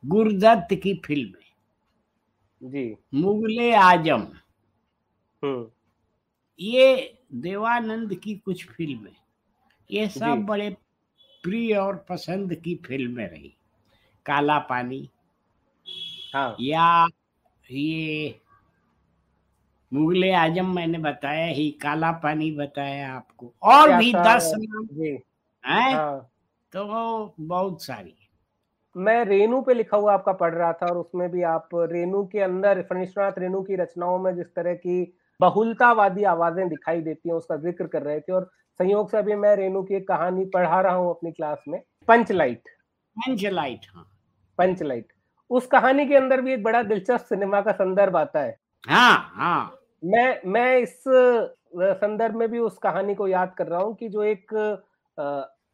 गुरदत्त 0.04 0.74
की 0.74 0.94
फ़िल्में। 0.94 2.70
जी। 2.70 2.96
मुगले 3.14 3.72
आज़म। 3.72 4.26
हम्म। 5.42 5.66
ये 6.61 7.18
देवानंद 7.34 8.14
की 8.14 8.34
कुछ 8.34 8.66
फ़िल्में। 8.66 9.16
ये 9.90 10.08
सब 10.08 10.44
बड़े 10.48 10.76
प्रिय 11.45 11.74
और 11.74 11.97
पसंद 12.09 12.55
की 12.55 12.74
फ़िल्में 12.86 13.26
रही। 13.28 13.55
काला 14.26 14.59
पानी। 14.59 15.09
हाँ। 16.34 16.57
या 16.61 17.07
ये 17.70 18.41
मुगले 19.93 20.32
आज़म 20.32 20.74
मैंने 20.74 20.99
बताया 20.99 21.47
ही 21.47 21.70
काला 21.82 22.11
पानी 22.12 22.51
बताया 22.53 23.12
आपको। 23.14 23.53
और 23.62 23.93
भी 23.93 24.12
दस 24.12 24.53
नाम 24.57 24.86
जी। 24.93 25.18
हाँ? 25.64 26.30
तो 26.72 27.34
बहुत 27.41 27.82
सारी 27.82 28.14
मैं 28.97 29.24
रेनू 29.24 29.61
पे 29.62 29.74
लिखा 29.74 29.97
हुआ 29.97 30.12
आपका 30.14 30.32
पढ़ 30.32 30.55
रहा 30.55 30.72
था 30.72 30.86
और 30.86 30.99
उसमें 30.99 31.28
भी 31.30 31.43
आप 31.43 31.68
रेणु 31.74 32.24
के 32.26 32.41
अंदर 32.41 32.82
फणीश्वरनाथ 32.82 33.38
रेनू 33.38 33.62
की 33.62 33.76
रचनाओं 33.76 34.18
में 34.18 34.34
जिस 34.36 34.47
तरह 34.47 34.74
की 34.74 35.14
बहुलतावादी 35.41 36.24
आवाज़ें 36.24 36.68
दिखाई 36.68 37.01
देती 37.01 37.28
हैं 37.28 37.36
उसका 37.36 37.57
ज़िक्र 37.57 37.86
कर 37.86 38.03
रहे 38.03 38.20
थे 38.20 38.32
और 38.32 38.51
संयोग 38.81 39.11
से 39.11 39.16
अभी 39.18 39.35
मैं 39.35 39.55
रेनू 39.57 39.83
की 39.83 39.95
एक 39.95 40.07
कहानी 40.09 40.45
पढ़ा 40.45 40.81
रहा 40.81 40.95
हूँ 40.95 41.11
अपनी 41.11 41.31
क्लास 41.33 41.64
में। 41.68 41.81
पंचलाइट। 42.09 42.68
पंचलाइट 43.16 43.53
लाइट 43.55 43.87
हाँ। 43.95 44.05
पंच 44.59 44.83
लाइट 44.83 45.12
उस 45.51 45.66
कहानी 45.66 46.07
के 46.07 46.16
अंदर 46.16 46.41
भी 46.41 46.53
एक 46.53 46.62
बड़ा 46.62 46.83
दिलचस्प 46.83 47.26
सिनेमा 47.26 47.61
का 47.61 47.72
संदर्भ 47.72 48.16
आता 48.16 48.41
है। 48.41 48.57
हाँ 48.89 49.33
हाँ। 49.35 49.76
मैं 50.05 50.41
मैं 50.47 50.78
इस 50.78 51.03
संदर्भ 51.78 52.35
में 52.35 52.49
भी 52.51 52.59
उस 52.59 52.78
कहानी 52.78 53.14
को 53.14 53.28
याद 53.28 53.55
कर 53.59 53.66
रहा 53.66 53.81
हूँ 53.81 53.95
कि 53.95 54.09
जो 54.09 54.22
एक 54.22 54.55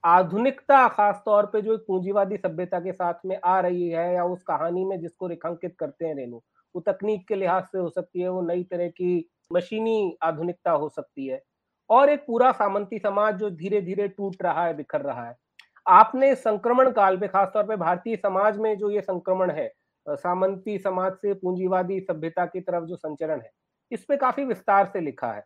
आधुनिकता 0.05 0.87
खास 0.89 1.23
तौर 1.27 1.47
पे 1.47 1.63
जो 1.63 1.75
एक 1.75 1.81
पूंजीवादी 1.81 2.37
सभ्यता 2.37 2.81
के 2.81 2.93
साथ 2.93 3.27
में 3.27 3.39
आ 3.45 3.59
रही 3.61 3.89
है 3.89 4.15
या 4.15 4.25
उस 4.25 4.43
कहानी 4.43 4.85
में 4.85 5.01
जिसको 5.01 5.27
रेखांकित 5.27 5.77
करते 5.79 6.07
हैं 6.07 6.15
रेनू 6.15 6.43
वो 6.75 6.81
तकनीक 6.81 7.29
के 7.29 7.35
लिहाज 7.35 7.65
से 7.65 7.79
हो 7.79 7.89
सकती 7.89 8.21
है 8.21 8.29
वो 8.29 8.43
नई 8.43 8.65
तरह 8.65 8.89
की 8.89 9.29
मशीनी 9.53 10.17
आधुनिकता 10.23 10.71
हो 10.71 10.89
सकती 10.89 11.27
है। 11.27 11.43
और 11.91 12.11
एक 12.11 12.24
पूरा 12.26 12.53
सामंती 12.53 12.99
समाज 12.99 13.34
जो 13.37 13.51
धीरे 13.53 13.80
धीरे 13.80 14.09
टूट 14.09 14.43
रहा 14.43 14.64
है, 14.66 14.76
बिखर 14.76 15.01
रहा 15.01 15.26
है। 15.28 15.34
आपने 15.87 16.34
संक्रमण 16.34 16.91
काल 16.91 17.16
में, 17.18 17.28
खासतौर 17.28 17.64
पर 17.64 17.76
भारतीय 17.76 18.16
समाज 18.16 18.59
में 18.59 18.76
जो 18.78 18.91
ये 18.91 19.01
संक्रमण 19.03 19.51
है 19.51 19.70
सामंती 20.07 20.78
समाज 20.78 21.12
से 21.12 21.32
पूंजीवादी 21.34 22.01
सभ्यता 22.01 22.45
की 22.47 22.61
तरफ़ 22.61 22.84
जो 22.84 22.97
संचरण 22.97 23.41
है, 23.41 23.51
इस 23.93 24.05
पे 24.05 24.16
काफ़ी 24.16 24.45
विस्तार 24.45 24.87
से 24.87 25.01
लिखा 25.01 25.32
है। 25.32 25.45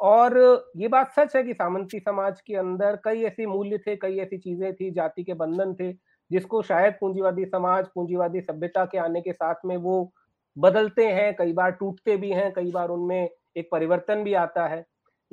और 0.00 0.36
ये 0.76 0.88
बात 0.88 1.12
सच 1.12 1.36
है 1.36 1.42
कि 1.42 1.54
सामंती 1.54 1.98
समाज 2.00 2.40
के 2.40 2.54
अंदर 2.56 2.98
कई 3.04 3.22
ऐसे 3.24 3.46
मूल्य 3.46 3.78
थे, 3.78 3.96
कई 3.96 4.18
ऐसी 4.18 4.38
चीज़ें 4.38 4.72
थी, 4.74 4.90
जाति 4.90 5.24
के 5.24 5.34
बंधन 5.34 5.74
थे, 5.74 5.92
जिसको 6.30 6.62
शायद 6.62 6.94
पूंजीवादी 7.00 7.44
समाज, 7.44 7.86
पूंजीवादी 7.94 8.40
सभ्यता 8.40 8.84
के 8.84 8.98
आने 8.98 9.20
के 9.20 9.32
साथ 9.32 9.64
में 9.64 9.76
वो 9.76 10.12
बदलते 10.56 11.06
हैं, 11.08 11.34
कई 11.36 11.52
बार 11.52 11.70
टूटते 11.72 12.16
भी 12.16 12.30
हैं, 12.30 12.52
कई 12.52 12.70
बार 12.70 12.88
उनमें 12.88 13.28
एक 13.56 13.68
परिवर्तन 13.72 14.24
भी 14.24 14.34
आता 14.36 14.66
है। 14.68 14.84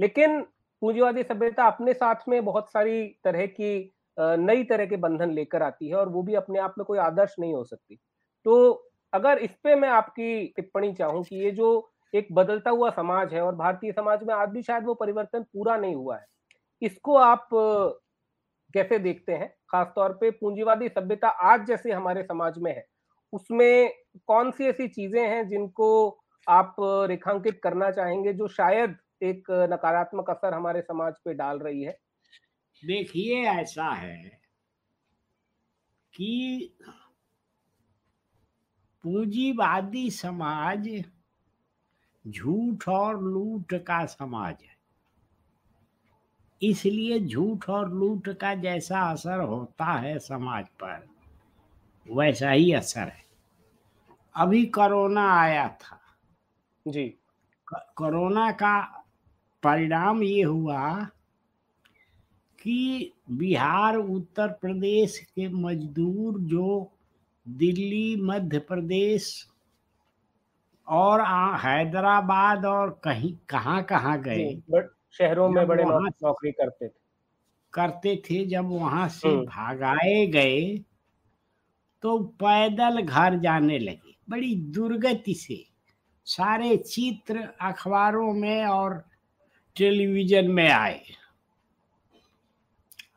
लेकिन 0.01 0.41
पूंजीवादी 0.81 1.23
सभ्यता 1.23 1.65
अपने 1.67 1.93
साथ 1.93 2.27
में 2.29 2.43
बहुत 2.45 2.71
सारी 2.71 3.03
तरह 3.23 3.45
की 3.49 3.73
नई 4.17 4.63
तरह 4.63 4.85
के 4.85 4.97
बंधन 4.97 5.31
लेकर 5.31 5.63
आती 5.63 5.87
है 5.89 5.95
और 5.95 6.09
वो 6.09 6.21
भी 6.23 6.35
अपने 6.35 6.59
आप 6.59 6.75
में 6.77 6.85
कोई 6.85 6.97
आदर्श 6.99 7.35
नहीं 7.39 7.53
हो 7.53 7.63
सकती। 7.63 7.95
तो 8.45 8.71
अगर 9.13 9.37
इस 9.39 9.51
पे 9.63 9.75
मैं 9.75 9.89
आपकी 9.89 10.45
टिप्पणी 10.55 10.91
चाहूँ 10.93 11.23
कि 11.23 11.43
ये 11.43 11.51
जो 11.51 11.69
एक 12.13 12.27
बदलता 12.33 12.71
हुआ 12.71 12.89
समाज 12.89 13.33
है 13.33 13.41
और 13.41 13.55
भारतीय 13.55 13.91
समाज 13.91 14.23
में 14.23 14.33
आज 14.35 14.49
भी 14.49 14.61
शायद 14.63 14.85
वो 14.85 14.93
परिवर्तन 14.95 15.43
पूरा 15.43 15.75
नहीं 15.77 15.95
हुआ 15.95 16.17
है, 16.17 16.25
इसको 16.81 17.15
आप 17.17 17.47
कैसे 18.73 18.99
देखते 18.99 19.33
हैं? 19.33 19.53
खासतौर 19.69 20.17
पे 20.21 20.31
पूंजीवादी 20.31 20.89
सभ्यता 20.89 21.27
आज 21.27 21.65
जैसे 21.67 21.91
हमारे 21.91 22.23
समाज 22.23 22.57
में 22.57 22.71
है, 22.71 22.85
उसमें 23.33 23.93
कौन 24.27 24.51
सी 24.51 24.67
ऐसी 24.67 24.87
चीज़ें 24.89 25.21
हैं 25.21 25.47
जिनको 25.49 26.19
आप 26.47 26.75
रेखांकित 27.09 27.59
करना 27.63 27.91
चाहेंगे 27.91 28.33
जो 28.33 28.47
शायद 28.49 28.95
एक 29.23 29.51
नकारात्मक 29.51 30.29
असर 30.29 30.53
हमारे 30.53 30.81
समाज 30.81 31.13
पे 31.25 31.33
डाल 31.33 31.59
रही 31.59 31.83
है। 31.83 31.97
देखिए 32.85 33.43
ऐसा 33.45 33.91
है 33.91 34.41
कि 36.13 36.77
पूंजीवादी 39.03 40.09
समाज 40.11 41.03
झूठ 42.27 42.87
और 42.89 43.21
लूट 43.23 43.73
का 43.73 44.05
समाज 44.05 44.55
है। 44.61 44.75
इसलिए 46.61 47.19
झूठ 47.19 47.69
और 47.69 47.89
लूट 47.89 48.29
का 48.29 48.53
जैसा 48.55 49.01
असर 49.01 49.39
होता 49.39 49.85
है 49.85 50.19
समाज 50.19 50.67
पर 50.67 51.07
वैसा 52.11 52.51
ही 52.51 52.73
असर 52.73 53.07
है। 53.07 53.25
अभी 54.35 54.65
कोरोना 54.65 55.33
आया 55.33 55.67
था। 55.69 55.99
जी। 56.87 57.17
कोरोना 57.73 58.51
का 58.51 59.00
परिणाम 59.63 60.23
ये 60.23 60.41
हुआ 60.43 60.93
कि 62.59 63.11
बिहार 63.31 63.95
उत्तर 63.95 64.47
प्रदेश 64.61 65.17
के 65.35 65.47
मजदूर 65.47 66.39
जो 66.39 66.91
दिल्ली 67.47 68.15
मध्य 68.21 68.59
प्रदेश 68.59 69.29
और 70.87 71.21
हैदराबाद 71.59 72.65
और 72.65 72.89
कहीं 73.03 73.33
कहाँ 73.49 73.83
कहाँ 73.83 74.21
गए 74.21 74.37
जी, 74.37 74.81
शहरों 75.13 75.49
में 75.49 75.65
बड़े 75.67 75.83
नौकरी 75.83 76.51
करते 76.51 76.87
थे 76.87 76.99
करते 77.73 78.15
थे 78.29 78.45
जब 78.45 78.69
वहाँ 78.69 79.07
से 79.09 79.27
हम्म। 79.27 79.45
भागाए 79.45 80.25
गए 80.27 80.77
तो 82.03 82.17
पैदल 82.39 83.01
घर 83.01 83.37
जाने 83.39 83.79
लगे 83.79 84.15
बड़ी 84.29 84.55
दुर्गति 84.71 85.33
से 85.33 85.63
सारे 86.27 86.75
चित्र 86.77 87.47
अखबारों 87.61 88.33
में 88.33 88.65
और 88.65 89.03
टेलीविज़न 89.75 90.51
में 90.51 90.69
आए। 90.69 91.01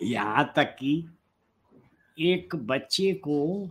यहाँ 0.03 0.53
तक 0.57 0.77
कि 0.79 0.93
एक 2.19 2.55
बच्चे 2.57 3.13
को 3.13 3.69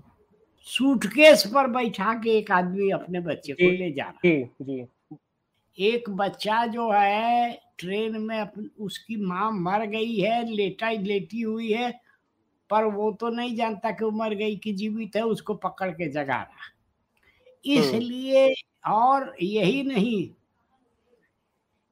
सूटकेस 0.68 1.46
पर 1.48 1.68
बैठा 1.68 2.14
के 2.14 2.38
एक 2.38 2.52
आदमी 2.52 2.90
अपने 2.92 3.20
बच्चे 3.20 3.54
को 3.54 3.72
ले 3.72 3.92
जा 3.92 4.04
रहा। 4.04 4.20
जी 4.26 4.44
जी। 4.62 4.86
एक 5.78 6.10
बच्चा 6.10 6.66
जो 6.66 6.92
है 6.92 7.52
ट्रेन 7.80 8.22
में 8.22 8.38
अपन 8.40 8.70
उसकी 8.80 9.16
माँ 9.16 9.52
मर 9.52 9.86
गई 9.86 10.16
है 10.16 10.46
लेटा 10.50 10.90
लेटी 10.92 11.42
हुई 11.42 11.72
है 11.72 11.92
पर 12.70 12.86
वो 12.86 13.12
तो 13.12 13.30
नहीं 13.30 13.56
जानता 13.56 13.92
कि 13.92 14.06
वो 14.06 14.12
मर 14.12 14.34
गई 14.34 14.56
कि 14.56 14.74
जीवित 14.74 15.16
है 15.16 15.22
उसको 15.24 15.54
पकड़ 15.56 15.90
के 15.92 16.10
जगा 16.12 16.42
रहा। 16.42 16.72
इसलिए 17.66 18.54
और 18.88 19.36
यही 19.42 19.84
नहीं 19.84 20.28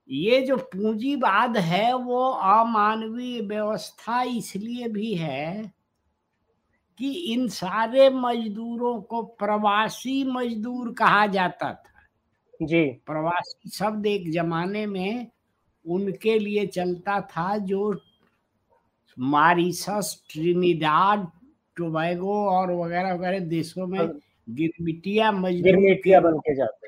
ये 0.10 0.42
जो 0.42 0.58
पूंजीवाद 0.58 1.58
है 1.58 1.94
वो 1.94 2.22
अमानवीय 2.30 3.42
व्यवस्था 3.42 4.22
इसलिए 4.22 4.88
भी 4.88 5.14
है 5.14 5.72
कि 7.00 7.12
इन 7.34 7.48
सारे 7.48 8.10
मजदूरों 8.10 9.02
को 9.02 9.22
प्रवासी 9.40 10.24
मजदूर 10.24 10.94
कहा 10.94 11.26
जाता 11.28 11.74
था। 11.74 12.66
जी। 12.66 12.86
प्रवासी 13.08 13.70
शब्द 13.70 14.06
एक 14.06 14.32
जमाने 14.32 14.86
में 14.86 15.28
उनके 15.86 16.38
लिए 16.40 16.66
चलता 16.68 17.20
था 17.22 17.58
जो 17.58 17.92
मारिशस 19.18 20.24
ट्रिनिडाड 20.32 21.26
टोबैगो 21.78 22.36
और 22.50 22.72
वगैरह 22.74 23.14
वगैरह 23.14 23.40
देशों 23.40 23.88
में 23.88 24.00
गिरमिटिया 24.50 25.32
मजदूर 25.32 25.62
गिरमिटिया 25.64 26.20
बन 26.20 26.38
के 26.38 26.56
जाते। 26.56 26.88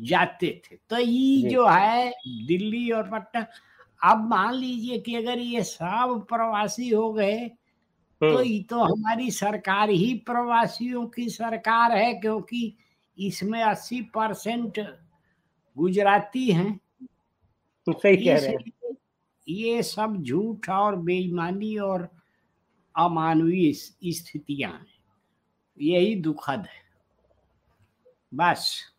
जाते 0.00 0.62
थे। 0.64 0.76
तो 0.90 0.98
ये 0.98 1.48
जो। 1.50 1.66
है 1.66 2.10
दिल्ली 2.46 2.90
और 2.90 3.10
पटना 3.10 3.46
अब 4.02 4.28
मान 4.28 4.54
लीजिए 4.54 4.98
कि 4.98 5.14
अगर 5.14 5.38
ये 5.38 5.62
सब 5.62 6.26
प्रवासी 6.28 6.88
हो 6.88 7.12
गए 7.12 7.48
तो 8.20 8.42
ये 8.42 8.62
तो 8.62 8.78
हमारी 8.78 9.30
सरकार 9.30 9.90
ही 9.90 10.14
प्रवासियों 10.14 11.06
की 11.06 11.28
सरकार 11.28 11.92
है 11.92 12.14
क्योंकि 12.14 12.76
इसमें 13.18 13.62
अस्सी 13.62 14.00
परसेंट 14.02 14.78
गुजराती 15.76 16.50
हैं। 16.50 16.80
सही 17.86 18.16
कह 18.16 18.38
रहे 18.38 18.50
हैं। 18.50 18.96
ये 19.48 19.82
सब 19.82 20.16
झूठ 20.22 20.68
और 20.68 20.96
बेईमानी 20.96 21.76
और 21.76 22.08
अमानवीय 22.94 23.72
स्थितियाँ 24.12 24.72
हैं। 24.72 24.86
यही 25.80 26.14
दुखद 26.14 26.66
है। 26.66 26.82
बस। 28.34 28.94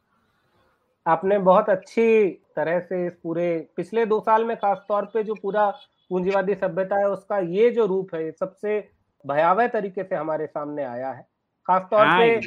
आपने 1.06 1.38
बहुत 1.40 1.70
अच्छी 1.70 2.28
तरह 2.56 2.80
से 2.80 3.06
इस 3.08 3.14
पूरे 3.24 3.46
पिछले 3.78 4.06
दो 4.06 4.20
साल 4.20 4.44
में 4.46 4.56
खास 4.58 4.78
तौर 4.90 5.06
पे 5.06 5.24
जो 5.24 5.36
पूरा 5.36 5.70
पूंजीवादी 6.12 6.56
सभ्यता 6.56 6.98
है 6.98 7.08
उसका 7.08 7.38
ये 7.40 7.70
जो 7.72 7.86
रूप 7.86 8.14
है 8.16 8.32
सबसे 8.32 8.80
भयावह 9.26 9.68
तरीके 9.68 10.04
से 10.04 10.16
हमारे 10.16 10.48
सामने 10.48 10.84
आया 10.84 11.12
है। 11.12 11.22
खास 11.68 11.88
तौर 11.92 12.10
पे 12.10 12.40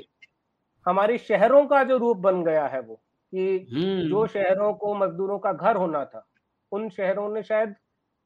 हमारे 0.86 1.18
शहरों 1.18 1.64
का 1.66 1.82
जो 1.84 1.96
रूप 1.98 2.16
बन 2.18 2.42
गया 2.44 2.66
है 2.68 2.80
वो 2.80 2.94
कि 3.32 3.58
जो 4.04 4.26
शहरों 4.28 4.72
को 4.74 4.94
मजदूरों 4.96 5.38
का 5.38 5.52
घर 5.52 5.76
होना 5.76 6.04
था 6.04 6.26
उन 6.72 6.88
शहरों 6.90 7.28
ने 7.34 7.42
शायद 7.42 7.74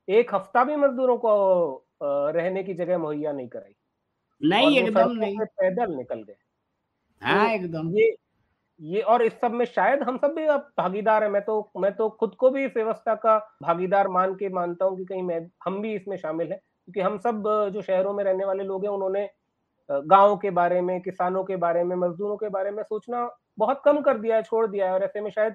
एक 0.08 0.34
हफ़्ता 0.34 0.64
भी 0.64 0.76
मजदूरों 0.76 1.18
को 1.18 1.34
रहने 2.02 2.62
की 2.64 2.74
जगह 2.74 2.98
मुहैया 2.98 3.32
नहीं 3.32 3.48
कराई। 3.48 3.74
नहीं 4.40 4.78
एकदम 4.78 5.12
नहीं। 5.12 5.38
पैदल 5.40 5.94
निकल 5.96 6.22
गए। 6.22 6.36
हाँ 7.22 7.48
एकदम। 7.50 7.90
ये 7.90 8.10
ये 8.80 9.00
और 9.02 9.22
इस 9.22 9.32
सब 9.32 9.52
में 9.52 9.64
शायद 9.66 10.02
हम 10.02 10.16
सब 10.18 10.34
भी 10.34 10.44
अब 10.46 10.68
भागीदार 10.78 11.22
है। 11.24 11.28
मैं 11.30 11.42
तो 11.44 11.70
मैं 11.78 11.92
तो 11.96 12.08
खुद 12.20 12.34
को 12.34 12.50
भी 12.50 12.64
इस 12.64 12.72
व्यवस्था 12.76 13.14
का 13.16 13.36
भागीदार 13.62 14.08
मान 14.08 14.34
के 14.34 14.48
मानता 14.48 14.84
हूँ 14.84 14.96
कि 14.98 15.04
कहीं 15.04 15.22
मैं 15.22 15.40
हम 15.64 15.80
भी 15.82 15.94
इसमें 15.94 16.16
शामिल 16.16 16.52
है। 16.52 16.56
क्योंकि 16.58 17.00
हम 17.00 17.18
सब 17.18 17.42
जो 17.74 17.82
शहरों 17.82 18.12
में 18.14 18.22
रहने 18.24 18.44
वाले 18.44 18.64
लोग 18.64 18.84
हैं 18.84 18.90
उन्होंने 18.92 19.28
गाँव 19.90 20.36
के 20.36 20.50
बारे 20.50 20.80
में 20.80 21.00
किसानों 21.02 21.44
के 21.44 21.56
बारे 21.56 21.84
में 21.84 21.96
मजदूरों 21.96 22.36
के 22.36 22.48
बारे 22.48 22.70
में 22.70 22.82
सोचना 22.82 23.28
बहुत 23.58 23.82
कम 23.84 24.00
कर 24.00 24.18
दिया 24.18 24.36
है 24.36 24.42
छोड़ 24.42 24.66
दिया 24.66 24.86
है। 24.86 24.92
और 24.92 25.02
ऐसे 25.02 25.20
में 25.20 25.30
शायद 25.30 25.54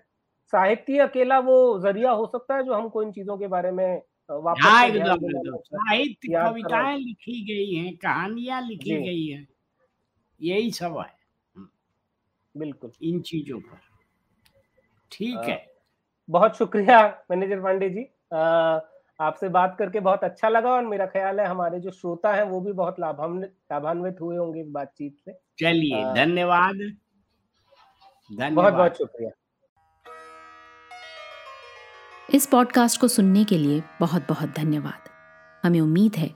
साहित्य 0.53 0.99
अकेला 0.99 1.39
वो 1.41 1.57
ज़रिया 1.79 2.11
हो 2.11 2.25
सकता 2.27 2.55
है 2.55 2.63
जो 2.63 2.73
हमको 2.73 3.03
इन 3.03 3.11
चीज़ों 3.11 3.37
के 3.37 3.47
बारे 3.47 3.71
में 3.71 4.01
वापस 4.29 4.61
साहित्य 5.65 6.27
कविताएँ 6.35 6.97
लिखी 6.97 7.41
गई 7.45 7.73
हैं 7.75 7.95
कहानियाँ 7.97 8.61
लिखी 8.61 8.95
गई 8.97 9.25
हैं 9.27 9.47
यही 10.41 10.71
सब 10.71 10.97
है। 10.99 11.20
बिल्कुल। 12.55 12.91
इन 13.03 13.19
चीज़ों 13.21 13.59
पर। 13.59 13.79
ठीक 15.11 15.37
है। 15.39 15.65
बहुत 16.29 16.57
शुक्रिया 16.57 17.01
मैनेजर 17.31 17.59
पांडे 17.61 17.89
जी। 17.89 18.05
आपसे 19.19 19.49
बात 19.49 19.75
करके 19.79 19.99
बहुत 19.99 20.23
अच्छा 20.23 20.49
लगा 20.49 20.69
और 20.69 20.85
मेरा 20.85 21.05
ख्याल 21.05 21.39
है 21.39 21.45
हमारे 21.47 21.79
जो 21.79 21.91
श्रोता 21.91 22.33
हैं 22.33 22.43
वो 22.43 22.59
भी 22.61 22.71
बहुत 22.73 22.99
लाभान्वित 22.99 23.53
लाभान्वित 23.71 24.21
हुए 24.21 24.37
होंगे 24.37 24.61
इस 24.61 24.67
बातचीत 24.69 25.17
से 25.25 25.33
चलिए 25.59 26.03
धन्यवाद 26.15 26.75
धन्यवाद। 28.29 28.53
बहुत 28.53 28.73
बहुत 28.73 28.97
शुक्रिया। 28.97 29.31
इस 32.29 32.45
पॉडकास्ट 32.47 32.99
को 33.01 33.07
सुनने 33.07 33.43
के 33.43 33.57
लिए 33.57 33.81
बहुत 33.99 34.27
बहुत 34.29 34.49
धन्यवाद। 34.49 35.09
हमें 35.63 35.79
उम्मीद 35.81 36.15
है 36.15 36.29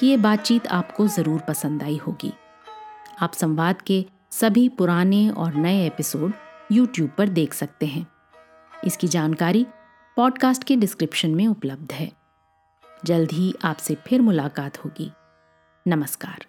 कि 0.00 0.06
ये 0.06 0.16
बातचीत 0.18 0.66
आपको 0.72 1.06
ज़रूर 1.08 1.40
पसंद 1.48 1.82
आई 1.82 1.96
होगी। 1.96 2.32
आप 3.20 3.32
संवाद 3.32 3.82
के 3.82 4.04
सभी 4.32 4.68
पुराने 4.68 5.30
और 5.30 5.54
नए 5.54 5.86
एपिसोड 5.86 6.32
YouTube 6.72 7.08
पर 7.18 7.28
देख 7.28 7.54
सकते 7.54 7.86
हैं। 7.86 8.06
इसकी 8.84 9.08
जानकारी 9.08 9.66
पॉडकास्ट 10.16 10.64
के 10.64 10.76
डिस्क्रिप्शन 10.76 11.34
में 11.34 11.46
उपलब्ध 11.46 11.92
है। 11.92 12.12
जल्द 13.04 13.32
ही 13.32 13.54
आपसे 13.64 13.94
फिर 13.94 14.22
मुलाकात 14.22 14.84
होगी। 14.84 15.12
नमस्कार। 15.88 16.46